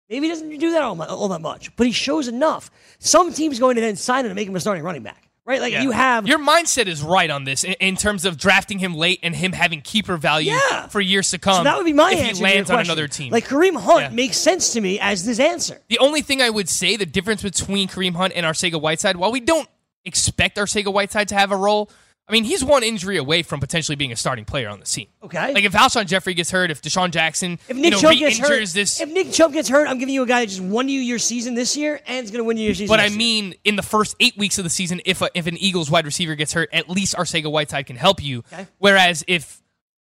Maybe 0.09 0.27
he 0.27 0.31
doesn't 0.33 0.57
do 0.57 0.71
that 0.71 0.81
all, 0.83 1.01
all 1.01 1.27
that 1.29 1.41
much, 1.41 1.75
but 1.75 1.87
he 1.87 1.93
shows 1.93 2.27
enough. 2.27 2.69
Some 2.99 3.33
team's 3.33 3.59
going 3.59 3.75
to 3.75 3.81
then 3.81 3.95
sign 3.95 4.25
him 4.25 4.31
and 4.31 4.35
make 4.35 4.47
him 4.47 4.55
a 4.55 4.59
starting 4.59 4.83
running 4.83 5.01
back, 5.01 5.29
right? 5.45 5.59
Like 5.59 5.71
Yeah. 5.73 5.81
you 5.81 5.91
have 5.91 6.27
your 6.27 6.37
mindset 6.39 6.85
is 6.87 7.01
right 7.01 7.29
on 7.31 7.45
this 7.45 7.63
in, 7.63 7.73
in 7.79 7.95
terms 7.95 8.25
of 8.25 8.37
drafting 8.37 8.79
him 8.79 8.93
late 8.93 9.19
and 9.23 9.35
him 9.35 9.53
having 9.53 9.81
keeper 9.81 10.17
value 10.17 10.51
Yeah. 10.51 10.87
for 10.87 11.01
years 11.01 11.31
to 11.31 11.39
come. 11.39 11.55
So 11.55 11.63
that 11.63 11.77
would 11.77 11.85
be 11.85 11.93
my 11.93 12.11
if 12.11 12.19
answer. 12.19 12.35
he 12.35 12.43
lands 12.43 12.69
on 12.69 12.79
another 12.81 13.07
team. 13.07 13.31
Like 13.31 13.47
Kareem 13.47 13.75
Hunt 13.79 14.01
Yeah. 14.01 14.09
makes 14.09 14.37
sense 14.37 14.73
to 14.73 14.81
me 14.81 14.99
as 14.99 15.25
this 15.25 15.39
answer. 15.39 15.81
The 15.87 15.99
only 15.99 16.21
thing 16.21 16.41
I 16.41 16.49
would 16.49 16.69
say, 16.69 16.95
the 16.95 17.05
difference 17.07 17.41
between 17.41 17.87
Kareem 17.87 18.13
Hunt 18.13 18.33
and 18.35 18.45
Arcega 18.45 18.79
Whiteside, 18.79 19.15
while 19.15 19.31
we 19.31 19.39
don't 19.39 19.69
expect 20.05 20.57
Arcega 20.57 20.93
Whiteside 20.93 21.29
to 21.29 21.35
have 21.35 21.51
a 21.51 21.57
role, 21.57 21.89
I 22.27 22.31
mean, 22.31 22.45
he's 22.45 22.63
one 22.63 22.83
injury 22.83 23.17
away 23.17 23.43
from 23.43 23.59
potentially 23.59 23.97
being 23.97 24.13
a 24.13 24.15
starting 24.15 24.45
player 24.45 24.69
on 24.69 24.79
the 24.79 24.85
team. 24.85 25.07
Okay. 25.23 25.53
Like 25.53 25.65
if 25.65 25.73
Alshon 25.73 26.05
Jeffery 26.05 26.33
gets 26.33 26.49
hurt, 26.51 26.71
if 26.71 26.81
DeSean 26.81 27.11
Jackson 27.11 27.59
if 27.67 27.75
you 27.75 27.81
Nick 27.81 27.91
know, 27.91 27.99
Chubb 27.99 28.15
gets 28.15 28.37
hurt, 28.37 28.65
this, 28.69 29.01
if 29.01 29.09
Nick 29.11 29.31
Chubb 29.33 29.51
gets 29.51 29.67
hurt, 29.67 29.87
I'm 29.89 29.97
giving 29.99 30.13
you 30.15 30.23
a 30.23 30.25
guy 30.25 30.39
that 30.41 30.47
just 30.47 30.61
won 30.61 30.87
you 30.87 31.01
your 31.01 31.19
season 31.19 31.53
this 31.53 31.75
year 31.75 31.99
and 32.07 32.23
is 32.23 32.31
going 32.31 32.39
to 32.39 32.45
win 32.45 32.55
you 32.55 32.65
your 32.65 32.75
season. 32.75 32.87
but 32.87 32.99
I 33.01 33.03
next 33.03 33.11
year. 33.15 33.17
mean, 33.17 33.55
in 33.65 33.75
the 33.75 33.81
first 33.83 34.15
eight 34.21 34.37
weeks 34.37 34.57
of 34.57 34.63
the 34.63 34.69
season, 34.69 35.01
if 35.05 35.21
a, 35.21 35.29
if 35.35 35.47
an 35.47 35.57
Eagles 35.57 35.91
wide 35.91 36.05
receiver 36.05 36.35
gets 36.35 36.53
hurt, 36.53 36.69
at 36.71 36.89
least 36.89 37.13
Arcega 37.15 37.51
Whiteside 37.51 37.87
can 37.87 37.97
help 37.97 38.23
you. 38.23 38.39
Okay. 38.53 38.67
Whereas 38.77 39.25
if 39.27 39.61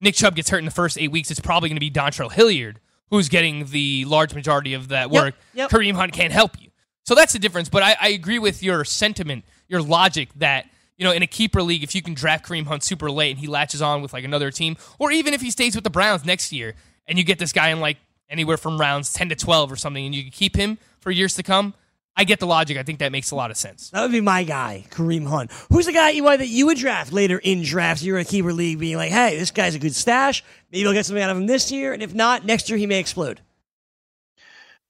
Nick 0.01 0.15
Chubb 0.15 0.35
gets 0.35 0.49
hurt 0.49 0.59
in 0.59 0.65
the 0.65 0.71
first 0.71 0.97
eight 0.99 1.11
weeks, 1.13 1.31
it's 1.31 1.41
probably 1.41 1.69
going 1.69 1.77
to 1.77 1.81
be 1.81 1.91
Dontrell 1.91 2.33
Hilliard 2.33 2.81
who's 3.11 3.29
getting 3.29 3.65
the 3.67 4.05
large 4.07 4.35
majority 4.35 4.75
of 4.75 4.89
that 4.89 5.11
Yep, 5.11 5.23
work. 5.25 5.35
yep. 5.55 5.71
Kareem 5.71 5.95
Hunt 5.95 6.13
can't 6.13 6.33
help 6.33 6.61
you. 6.61 6.69
So 7.07 7.15
that's 7.15 7.33
the 7.33 7.39
difference. 7.39 7.69
But 7.71 7.83
I, 7.83 7.97
I 8.01 8.09
agree 8.09 8.39
with 8.39 8.63
your 8.63 8.85
sentiment, 8.85 9.45
your 9.67 9.81
logic 9.83 10.29
that 10.37 10.67
you 10.99 11.05
know 11.05 11.13
in 11.13 11.23
a 11.23 11.27
keeper 11.27 11.63
league, 11.63 11.83
if 11.83 11.95
you 11.95 12.03
can 12.03 12.13
draft 12.13 12.45
Kareem 12.45 12.67
Hunt 12.67 12.83
super 12.83 13.11
late 13.11 13.31
and 13.31 13.39
he 13.39 13.47
latches 13.47 13.81
on 13.81 14.03
with 14.03 14.13
like 14.13 14.25
another 14.25 14.51
team, 14.51 14.77
or 14.99 15.11
even 15.11 15.33
if 15.33 15.41
he 15.41 15.51
stays 15.51 15.75
with 15.75 15.85
the 15.85 15.91
Browns 15.91 16.25
next 16.25 16.53
year 16.53 16.75
and 17.07 17.17
you 17.17 17.25
get 17.25 17.39
this 17.39 17.53
guy 17.53 17.69
in 17.69 17.81
like 17.81 17.97
anywhere 18.29 18.59
from 18.59 18.79
rounds 18.79 19.13
ten 19.13 19.29
to 19.31 19.35
twelve 19.37 19.73
or 19.73 19.77
something, 19.77 20.05
and 20.05 20.15
you 20.15 20.23
can 20.23 20.33
keep 20.33 20.57
him 20.57 20.77
for 21.01 21.11
years 21.11 21.35
to 21.35 21.43
come. 21.43 21.73
I 22.17 22.25
get 22.25 22.41
the 22.41 22.49
logic. 22.49 22.77
I 22.77 22.83
think 22.83 22.99
that 22.99 23.13
makes 23.13 23.31
a 23.31 23.37
lot 23.37 23.53
of 23.53 23.57
sense. 23.57 23.91
that 23.91 24.03
would 24.03 24.11
be 24.11 24.21
my 24.21 24.43
guy, 24.43 24.85
Kareem 24.91 25.29
Hunt. 25.29 25.53
Who's 25.71 25.87
the 25.87 25.93
guy 25.93 26.11
EY 26.11 26.37
that 26.39 26.49
you 26.49 26.67
would 26.67 26.77
draft 26.77 27.13
later 27.13 27.39
in 27.39 27.63
drafts? 27.63 28.03
You're 28.03 28.19
a 28.19 28.25
keeper 28.25 28.53
league, 28.53 28.81
being 28.81 28.97
like, 28.97 29.13
"Hey, 29.13 29.39
this 29.39 29.53
guy's 29.53 29.77
a 29.77 29.79
good 29.79 29.95
stash. 29.95 30.43
Maybe 30.73 30.85
I'll 30.85 30.93
get 30.93 31.07
something 31.07 31.23
out 31.23 31.31
of 31.31 31.37
him 31.37 31.47
this 31.47 31.71
year, 31.71 31.93
and 31.93 32.03
if 32.03 32.13
not, 32.13 32.45
next 32.45 32.69
year 32.69 32.77
he 32.77 32.87
may 32.87 32.99
explode." 32.99 33.41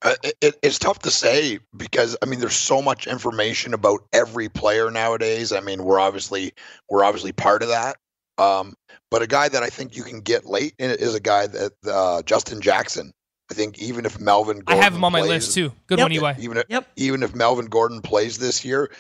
Uh, 0.03 0.15
it- 0.23 0.37
it, 0.41 0.55
it's 0.63 0.79
tough 0.79 1.01
to 1.01 1.11
say 1.11 1.59
because 1.77 2.17
I 2.23 2.27
mean, 2.27 2.41
there's 2.41 2.55
so 2.57 2.81
much 2.81 3.07
information 3.07 3.75
about 3.75 4.01
every 4.13 4.49
player 4.49 4.91
nowadays. 4.91 5.53
I 5.53 5.61
mean, 5.61 5.83
we're 5.85 5.99
obviously 5.99 6.53
we're 6.89 7.05
obviously 7.05 7.33
part 7.33 7.63
of 7.63 7.69
that. 7.71 7.97
Um, 8.39 8.75
but 9.11 9.23
a 9.23 9.27
guy 9.27 9.49
that 9.49 9.63
I 9.63 9.69
think 9.69 9.97
you 9.97 10.05
can 10.05 10.21
get 10.21 10.45
late 10.47 10.75
in 10.79 10.91
is 10.91 11.15
a 11.15 11.21
guy 11.21 11.49
that 11.49 11.73
uh, 11.87 12.23
Justin 12.23 12.61
Jackson. 12.61 13.13
I 13.51 13.55
think 13.55 13.79
even 13.79 14.05
if 14.05 14.21
Melvin, 14.21 14.63
I 14.67 14.77
have 14.77 14.95
him 14.95 15.03
on 15.05 15.11
my 15.13 15.23
list 15.23 15.55
too. 15.55 15.73
Good 15.87 15.99
Yep. 15.99 16.05
one, 16.05 16.13
EY. 16.37 16.37
Even 16.43 16.57
if, 16.59 16.65
Yep. 16.69 16.87
even 16.97 17.23
if 17.23 17.35
Melvin 17.35 17.67
Gordon 17.67 18.03
plays 18.03 18.37
this 18.39 18.63
year, 18.65 18.91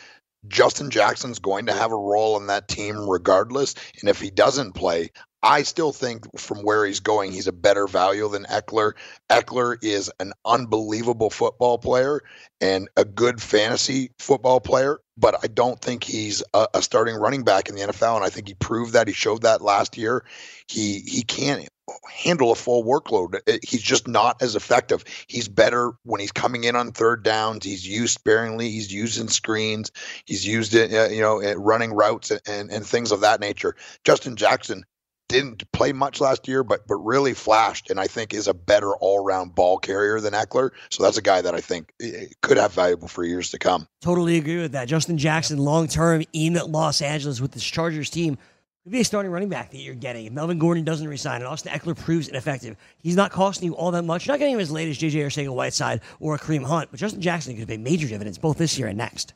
Justin 0.46 0.90
Jackson's 0.90 1.38
going 1.38 1.66
to 1.66 1.72
have 1.72 1.90
a 1.90 1.96
role 1.96 2.36
in 2.36 2.46
that 2.46 2.68
team 2.68 3.08
regardless. 3.08 3.74
And 4.00 4.08
if 4.08 4.20
he 4.20 4.30
doesn't 4.30 4.72
play, 4.72 5.10
I 5.42 5.62
still 5.62 5.92
think 5.92 6.26
from 6.38 6.58
where 6.62 6.84
he's 6.84 7.00
going, 7.00 7.32
he's 7.32 7.46
a 7.46 7.52
better 7.52 7.86
value 7.86 8.28
than 8.28 8.44
Ekeler. 8.44 8.92
Ekeler 9.30 9.76
is 9.82 10.10
an 10.20 10.32
unbelievable 10.44 11.30
football 11.30 11.78
player 11.78 12.22
and 12.60 12.88
a 12.96 13.04
good 13.04 13.40
fantasy 13.40 14.10
football 14.18 14.60
player, 14.60 14.98
but 15.18 15.36
I 15.42 15.48
don't 15.48 15.80
think 15.80 16.04
he's 16.04 16.42
a, 16.54 16.68
a, 16.74 16.82
starting 16.82 17.16
running 17.16 17.42
back 17.42 17.68
in 17.68 17.74
the 17.74 17.82
NFL. 17.82 18.16
And 18.16 18.24
I 18.24 18.28
think 18.28 18.48
he 18.48 18.54
proved 18.54 18.92
that. 18.92 19.08
He 19.08 19.14
showed 19.14 19.42
that 19.42 19.60
last 19.60 19.96
year. 19.98 20.24
He 20.66 21.00
he 21.00 21.22
can't 21.22 21.68
handle 22.10 22.52
a 22.52 22.54
full 22.54 22.84
workload. 22.84 23.40
He's 23.64 23.82
just 23.82 24.06
not 24.06 24.42
as 24.42 24.54
effective. 24.54 25.04
He's 25.26 25.48
better 25.48 25.92
when 26.04 26.20
he's 26.20 26.32
coming 26.32 26.64
in 26.64 26.76
on 26.76 26.92
third 26.92 27.22
downs. 27.22 27.64
He's 27.64 27.86
used 27.86 28.14
sparingly. 28.14 28.70
He's 28.70 28.92
used 28.92 29.20
in 29.20 29.28
screens. 29.28 29.90
He's 30.24 30.46
used 30.46 30.74
it, 30.74 30.92
uh, 30.92 31.08
you 31.12 31.22
know, 31.22 31.40
running 31.54 31.92
routes 31.92 32.30
and, 32.30 32.40
and, 32.46 32.70
and 32.70 32.86
things 32.86 33.10
of 33.10 33.22
that 33.22 33.40
nature. 33.40 33.74
Justin 34.04 34.36
Jackson 34.36 34.84
didn't 35.28 35.70
play 35.72 35.92
much 35.92 36.20
last 36.20 36.48
year, 36.48 36.64
but 36.64 36.86
but 36.86 36.96
really 36.96 37.34
flashed, 37.34 37.90
and 37.90 38.00
I 38.00 38.06
think 38.06 38.34
is 38.34 38.48
a 38.48 38.54
better 38.54 38.94
all 38.96 39.24
round 39.24 39.54
ball 39.54 39.78
carrier 39.78 40.20
than 40.20 40.32
Ekeler. 40.32 40.70
So 40.90 41.02
that's 41.02 41.18
a 41.18 41.22
guy 41.22 41.40
that 41.42 41.54
I 41.54 41.60
think 41.60 41.92
eh, 42.00 42.10
eh, 42.14 42.26
could 42.42 42.56
have 42.56 42.72
valuable 42.72 43.08
for 43.08 43.24
years 43.24 43.50
to 43.50 43.58
come. 43.58 43.86
Totally 44.00 44.36
agree 44.36 44.60
with 44.60 44.72
that. 44.72 44.88
Justin 44.88 45.18
Jackson, 45.18 45.58
long 45.58 45.86
term 45.86 46.22
in 46.32 46.54
Los 46.54 47.02
Angeles 47.02 47.40
with 47.40 47.52
this 47.52 47.64
Chargers 47.64 48.10
team, 48.10 48.38
could 48.84 48.92
be 48.92 49.00
a 49.00 49.04
starting 49.04 49.30
running 49.30 49.50
back 49.50 49.70
that 49.70 49.78
you're 49.78 49.94
getting. 49.94 50.26
If 50.26 50.32
Melvin 50.32 50.58
Gordon 50.58 50.84
doesn't 50.84 51.06
resign 51.06 51.42
and 51.42 51.46
Austin 51.46 51.72
Ekeler 51.72 51.96
proves 51.96 52.28
ineffective, 52.28 52.76
he's 53.02 53.16
not 53.16 53.30
costing 53.30 53.66
you 53.66 53.76
all 53.76 53.90
that 53.90 54.04
much. 54.04 54.26
You're 54.26 54.32
not 54.32 54.38
getting 54.38 54.54
him 54.54 54.60
as 54.60 54.70
late 54.70 54.88
as 54.88 54.98
JJ 54.98 55.26
Arcega 55.26 55.54
Whiteside 55.54 56.00
or 56.20 56.34
a 56.34 56.38
Kareem 56.38 56.64
Hunt, 56.64 56.90
but 56.90 56.98
Justin 56.98 57.20
Jackson 57.20 57.56
could 57.56 57.68
pay 57.68 57.76
major 57.76 58.08
dividends 58.08 58.38
both 58.38 58.56
this 58.56 58.78
year 58.78 58.88
and 58.88 58.96
next. 58.96 59.34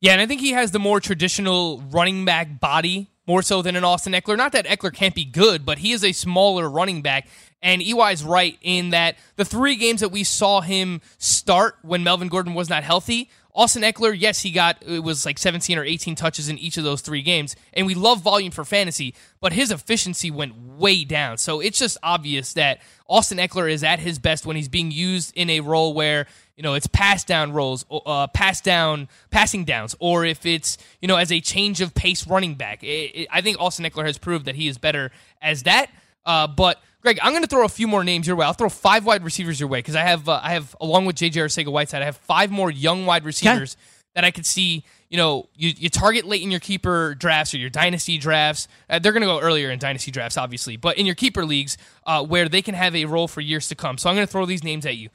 Yeah, 0.00 0.12
and 0.12 0.20
I 0.20 0.26
think 0.26 0.40
he 0.40 0.50
has 0.52 0.72
the 0.72 0.80
more 0.80 1.00
traditional 1.00 1.80
running 1.90 2.24
back 2.24 2.58
body 2.58 3.11
more 3.26 3.42
so 3.42 3.62
than 3.62 3.76
an 3.76 3.84
Austin 3.84 4.12
Ekeler. 4.12 4.36
Not 4.36 4.52
that 4.52 4.66
Ekeler 4.66 4.92
can't 4.92 5.14
be 5.14 5.24
good, 5.24 5.64
but 5.64 5.78
he 5.78 5.92
is 5.92 6.04
a 6.04 6.12
smaller 6.12 6.68
running 6.68 7.02
back. 7.02 7.28
And 7.62 7.80
EY's 7.80 8.24
right 8.24 8.58
in 8.60 8.90
that 8.90 9.16
the 9.36 9.44
three 9.44 9.76
games 9.76 10.00
that 10.00 10.08
we 10.08 10.24
saw 10.24 10.60
him 10.60 11.00
start 11.18 11.76
when 11.82 12.02
Melvin 12.02 12.28
Gordon 12.28 12.54
was 12.54 12.68
not 12.68 12.82
healthy, 12.82 13.30
Austin 13.54 13.82
Ekeler, 13.82 14.18
yes, 14.18 14.40
he 14.40 14.50
got 14.50 14.82
it 14.82 15.00
was 15.00 15.26
like 15.26 15.38
17 15.38 15.78
or 15.78 15.84
18 15.84 16.14
touches 16.14 16.48
in 16.48 16.58
each 16.58 16.78
of 16.78 16.84
those 16.84 17.02
three 17.02 17.20
games, 17.20 17.54
and 17.74 17.86
we 17.86 17.94
love 17.94 18.22
volume 18.22 18.50
for 18.50 18.64
fantasy, 18.64 19.14
but 19.40 19.52
his 19.52 19.70
efficiency 19.70 20.30
went 20.30 20.56
way 20.56 21.04
down. 21.04 21.36
So 21.36 21.60
it's 21.60 21.78
just 21.78 21.98
obvious 22.02 22.54
that 22.54 22.80
Austin 23.08 23.36
Ekeler 23.36 23.70
is 23.70 23.84
at 23.84 23.98
his 23.98 24.18
best 24.18 24.46
when 24.46 24.56
he's 24.56 24.68
being 24.70 24.90
used 24.90 25.36
in 25.36 25.50
a 25.50 25.60
role 25.60 25.92
where 25.92 26.26
you 26.56 26.62
know 26.62 26.72
it's 26.72 26.86
pass 26.86 27.24
down 27.24 27.52
roles, 27.52 27.84
uh, 27.90 28.26
pass 28.28 28.62
down, 28.62 29.08
passing 29.30 29.64
downs, 29.66 29.94
or 29.98 30.24
if 30.24 30.46
it's 30.46 30.78
you 31.02 31.08
know 31.08 31.16
as 31.16 31.30
a 31.30 31.40
change 31.40 31.82
of 31.82 31.94
pace 31.94 32.26
running 32.26 32.54
back. 32.54 32.82
It, 32.82 32.86
it, 32.86 33.28
I 33.30 33.42
think 33.42 33.60
Austin 33.60 33.84
Ekeler 33.84 34.06
has 34.06 34.16
proved 34.16 34.46
that 34.46 34.54
he 34.54 34.66
is 34.66 34.78
better 34.78 35.10
as 35.42 35.64
that. 35.64 35.90
Uh, 36.24 36.46
but 36.46 36.80
Greg, 37.02 37.18
I'm 37.20 37.32
going 37.32 37.42
to 37.42 37.48
throw 37.48 37.64
a 37.64 37.68
few 37.68 37.88
more 37.88 38.04
names 38.04 38.26
your 38.28 38.36
way. 38.36 38.46
I'll 38.46 38.52
throw 38.52 38.68
five 38.68 39.04
wide 39.04 39.24
receivers 39.24 39.58
your 39.58 39.68
way 39.68 39.80
because 39.80 39.96
I 39.96 40.02
have 40.02 40.28
uh, 40.28 40.40
I 40.42 40.52
have 40.52 40.76
along 40.80 41.04
with 41.06 41.16
JJ 41.16 41.32
Arcega 41.32 41.70
Whiteside, 41.70 42.00
I 42.00 42.06
have 42.06 42.16
five 42.16 42.50
more 42.50 42.70
young 42.70 43.06
wide 43.06 43.24
receivers 43.24 43.76
okay. 43.76 44.02
that 44.14 44.24
I 44.24 44.30
could 44.30 44.46
see. 44.46 44.84
You 45.10 45.18
know, 45.18 45.48
you, 45.54 45.72
you 45.76 45.90
target 45.90 46.24
late 46.24 46.42
in 46.42 46.50
your 46.50 46.60
keeper 46.60 47.14
drafts 47.14 47.52
or 47.52 47.58
your 47.58 47.68
dynasty 47.68 48.16
drafts. 48.16 48.66
Uh, 48.88 48.98
they're 48.98 49.12
going 49.12 49.22
to 49.22 49.26
go 49.26 49.40
earlier 49.40 49.70
in 49.70 49.78
dynasty 49.78 50.10
drafts, 50.10 50.38
obviously, 50.38 50.78
but 50.78 50.96
in 50.96 51.04
your 51.04 51.14
keeper 51.14 51.44
leagues 51.44 51.76
uh, 52.06 52.24
where 52.24 52.48
they 52.48 52.62
can 52.62 52.74
have 52.74 52.96
a 52.96 53.04
role 53.04 53.28
for 53.28 53.42
years 53.42 53.68
to 53.68 53.74
come. 53.74 53.98
So 53.98 54.08
I'm 54.08 54.16
going 54.16 54.26
to 54.26 54.32
throw 54.32 54.46
these 54.46 54.64
names 54.64 54.86
at 54.86 54.96
you: 54.96 55.10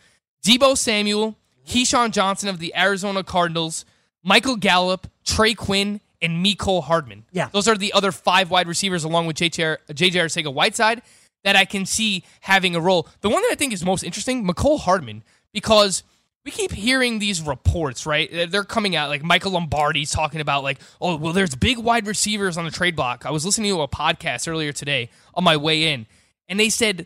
Deebo 0.45 0.77
Samuel, 0.77 1.35
KeeSean 1.65 2.11
Johnson 2.11 2.49
of 2.49 2.59
the 2.59 2.75
Arizona 2.75 3.23
Cardinals, 3.23 3.85
Michael 4.23 4.57
Gallup, 4.57 5.07
Trey 5.23 5.53
Quinn, 5.53 6.01
and 6.21 6.45
Mecole 6.45 6.83
Hardman. 6.83 7.25
Yeah, 7.31 7.49
those 7.51 7.67
are 7.67 7.77
the 7.77 7.93
other 7.93 8.11
five 8.11 8.49
wide 8.49 8.67
receivers 8.67 9.03
along 9.03 9.27
with 9.27 9.37
JJ 9.37 9.77
Arcega 9.89 10.53
Whiteside 10.53 11.01
that 11.43 11.55
I 11.55 11.65
can 11.65 11.85
see 11.85 12.23
having 12.41 12.75
a 12.75 12.81
role. 12.81 13.07
The 13.21 13.29
one 13.29 13.41
that 13.43 13.51
I 13.51 13.55
think 13.55 13.73
is 13.73 13.85
most 13.85 14.03
interesting, 14.03 14.45
Mecole 14.45 14.79
Hardman, 14.79 15.23
because 15.53 16.03
we 16.43 16.51
keep 16.51 16.71
hearing 16.71 17.19
these 17.19 17.41
reports, 17.41 18.05
right? 18.05 18.49
They're 18.49 18.63
coming 18.63 18.95
out 18.95 19.09
like 19.09 19.21
Michael 19.21 19.51
Lombardi's 19.51 20.11
talking 20.11 20.39
about 20.39 20.63
like, 20.63 20.79
oh, 21.01 21.17
well, 21.17 21.33
there's 21.33 21.55
big 21.55 21.77
wide 21.77 22.07
receivers 22.07 22.57
on 22.57 22.65
the 22.65 22.71
trade 22.71 22.95
block. 22.95 23.25
I 23.25 23.31
was 23.31 23.45
listening 23.45 23.73
to 23.73 23.81
a 23.81 23.87
podcast 23.87 24.47
earlier 24.47 24.71
today 24.71 25.09
on 25.33 25.43
my 25.43 25.57
way 25.57 25.91
in, 25.91 26.05
and 26.47 26.59
they 26.59 26.69
said 26.69 27.05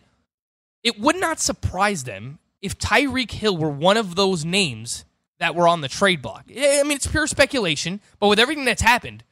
it 0.82 0.98
would 0.98 1.16
not 1.16 1.40
surprise 1.40 2.04
them 2.04 2.38
if 2.60 2.78
Tyreek 2.78 3.32
Hill 3.32 3.56
were 3.56 3.70
one 3.70 3.96
of 3.96 4.14
those 4.14 4.44
names 4.44 5.04
that 5.42 5.56
were 5.56 5.66
on 5.66 5.80
the 5.80 5.88
trade 5.88 6.22
block. 6.22 6.44
I 6.48 6.82
mean, 6.84 6.92
it's 6.92 7.06
pure 7.06 7.26
speculation, 7.26 8.00
but 8.20 8.28
with 8.28 8.38
everything 8.38 8.64
that's 8.64 8.80
happened, 8.80 9.24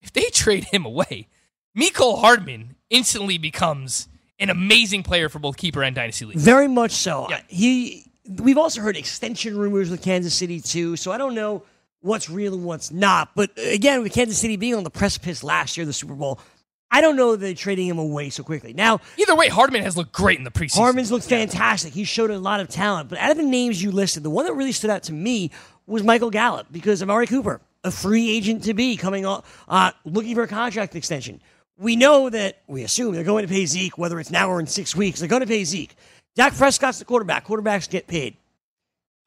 if 0.00 0.10
they 0.10 0.24
trade 0.32 0.64
him 0.64 0.86
away, 0.86 1.28
Mecole 1.76 2.20
Hardman 2.20 2.76
instantly 2.88 3.36
becomes 3.36 4.08
an 4.38 4.48
amazing 4.48 5.02
player 5.02 5.28
for 5.28 5.38
both 5.38 5.58
keeper 5.58 5.82
and 5.82 5.94
dynasty 5.94 6.24
league. 6.24 6.38
Very 6.38 6.66
much 6.66 6.92
so. 6.92 7.26
Yeah. 7.28 7.42
He. 7.46 8.06
We've 8.26 8.58
also 8.58 8.80
heard 8.80 8.96
extension 8.96 9.56
rumors 9.56 9.90
with 9.90 10.02
Kansas 10.02 10.32
City 10.34 10.60
too, 10.60 10.96
so 10.96 11.12
I 11.12 11.18
don't 11.18 11.34
know 11.34 11.64
what's 12.00 12.30
real 12.30 12.54
and 12.54 12.64
what's 12.64 12.90
not. 12.90 13.30
But 13.34 13.50
again, 13.58 14.02
with 14.02 14.12
Kansas 14.12 14.38
City 14.38 14.56
being 14.56 14.74
on 14.74 14.84
the 14.84 14.90
precipice 14.90 15.42
last 15.42 15.76
year, 15.76 15.84
the 15.84 15.92
Super 15.92 16.14
Bowl, 16.14 16.40
I 16.90 17.00
don't 17.00 17.16
know 17.16 17.32
that 17.32 17.38
they're 17.38 17.54
trading 17.54 17.86
him 17.86 17.98
away 17.98 18.30
so 18.30 18.42
quickly. 18.42 18.72
Now, 18.72 19.00
either 19.16 19.34
way, 19.36 19.48
Hardman 19.48 19.82
has 19.82 19.96
looked 19.96 20.12
great 20.12 20.38
in 20.38 20.44
the 20.44 20.50
preseason. 20.50 20.78
Hardman's 20.78 21.12
looked 21.12 21.26
fantastic. 21.26 21.92
He 21.92 22.04
showed 22.04 22.30
a 22.30 22.38
lot 22.38 22.60
of 22.60 22.68
talent. 22.68 23.08
But 23.08 23.18
out 23.18 23.30
of 23.30 23.36
the 23.36 23.44
names 23.44 23.82
you 23.82 23.92
listed, 23.92 24.22
the 24.22 24.30
one 24.30 24.44
that 24.46 24.54
really 24.54 24.72
stood 24.72 24.90
out 24.90 25.04
to 25.04 25.12
me 25.12 25.50
was 25.86 26.02
Michael 26.02 26.30
Gallup 26.30 26.66
because 26.72 27.02
Amari 27.02 27.26
Cooper, 27.26 27.60
a 27.84 27.90
free 27.90 28.30
agent 28.30 28.64
to 28.64 28.74
be, 28.74 28.96
coming 28.96 29.24
on, 29.24 29.42
uh, 29.68 29.92
looking 30.04 30.34
for 30.34 30.42
a 30.42 30.48
contract 30.48 30.96
extension 30.96 31.40
we 31.80 31.96
know 31.96 32.28
that 32.28 32.58
we 32.66 32.82
assume 32.82 33.14
they're 33.14 33.24
going 33.24 33.46
to 33.46 33.52
pay 33.52 33.64
Zeke, 33.64 33.96
whether 33.96 34.20
it's 34.20 34.30
now 34.30 34.50
or 34.50 34.60
in 34.60 34.66
six 34.66 34.94
weeks. 34.94 35.18
They're 35.18 35.28
going 35.28 35.40
to 35.40 35.48
pay 35.48 35.64
Zeke. 35.64 35.96
Dak 36.36 36.54
Prescott's 36.54 36.98
the 36.98 37.04
quarterback. 37.06 37.46
Quarterbacks 37.46 37.88
get 37.88 38.06
paid. 38.06 38.36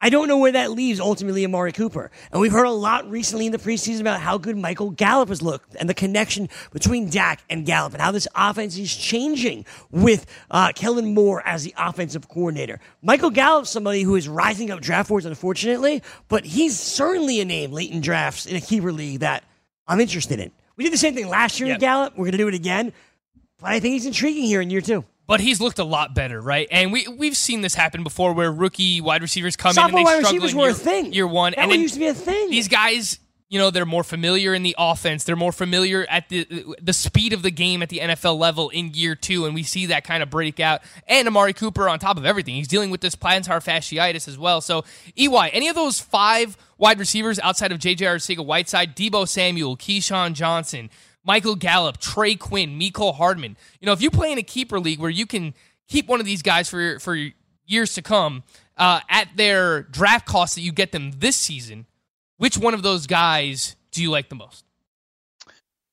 I 0.04 0.10
don't 0.10 0.28
know 0.28 0.36
where 0.36 0.52
that 0.52 0.70
leaves 0.70 1.00
ultimately 1.00 1.46
Amari 1.46 1.72
Cooper. 1.72 2.10
And 2.30 2.38
we've 2.38 2.52
heard 2.52 2.66
a 2.66 2.70
lot 2.70 3.10
recently 3.10 3.46
in 3.46 3.52
the 3.52 3.58
preseason 3.58 4.02
about 4.02 4.20
how 4.20 4.36
good 4.36 4.58
Michael 4.58 4.90
Gallup 4.90 5.30
has 5.30 5.40
looked 5.40 5.74
and 5.76 5.88
the 5.88 5.94
connection 5.94 6.50
between 6.74 7.08
Dak 7.08 7.42
and 7.48 7.64
Gallup 7.64 7.94
and 7.94 8.02
how 8.02 8.10
this 8.10 8.28
offense 8.34 8.76
is 8.76 8.94
changing 8.94 9.64
with 9.90 10.26
uh, 10.50 10.72
Kellen 10.74 11.14
Moore 11.14 11.42
as 11.46 11.64
the 11.64 11.72
offensive 11.78 12.28
coordinator. 12.28 12.80
Michael 13.00 13.30
Gallup's 13.30 13.70
somebody 13.70 14.02
who 14.02 14.14
is 14.14 14.28
rising 14.28 14.70
up 14.70 14.82
draft 14.82 15.08
boards, 15.08 15.24
unfortunately, 15.24 16.02
but 16.28 16.44
he's 16.44 16.78
certainly 16.78 17.40
a 17.40 17.46
name 17.46 17.72
late 17.72 17.90
in 17.90 18.02
drafts 18.02 18.44
in 18.44 18.56
a 18.56 18.60
keeper 18.60 18.92
league 18.92 19.20
that 19.20 19.42
I'm 19.88 20.00
interested 20.00 20.38
in. 20.38 20.52
We 20.76 20.84
did 20.84 20.92
the 20.92 20.98
same 20.98 21.14
thing 21.14 21.28
last 21.28 21.58
year 21.60 21.70
yep. 21.70 21.80
Gallup. 21.80 22.12
We're 22.12 22.26
going 22.26 22.32
to 22.32 22.38
do 22.38 22.48
it 22.48 22.54
again. 22.54 22.92
But 23.58 23.70
I 23.70 23.80
think 23.80 23.94
he's 23.94 24.04
intriguing 24.04 24.44
here 24.44 24.60
in 24.60 24.68
year 24.68 24.82
two. 24.82 25.06
But 25.26 25.40
he's 25.40 25.60
looked 25.60 25.78
a 25.78 25.84
lot 25.84 26.14
better, 26.14 26.40
right? 26.40 26.68
And 26.70 26.92
we 26.92 27.08
we've 27.08 27.36
seen 27.36 27.62
this 27.62 27.74
happen 27.74 28.02
before, 28.04 28.34
where 28.34 28.52
rookie 28.52 29.00
wide 29.00 29.22
receivers 29.22 29.56
come 29.56 29.72
Sophomore 29.72 30.00
in 30.00 30.06
and 30.06 30.06
they 30.06 30.12
wide 30.12 30.22
receivers 30.22 30.54
were 30.54 30.62
year, 30.62 30.70
a 30.70 30.74
thing. 30.74 31.12
Year 31.12 31.26
one, 31.26 31.52
that 31.52 31.60
and 31.60 31.70
one 31.70 31.80
used 31.80 31.94
to 31.94 32.00
be 32.00 32.06
a 32.08 32.14
thing. 32.14 32.50
These 32.50 32.68
guys 32.68 33.18
you 33.54 33.60
know 33.60 33.70
they're 33.70 33.86
more 33.86 34.02
familiar 34.02 34.52
in 34.54 34.64
the 34.64 34.74
offense 34.78 35.22
they're 35.22 35.36
more 35.36 35.52
familiar 35.52 36.04
at 36.08 36.28
the 36.28 36.74
the 36.82 36.92
speed 36.92 37.32
of 37.32 37.42
the 37.42 37.50
game 37.52 37.82
at 37.82 37.88
the 37.88 37.98
NFL 37.98 38.36
level 38.38 38.68
in 38.70 38.92
year 38.94 39.14
2 39.14 39.46
and 39.46 39.54
we 39.54 39.62
see 39.62 39.86
that 39.86 40.02
kind 40.02 40.22
of 40.22 40.30
breakout. 40.30 40.80
and 41.06 41.28
Amari 41.28 41.52
Cooper 41.52 41.88
on 41.88 41.98
top 41.98 42.16
of 42.16 42.26
everything 42.26 42.54
he's 42.56 42.66
dealing 42.66 42.90
with 42.90 43.00
this 43.00 43.14
plantar 43.14 43.62
fasciitis 43.62 44.26
as 44.26 44.38
well 44.38 44.60
so 44.60 44.84
EY 45.16 45.50
any 45.52 45.68
of 45.68 45.76
those 45.76 46.00
five 46.00 46.56
wide 46.78 46.98
receivers 46.98 47.38
outside 47.40 47.70
of 47.70 47.78
JJ 47.78 47.98
Arcega 47.98 48.44
Whiteside 48.44 48.96
Deebo 48.96 49.28
Samuel 49.28 49.76
KeeSean 49.76 50.32
Johnson 50.32 50.90
Michael 51.24 51.56
Gallup 51.56 51.98
Trey 51.98 52.34
Quinn 52.34 52.78
Mecole 52.78 53.14
Hardman 53.14 53.56
you 53.80 53.86
know 53.86 53.92
if 53.92 54.02
you 54.02 54.10
play 54.10 54.32
in 54.32 54.38
a 54.38 54.42
keeper 54.42 54.78
league 54.78 54.98
where 54.98 55.10
you 55.10 55.26
can 55.26 55.54
keep 55.88 56.06
one 56.06 56.20
of 56.20 56.26
these 56.26 56.42
guys 56.42 56.68
for 56.68 56.98
for 56.98 57.16
years 57.66 57.94
to 57.94 58.02
come 58.02 58.42
uh, 58.76 59.00
at 59.08 59.28
their 59.36 59.82
draft 59.82 60.26
cost 60.26 60.54
that 60.54 60.60
you 60.60 60.72
get 60.72 60.92
them 60.92 61.12
this 61.18 61.36
season 61.36 61.86
which 62.36 62.58
one 62.58 62.74
of 62.74 62.82
those 62.82 63.06
guys 63.06 63.76
do 63.90 64.02
you 64.02 64.10
like 64.10 64.28
the 64.28 64.34
most? 64.34 64.64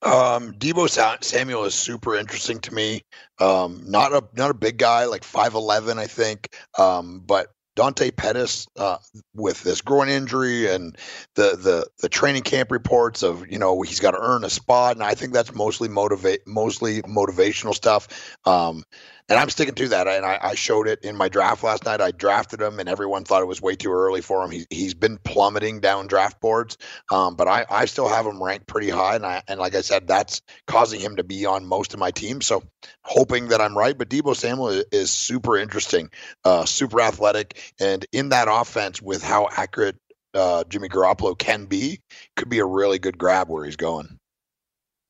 Um, 0.04 0.54
Deebo 0.54 0.90
Samuel 1.24 1.66
is 1.66 1.76
super 1.76 2.16
interesting 2.16 2.60
to 2.62 2.74
me. 2.74 3.04
Um, 3.40 3.84
not 3.86 4.14
a 4.14 4.24
not 4.36 4.50
a 4.50 4.56
big 4.56 4.78
guy, 4.78 5.06
like 5.06 5.24
five 5.24 5.54
eleven, 5.54 6.00
I 6.00 6.08
think. 6.08 6.50
Um, 6.78 7.22
but 7.26 7.48
Dante 7.82 8.12
Pettis 8.12 8.68
uh, 8.78 8.98
with 9.34 9.64
this 9.64 9.82
groin 9.82 10.08
injury 10.08 10.70
and 10.70 10.96
the 11.34 11.58
the 11.58 11.88
the 11.98 12.10
training 12.10 12.44
camp 12.44 12.72
reports 12.72 13.24
of 13.24 13.50
you 13.50 13.58
know 13.58 13.82
he's 13.82 14.00
got 14.00 14.12
to 14.12 14.20
earn 14.22 14.44
a 14.44 14.52
spot, 14.52 14.96
and 14.96 15.04
I 15.04 15.16
think 15.16 15.34
that's 15.34 15.52
mostly 15.56 15.90
motivate 15.90 16.46
mostly 16.46 17.02
motivational 17.02 17.74
stuff. 17.74 18.38
Um, 18.46 18.84
and 19.30 19.40
I'm 19.40 19.50
sticking 19.50 19.76
to 19.76 19.88
that. 19.90 20.08
And 20.08 20.26
I, 20.26 20.40
I, 20.42 20.56
showed 20.56 20.88
it 20.88 21.04
in 21.04 21.16
my 21.16 21.30
draft 21.30 21.64
last 21.64 21.86
night. 21.86 22.02
I 22.02 22.12
drafted 22.12 22.62
him, 22.62 22.80
and 22.80 22.90
everyone 22.90 23.24
thought 23.24 23.42
it 23.42 23.48
was 23.48 23.62
way 23.62 23.76
too 23.76 23.92
early 23.92 24.22
for 24.22 24.44
him. 24.44 24.52
He, 24.52 24.66
he's 24.70 24.94
been 24.94 25.18
plummeting 25.18 25.80
down 25.80 26.08
draft 26.08 26.40
boards, 26.42 26.78
um, 27.12 27.36
but 27.36 27.48
I, 27.48 27.66
I 27.70 27.86
still 27.86 28.08
have 28.08 28.26
him 28.26 28.42
ranked 28.42 28.68
pretty 28.68 28.90
high. 28.90 29.16
And 29.16 29.26
I, 29.26 29.44
and 29.48 29.60
like 29.60 29.76
I 29.76 29.82
said, 29.82 30.08
that's 30.08 30.42
causing 30.68 31.00
him 31.00 31.18
to 31.18 31.24
be 31.24 31.46
on 31.46 31.66
most 31.66 31.94
of 31.94 32.00
my 32.00 32.12
teams. 32.12 32.46
So 32.46 32.64
hoping 33.04 33.50
that 33.50 33.62
I'm 33.62 33.78
right. 33.78 33.98
But 33.98 34.10
Deebo 34.10 34.36
Samuel 34.36 34.70
is, 34.70 34.86
is 34.92 35.12
super 35.12 35.58
interesting, 35.58 36.10
uh, 36.44 36.66
super 36.66 37.02
athletic, 37.02 37.74
and 37.80 38.06
in 38.12 38.30
that 38.30 38.48
offense 38.50 39.02
with 39.02 39.24
how 39.24 39.48
accurate 39.52 39.98
uh, 40.34 40.64
Jimmy 40.66 40.90
Garoppolo 40.90 41.38
can 41.38 41.66
be, 41.66 42.00
could 42.36 42.50
be 42.50 42.60
a 42.60 42.66
really 42.66 43.00
good 43.00 43.18
grab 43.18 43.50
where 43.50 43.66
he's 43.66 43.76
going. 43.76 44.18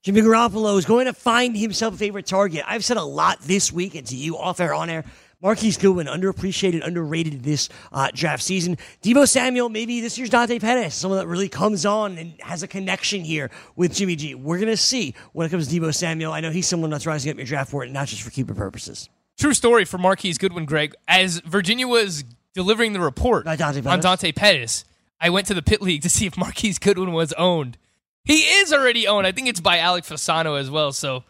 Jimmy 0.04 0.22
Garoppolo 0.22 0.80
is 0.80 0.86
going 0.86 1.06
to 1.06 1.14
find 1.14 1.56
himself 1.56 1.94
a 1.94 1.98
favorite 1.98 2.26
target. 2.26 2.64
I've 2.66 2.84
said 2.84 2.98
a 2.98 3.04
lot 3.04 3.40
this 3.42 3.72
week, 3.72 3.94
and 3.94 4.08
to 4.08 4.16
you 4.16 4.36
off 4.36 4.60
air, 4.60 4.74
on 4.74 4.90
air. 4.90 5.06
Marquise 5.44 5.78
Goodwin, 5.78 6.08
underappreciated, 6.08 6.84
underrated 6.84 7.44
this 7.44 7.70
uh, 7.92 8.10
draft 8.12 8.42
season. 8.42 8.80
Deebo 9.04 9.30
Samuel, 9.30 9.70
maybe 9.70 10.02
this 10.02 10.18
year's 10.18 10.32
Dante 10.32 10.58
Pettis, 10.58 10.96
someone 10.96 11.20
that 11.20 11.28
really 11.28 11.50
comes 11.50 11.86
on 11.86 12.18
and 12.18 12.34
has 12.42 12.64
a 12.64 12.68
connection 12.68 13.24
here 13.24 13.52
with 13.76 13.94
Jimmy 13.94 14.16
G. 14.16 14.34
We're 14.34 14.58
going 14.58 14.70
to 14.70 14.78
see 14.78 15.14
when 15.34 15.46
it 15.46 15.52
comes 15.52 15.68
to 15.68 15.80
Deebo 15.80 15.94
Samuel. 15.94 16.34
I 16.34 16.40
know 16.40 16.50
he's 16.50 16.68
someone 16.68 16.90
that's 16.90 17.06
rising 17.06 17.30
up 17.30 17.36
in 17.36 17.40
your 17.40 17.46
draft 17.46 17.70
board, 17.72 17.92
not 17.92 18.08
just 18.08 18.24
for 18.24 18.32
keeper 18.32 18.56
purposes. 18.56 19.08
True 19.38 19.54
story 19.54 19.86
for 19.86 20.00
Marquise 20.00 20.40
Goodwin, 20.40 20.66
Greg. 20.66 20.96
As 21.08 21.42
Virginia 21.42 21.88
was 21.88 22.24
delivering 22.56 22.94
the 22.94 23.02
report 23.02 23.46
Dante 23.46 23.88
on 23.88 24.00
Dante 24.00 24.32
Pettis, 24.32 24.84
I 25.20 25.30
went 25.30 25.46
to 25.48 25.54
the 25.54 25.62
pit 25.62 25.80
league 25.80 26.02
to 26.02 26.10
see 26.10 26.26
if 26.26 26.38
Marquise 26.38 26.80
Goodwin 26.80 27.12
was 27.12 27.34
owned. 27.34 27.78
He 28.24 28.40
is 28.42 28.72
already 28.72 29.08
owned. 29.08 29.26
I 29.28 29.32
think 29.32 29.48
it's 29.48 29.60
by 29.60 29.80
Alex 29.80 30.10
Fasano 30.10 30.60
as 30.60 30.70
well. 30.70 30.92
So 30.92 31.24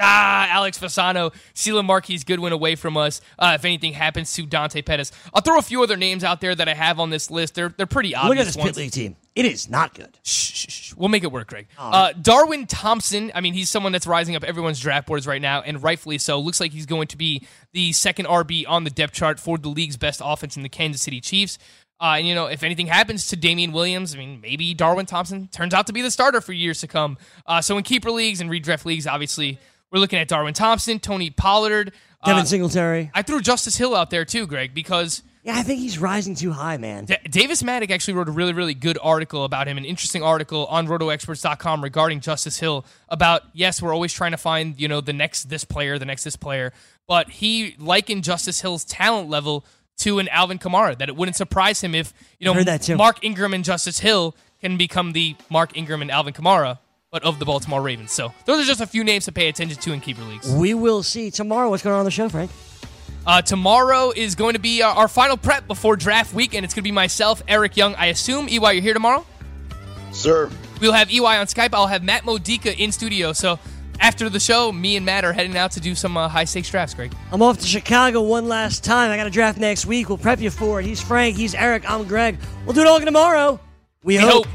Ah, 0.00 0.46
Alex 0.50 0.78
Fasano 0.78 1.34
sealing 1.54 1.84
Marquise 1.86 2.22
Goodwin 2.22 2.52
away 2.52 2.76
from 2.76 2.96
us. 2.96 3.20
Uh, 3.36 3.54
if 3.56 3.64
anything 3.64 3.92
happens 3.94 4.32
to 4.34 4.46
Dante 4.46 4.80
Pettis, 4.80 5.10
I'll 5.34 5.42
throw 5.42 5.58
a 5.58 5.62
few 5.62 5.82
other 5.82 5.96
names 5.96 6.22
out 6.22 6.40
there 6.40 6.54
that 6.54 6.68
I 6.68 6.74
have 6.74 7.00
on 7.00 7.10
this 7.10 7.32
list. 7.32 7.56
They're 7.56 7.70
they're 7.76 7.84
pretty 7.86 8.14
obvious. 8.14 8.28
Look 8.30 8.38
at 8.38 8.46
this 8.46 8.56
ones. 8.56 8.68
pit 8.70 8.76
league 8.76 8.92
team. 8.92 9.16
It 9.34 9.44
is 9.44 9.68
not 9.68 9.94
good. 9.94 10.16
Shh, 10.22 10.52
shh, 10.52 10.70
shh. 10.70 10.94
We'll 10.94 11.08
make 11.08 11.24
it 11.24 11.32
work, 11.32 11.48
Greg. 11.48 11.66
Uh, 11.76 12.12
Darwin 12.12 12.66
Thompson. 12.68 13.32
I 13.34 13.40
mean, 13.40 13.54
he's 13.54 13.70
someone 13.70 13.90
that's 13.90 14.06
rising 14.06 14.36
up 14.36 14.44
everyone's 14.44 14.78
draft 14.78 15.08
boards 15.08 15.26
right 15.26 15.42
now, 15.42 15.62
and 15.62 15.82
rightfully 15.82 16.18
so. 16.18 16.38
Looks 16.38 16.60
like 16.60 16.70
he's 16.72 16.86
going 16.86 17.08
to 17.08 17.16
be 17.16 17.46
the 17.72 17.92
second 17.92 18.26
RB 18.26 18.64
on 18.68 18.84
the 18.84 18.90
depth 18.90 19.14
chart 19.14 19.40
for 19.40 19.58
the 19.58 19.68
league's 19.68 19.96
best 19.96 20.20
offense 20.24 20.56
in 20.56 20.62
the 20.62 20.68
Kansas 20.68 21.02
City 21.02 21.20
Chiefs. 21.20 21.58
Uh, 22.00 22.14
and 22.18 22.26
you 22.26 22.34
know, 22.34 22.46
if 22.46 22.62
anything 22.62 22.86
happens 22.86 23.26
to 23.28 23.36
Damien 23.36 23.72
Williams, 23.72 24.14
I 24.14 24.18
mean, 24.18 24.40
maybe 24.40 24.72
Darwin 24.74 25.06
Thompson 25.06 25.48
turns 25.48 25.74
out 25.74 25.86
to 25.88 25.92
be 25.92 26.02
the 26.02 26.10
starter 26.10 26.40
for 26.40 26.52
years 26.52 26.80
to 26.80 26.86
come. 26.86 27.18
Uh, 27.46 27.60
so 27.60 27.76
in 27.76 27.82
keeper 27.84 28.10
leagues 28.10 28.40
and 28.40 28.48
redraft 28.50 28.84
leagues, 28.84 29.06
obviously, 29.06 29.58
we're 29.90 29.98
looking 29.98 30.18
at 30.18 30.28
Darwin 30.28 30.54
Thompson, 30.54 31.00
Tony 31.00 31.30
Pollard, 31.30 31.92
Devin 32.24 32.42
uh, 32.42 32.44
Singletary. 32.44 33.10
I 33.14 33.22
threw 33.22 33.40
Justice 33.40 33.76
Hill 33.76 33.94
out 33.96 34.10
there 34.10 34.24
too, 34.24 34.46
Greg, 34.46 34.74
because 34.74 35.22
Yeah, 35.42 35.56
I 35.56 35.62
think 35.62 35.80
he's 35.80 35.98
rising 35.98 36.34
too 36.34 36.52
high, 36.52 36.76
man. 36.76 37.06
D- 37.06 37.16
Davis 37.30 37.62
Mattek 37.62 37.90
actually 37.90 38.14
wrote 38.14 38.28
a 38.28 38.32
really, 38.32 38.52
really 38.52 38.74
good 38.74 38.98
article 39.02 39.44
about 39.44 39.66
him, 39.66 39.78
an 39.78 39.84
interesting 39.84 40.22
article 40.22 40.66
on 40.66 40.86
rotoexperts.com 40.86 41.82
regarding 41.82 42.20
Justice 42.20 42.58
Hill 42.58 42.84
about, 43.08 43.42
yes, 43.54 43.80
we're 43.82 43.94
always 43.94 44.12
trying 44.12 44.32
to 44.32 44.36
find, 44.36 44.78
you 44.80 44.88
know, 44.88 45.00
the 45.00 45.12
next 45.12 45.44
this 45.44 45.64
player, 45.64 45.98
the 45.98 46.04
next 46.04 46.22
this 46.24 46.36
player, 46.36 46.72
but 47.06 47.30
he 47.30 47.74
likened 47.78 48.24
Justice 48.24 48.60
Hill's 48.60 48.84
talent 48.84 49.28
level 49.30 49.64
to 49.98 50.18
an 50.18 50.28
Alvin 50.28 50.58
Kamara, 50.58 50.96
that 50.98 51.08
it 51.08 51.16
wouldn't 51.16 51.36
surprise 51.36 51.82
him 51.82 51.94
if, 51.94 52.12
you 52.38 52.44
know, 52.44 52.54
Heard 52.54 52.66
that 52.66 52.82
too. 52.82 52.96
Mark 52.96 53.24
Ingram 53.24 53.54
and 53.54 53.64
Justice 53.64 53.98
Hill 53.98 54.34
can 54.60 54.76
become 54.76 55.12
the 55.12 55.36
Mark 55.50 55.76
Ingram 55.76 56.02
and 56.02 56.10
Alvin 56.10 56.32
Kamara, 56.34 56.78
but 57.10 57.22
of 57.24 57.38
the 57.38 57.44
Baltimore 57.44 57.82
Ravens. 57.82 58.12
So 58.12 58.32
those 58.44 58.62
are 58.62 58.66
just 58.66 58.80
a 58.80 58.86
few 58.86 59.04
names 59.04 59.24
to 59.26 59.32
pay 59.32 59.48
attention 59.48 59.78
to 59.80 59.92
in 59.92 60.00
keeper 60.00 60.22
leagues. 60.22 60.50
We 60.52 60.74
will 60.74 61.02
see 61.02 61.30
tomorrow 61.30 61.70
what's 61.70 61.82
going 61.82 61.94
on 61.94 62.00
on 62.00 62.04
the 62.04 62.10
show, 62.10 62.28
Frank. 62.28 62.50
Uh, 63.26 63.42
tomorrow 63.42 64.12
is 64.14 64.34
going 64.34 64.54
to 64.54 64.58
be 64.58 64.82
uh, 64.82 64.88
our 64.88 65.08
final 65.08 65.36
prep 65.36 65.66
before 65.66 65.96
draft 65.96 66.32
week, 66.32 66.54
and 66.54 66.64
it's 66.64 66.72
going 66.72 66.82
to 66.82 66.88
be 66.88 66.92
myself, 66.92 67.42
Eric 67.46 67.76
Young. 67.76 67.94
I 67.96 68.06
assume, 68.06 68.48
EY, 68.48 68.58
you're 68.58 68.82
here 68.82 68.94
tomorrow? 68.94 69.26
Sir, 70.12 70.50
We'll 70.80 70.92
have 70.92 71.10
EY 71.10 71.18
on 71.20 71.46
Skype. 71.46 71.70
I'll 71.72 71.88
have 71.88 72.02
Matt 72.02 72.24
Modica 72.24 72.76
in 72.76 72.92
studio. 72.92 73.32
So 73.32 73.58
after 74.00 74.28
the 74.28 74.40
show, 74.40 74.72
me 74.72 74.96
and 74.96 75.04
Matt 75.06 75.24
are 75.24 75.32
heading 75.32 75.56
out 75.56 75.72
to 75.72 75.80
do 75.80 75.94
some 75.94 76.16
uh, 76.16 76.28
high 76.28 76.44
stakes 76.44 76.70
drafts, 76.70 76.94
Greg. 76.94 77.12
I'm 77.32 77.42
off 77.42 77.58
to 77.58 77.66
Chicago 77.66 78.22
one 78.22 78.48
last 78.48 78.84
time. 78.84 79.10
I 79.10 79.16
got 79.16 79.26
a 79.26 79.30
draft 79.30 79.58
next 79.58 79.86
week. 79.86 80.08
We'll 80.08 80.18
prep 80.18 80.40
you 80.40 80.50
for 80.50 80.80
it. 80.80 80.86
He's 80.86 81.00
Frank. 81.00 81.36
He's 81.36 81.54
Eric. 81.54 81.88
I'm 81.90 82.06
Greg. 82.06 82.38
We'll 82.64 82.74
do 82.74 82.80
it 82.82 82.86
all 82.86 82.96
again 82.96 83.06
tomorrow. 83.06 83.60
We, 84.02 84.16
We 84.16 84.22
hope. 84.22 84.46
hope. 84.46 84.54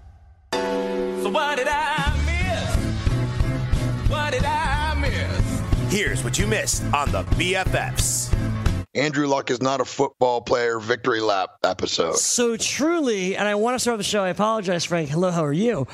So 1.21 1.29
what 1.29 1.57
did 1.57 1.67
I 1.69 2.13
miss? 2.25 4.09
What 4.09 4.31
did 4.33 4.43
I 4.43 4.95
miss? 4.99 5.93
Here's 5.93 6.23
what 6.23 6.39
you 6.39 6.47
missed 6.47 6.83
on 6.93 7.11
the 7.11 7.23
BFFs. 7.35 8.33
Andrew 8.95 9.27
Luck 9.27 9.51
is 9.51 9.61
not 9.61 9.79
a 9.81 9.85
football 9.85 10.41
player 10.41 10.79
victory 10.79 11.21
lap 11.21 11.51
episode. 11.63 12.15
So 12.17 12.57
truly, 12.57 13.35
and 13.37 13.47
I 13.47 13.55
want 13.55 13.75
to 13.75 13.79
start 13.79 13.97
the 13.99 14.03
show. 14.03 14.23
I 14.23 14.29
apologize, 14.29 14.83
Frank. 14.83 15.09
Hello, 15.09 15.31
how 15.31 15.45
are 15.45 15.53
you? 15.53 15.87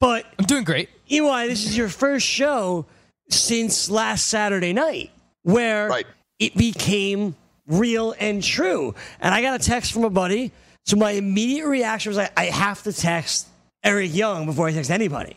But 0.00 0.26
I'm 0.38 0.44
doing 0.46 0.64
great. 0.64 0.88
EY, 1.10 1.46
this 1.48 1.64
is 1.64 1.76
your 1.76 1.88
first 1.88 2.26
show 2.26 2.84
since 3.30 3.88
last 3.88 4.26
Saturday 4.28 4.72
night 4.72 5.10
where 5.44 5.88
Right. 5.88 6.06
it 6.40 6.56
became 6.56 7.36
real 7.68 8.14
and 8.18 8.42
true. 8.42 8.94
And 9.20 9.32
I 9.32 9.42
got 9.42 9.58
a 9.60 9.64
text 9.64 9.92
from 9.92 10.04
a 10.04 10.10
buddy. 10.10 10.50
So 10.84 10.96
my 10.96 11.12
immediate 11.12 11.68
reaction 11.68 12.10
was 12.10 12.16
like, 12.16 12.32
I 12.36 12.46
have 12.46 12.82
to 12.82 12.92
text 12.92 13.46
Eric 13.84 14.14
Young 14.14 14.46
before 14.46 14.68
I 14.68 14.72
text 14.72 14.90
anybody. 14.90 15.36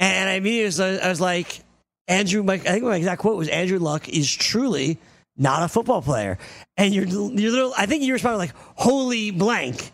And 0.00 0.28
I 0.28 0.34
immediately 0.34 0.66
was, 0.66 0.80
I 0.80 1.08
was 1.08 1.20
like, 1.20 1.60
Andrew, 2.06 2.42
my, 2.42 2.54
I 2.54 2.58
think 2.58 2.84
my 2.84 2.96
exact 2.96 3.20
quote 3.20 3.36
was 3.36 3.48
Andrew 3.48 3.78
Luck 3.78 4.08
is 4.08 4.32
truly 4.32 4.98
not 5.36 5.62
a 5.62 5.68
football 5.68 6.02
player. 6.02 6.38
And 6.76 6.94
you're, 6.94 7.04
you're 7.06 7.50
little, 7.50 7.74
I 7.76 7.86
think 7.86 8.02
you 8.04 8.12
responded 8.12 8.38
like, 8.38 8.54
holy 8.76 9.30
blank. 9.30 9.90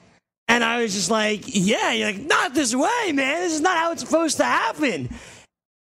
And 0.46 0.62
I 0.62 0.82
was 0.82 0.92
just 0.92 1.10
like, 1.10 1.42
yeah, 1.46 1.92
you're 1.92 2.08
like, 2.12 2.20
not 2.20 2.54
this 2.54 2.74
way, 2.74 3.12
man. 3.12 3.40
This 3.42 3.54
is 3.54 3.60
not 3.62 3.76
how 3.78 3.92
it's 3.92 4.02
supposed 4.02 4.36
to 4.36 4.44
happen. 4.44 5.08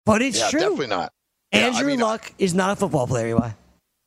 But 0.05 0.21
it's 0.21 0.39
Yeah, 0.39 0.49
true. 0.49 0.59
definitely 0.59 0.87
not. 0.87 1.13
Yeah, 1.53 1.59
I 1.59 1.63
Andrew 1.69 1.87
mean, 1.87 1.99
Luck 2.01 2.31
is 2.37 2.53
not 2.53 2.71
a 2.71 2.75
football 2.75 3.07
player, 3.07 3.37
EY. 3.37 3.53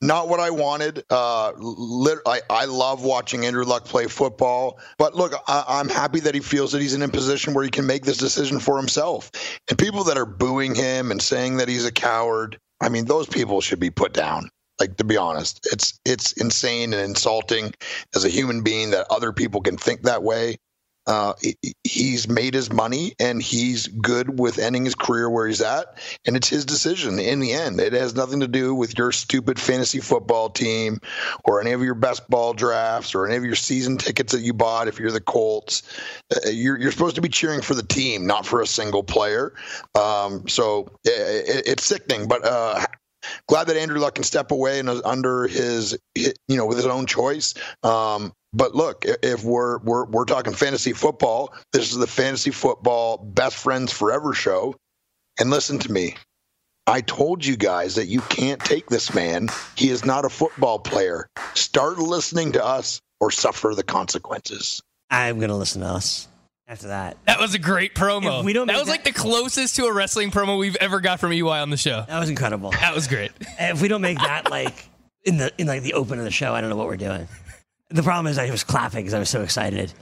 Not 0.03 0.29
what 0.29 0.41
I 0.41 0.51
wanted. 0.51 1.05
Uh, 1.11 1.53
lit- 1.57 2.19
I, 2.27 2.41
I 2.51 2.65
love 2.65 3.05
watching 3.05 3.47
Andrew 3.47 3.65
Luck 3.65 3.85
play 3.85 4.09
football. 4.09 4.81
But 4.99 5.15
look, 5.15 5.33
I, 5.47 5.65
I'm 5.69 5.89
happy 5.89 6.19
that 6.21 6.35
he 6.35 6.41
feels 6.41 6.73
that 6.73 6.83
he's 6.83 6.95
in 6.95 7.03
a 7.03 7.09
position 7.09 7.55
where 7.55 7.65
he 7.65 7.71
can 7.71 7.87
make 7.87 8.05
this 8.05 8.17
decision 8.19 8.59
for 8.59 8.77
himself. 8.77 9.31
And 9.71 9.79
people 9.79 10.03
that 10.05 10.19
are 10.19 10.27
booing 10.27 10.75
him 10.75 11.13
and 11.13 11.23
saying 11.23 11.59
that 11.59 11.69
he's 11.69 11.85
a 11.87 11.93
coward, 11.93 12.59
I 12.81 12.89
mean, 12.89 13.05
those 13.05 13.29
people 13.29 13.61
should 13.61 13.79
be 13.81 13.91
put 13.91 14.13
down. 14.13 14.51
Like 14.81 14.97
to 14.97 15.05
be 15.05 15.17
honest, 15.17 15.61
it's 15.71 16.01
it's 16.05 16.33
insane 16.33 16.93
and 16.93 17.03
insulting 17.03 17.73
as 18.17 18.25
a 18.25 18.29
human 18.29 18.63
being 18.63 18.91
that 18.91 19.07
other 19.11 19.33
people 19.33 19.61
can 19.61 19.77
think 19.77 20.03
that 20.03 20.25
way. 20.25 20.57
Uh, 21.07 21.33
he's 21.83 22.29
made 22.29 22.55
his 22.55 22.73
money 22.73 23.13
and 23.19 23.43
he's 23.43 23.89
good 23.89 24.39
with 24.39 24.59
ending 24.59 24.85
his 24.85 24.95
career 24.95 25.29
where 25.29 25.47
he's 25.47 25.61
at, 25.61 25.99
and 26.25 26.37
it's 26.37 26.49
his 26.49 26.65
decision 26.65 27.19
in 27.19 27.41
the 27.41 27.53
end. 27.53 27.81
It 27.81 27.93
has 27.93 28.15
nothing 28.15 28.41
to 28.41 28.49
do 28.49 28.75
with 28.75 28.97
your 28.97 29.11
stupid 29.11 29.59
fantasy 29.59 29.99
football 29.99 30.49
team 30.49 31.01
or 31.45 31.61
any 31.61 31.73
of 31.73 31.83
your 31.83 31.95
best 31.95 32.29
ball 32.31 32.55
drafts 32.55 33.15
or 33.15 33.27
any 33.27 33.37
of 33.37 33.45
your 33.45 33.57
season 33.57 33.99
tickets 33.99 34.33
that 34.33 34.43
you 34.43 34.53
bought. 34.53 34.87
If 34.87 35.01
you're 35.01 35.11
the 35.11 35.21
Colts, 35.21 35.83
uh, 36.35 36.49
you're 36.49 36.79
you're 36.79 36.93
supposed 36.93 37.17
to 37.17 37.23
be 37.23 37.29
cheering 37.29 37.63
for 37.63 37.75
the 37.75 37.83
team, 37.83 38.27
not 38.27 38.47
for 38.47 38.61
a 38.61 38.67
single 38.67 39.03
player. 39.03 39.55
Um, 39.95 40.47
so 40.49 40.89
i 41.07 41.11
it, 41.11 41.63
it's 41.67 41.85
sickening, 41.85 42.29
but. 42.29 42.45
Uh, 42.45 42.85
Glad 43.49 43.69
that 43.69 43.77
Andrew 43.77 43.99
Luck 43.99 44.17
can 44.17 44.25
step 44.25 44.51
away 44.51 44.79
and 44.79 44.89
is 44.89 45.03
under 45.05 45.47
his, 45.47 45.99
you 46.15 46.33
know, 46.49 46.67
with 46.67 46.77
his 46.77 46.87
own 46.87 47.07
choice. 47.07 47.55
Um, 47.83 48.33
but 48.53 48.75
look, 48.75 49.05
if 49.23 49.45
we're 49.45 49.79
we're 49.79 50.05
we're 50.05 50.25
talking 50.25 50.53
fantasy 50.53 50.93
football, 50.93 51.55
this 51.73 51.91
is 51.93 51.99
the 51.99 52.07
fantasy 52.07 52.51
football 52.51 53.17
best 53.17 53.57
friends 53.57 53.93
forever 53.93 54.35
show. 54.35 54.75
And 55.41 55.51
listen 55.51 55.79
to 55.81 55.93
me. 55.93 56.17
I 56.87 57.01
told 57.01 57.45
you 57.45 57.57
guys 57.57 57.95
that 57.95 58.07
you 58.07 58.21
can't 58.23 58.61
take 58.61 58.89
this 58.89 59.15
man. 59.15 59.49
He 59.77 59.89
is 59.89 60.05
not 60.05 60.25
a 60.25 60.29
football 60.29 60.81
player. 60.81 61.29
Start 61.55 61.99
listening 61.99 62.53
to 62.53 62.65
us 62.65 63.01
or 63.21 63.31
suffer 63.31 63.73
the 63.75 63.85
consequences. 63.85 64.83
I'm 65.09 65.39
going 65.39 65.51
to 65.51 65.57
listen 65.57 65.83
to 65.83 65.87
us 65.87 66.27
after 66.73 66.89
that. 66.89 67.19
That 67.27 67.39
was 67.39 67.55
a 67.55 67.59
great 67.59 67.95
promo. 67.95 68.41
If 68.41 68.47
we 68.47 68.55
don't 68.55 68.67
that 68.67 68.79
was 68.79 68.89
like 68.89 69.05
the 69.05 69.13
closest 69.13 69.77
to 69.77 69.85
a 69.85 69.93
wrestling 69.93 70.31
promo 70.31 70.59
we've 70.59 70.77
ever 70.77 71.01
got 71.01 71.21
from 71.21 71.33
EY 71.33 71.43
on 71.43 71.69
the 71.69 71.77
show. 71.77 72.05
That 72.09 72.19
was 72.19 72.31
incredible. 72.31 72.71
That 72.71 72.95
was 72.95 73.07
great. 73.07 73.31
If 73.61 73.83
we 73.83 73.89
don't 73.89 74.01
make 74.01 74.19
that 74.19 74.51
like 74.51 74.89
in 75.25 75.37
the 75.37 75.53
in 75.59 75.67
like 75.67 75.83
the 75.83 75.93
open 75.93 76.19
of 76.19 76.25
the 76.25 76.31
show, 76.31 76.55
I 76.55 76.63
don't 76.63 76.71
know 76.71 76.77
what 76.77 76.87
we're 76.87 76.97
doing. 76.97 77.29
The 77.91 78.03
problem 78.03 78.27
is 78.27 78.39
I 78.39 78.51
was 78.51 78.65
clapping 78.65 79.01
because 79.01 79.13
I 79.13 79.19
was 79.19 79.29
so 79.29 79.43
excited. 79.43 79.93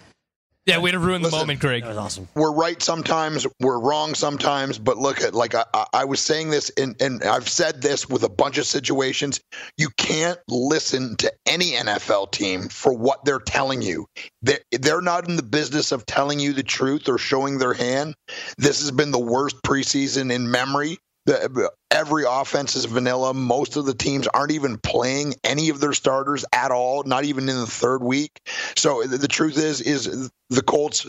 Yeah, 0.71 0.79
way 0.79 0.91
to 0.93 0.99
ruin 0.99 1.23
the 1.23 1.27
Listen, 1.27 1.41
moment, 1.41 1.61
Greg. 1.61 1.83
That 1.83 1.89
was 1.91 1.97
awesome. 1.99 2.29
we're 2.35 2.53
right 2.53 2.81
sometimes, 2.83 3.47
we're 3.61 3.79
wrong 3.79 4.15
sometimes. 4.15 4.79
But 4.79 4.99
look 4.99 5.21
at 5.21 5.35
like 5.35 5.55
I, 5.55 5.65
I- 5.75 5.87
I 5.93 6.05
was 6.05 6.21
saying 6.21 6.51
this, 6.51 6.71
and 6.79 7.01
and 7.01 7.23
I've 7.25 7.49
said 7.49 7.83
this 7.83 8.09
with 8.09 8.23
a 8.23 8.29
bunch 8.29 8.59
of 8.59 8.67
situations. 8.67 9.41
You 9.77 9.89
can't 9.99 10.39
listen 10.49 11.17
to 11.17 11.33
any 11.47 11.73
NFL 11.73 12.31
team 12.33 12.69
for 12.69 12.93
what 12.93 13.25
they're 13.25 13.39
telling 13.41 13.83
you. 13.83 14.07
They're, 14.43 14.61
they're 14.73 15.01
not 15.03 15.29
in 15.29 15.37
the 15.37 15.43
business 15.43 15.93
of 15.93 16.07
telling 16.07 16.41
you 16.41 16.53
the 16.53 16.63
truth 16.63 17.09
or 17.09 17.19
showing 17.19 17.59
their 17.59 17.75
hand. 17.75 18.15
This 18.57 18.81
has 18.81 18.91
been 18.91 19.11
the 19.11 19.19
worst 19.19 19.57
preseason 19.63 20.33
in 20.33 20.51
memory. 20.51 20.99
The, 21.31 21.71
every 21.93 22.25
offense 22.29 22.75
is 22.75 22.87
vanilla. 22.87 23.33
Most 23.33 23.77
of 23.77 23.87
the 23.87 23.95
teams 23.95 24.27
aren't 24.27 24.51
even 24.51 24.79
playing 24.79 25.35
any 25.45 25.69
of 25.69 25.79
their 25.79 25.93
starters 25.93 26.45
at 26.53 26.73
all, 26.73 27.05
not 27.05 27.25
even 27.25 27.49
in 27.49 27.57
the 27.57 27.67
third 27.67 28.03
week. 28.03 28.41
So 28.77 29.05
the, 29.05 29.17
the 29.17 29.29
truth 29.29 29.57
is, 29.57 29.81
is 29.81 30.31
the 30.49 30.63
Colts 30.63 31.07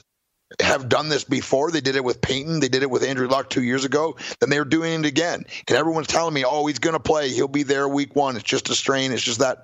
have 0.60 0.90
done 0.90 1.10
this 1.10 1.24
before. 1.24 1.72
They 1.72 1.82
did 1.82 1.96
it 1.96 2.04
with 2.04 2.22
Peyton. 2.22 2.60
They 2.60 2.68
did 2.70 2.84
it 2.84 2.92
with 2.92 3.04
Andrew 3.04 3.28
Luck 3.28 3.50
two 3.50 3.64
years 3.64 3.84
ago. 3.84 4.16
Then 4.40 4.52
they're 4.52 4.64
doing 4.64 5.00
it 5.00 5.08
again. 5.08 5.44
And 5.68 5.78
everyone's 5.78 6.08
telling 6.08 6.36
me, 6.36 6.46
oh, 6.46 6.68
he's 6.68 6.80
going 6.80 6.94
to 6.94 7.00
play. 7.00 7.30
He'll 7.30 7.48
be 7.48 7.64
there 7.64 7.88
week 7.88 8.16
one. 8.16 8.36
It's 8.36 8.44
just 8.44 8.70
a 8.70 8.76
strain. 8.76 9.14
It's 9.14 9.24
just 9.24 9.40
that 9.40 9.64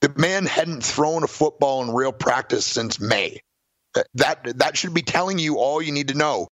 the 0.00 0.10
man 0.16 0.46
hadn't 0.46 0.84
thrown 0.84 1.22
a 1.22 1.26
football 1.28 1.82
in 1.82 1.94
real 1.94 2.12
practice 2.12 2.64
since 2.64 2.98
May. 2.98 3.40
That 4.14 4.58
that 4.58 4.76
should 4.76 4.94
be 4.94 5.02
telling 5.02 5.38
you 5.38 5.58
all 5.58 5.82
you 5.82 5.92
need 5.92 6.08
to 6.08 6.14
know. 6.14 6.48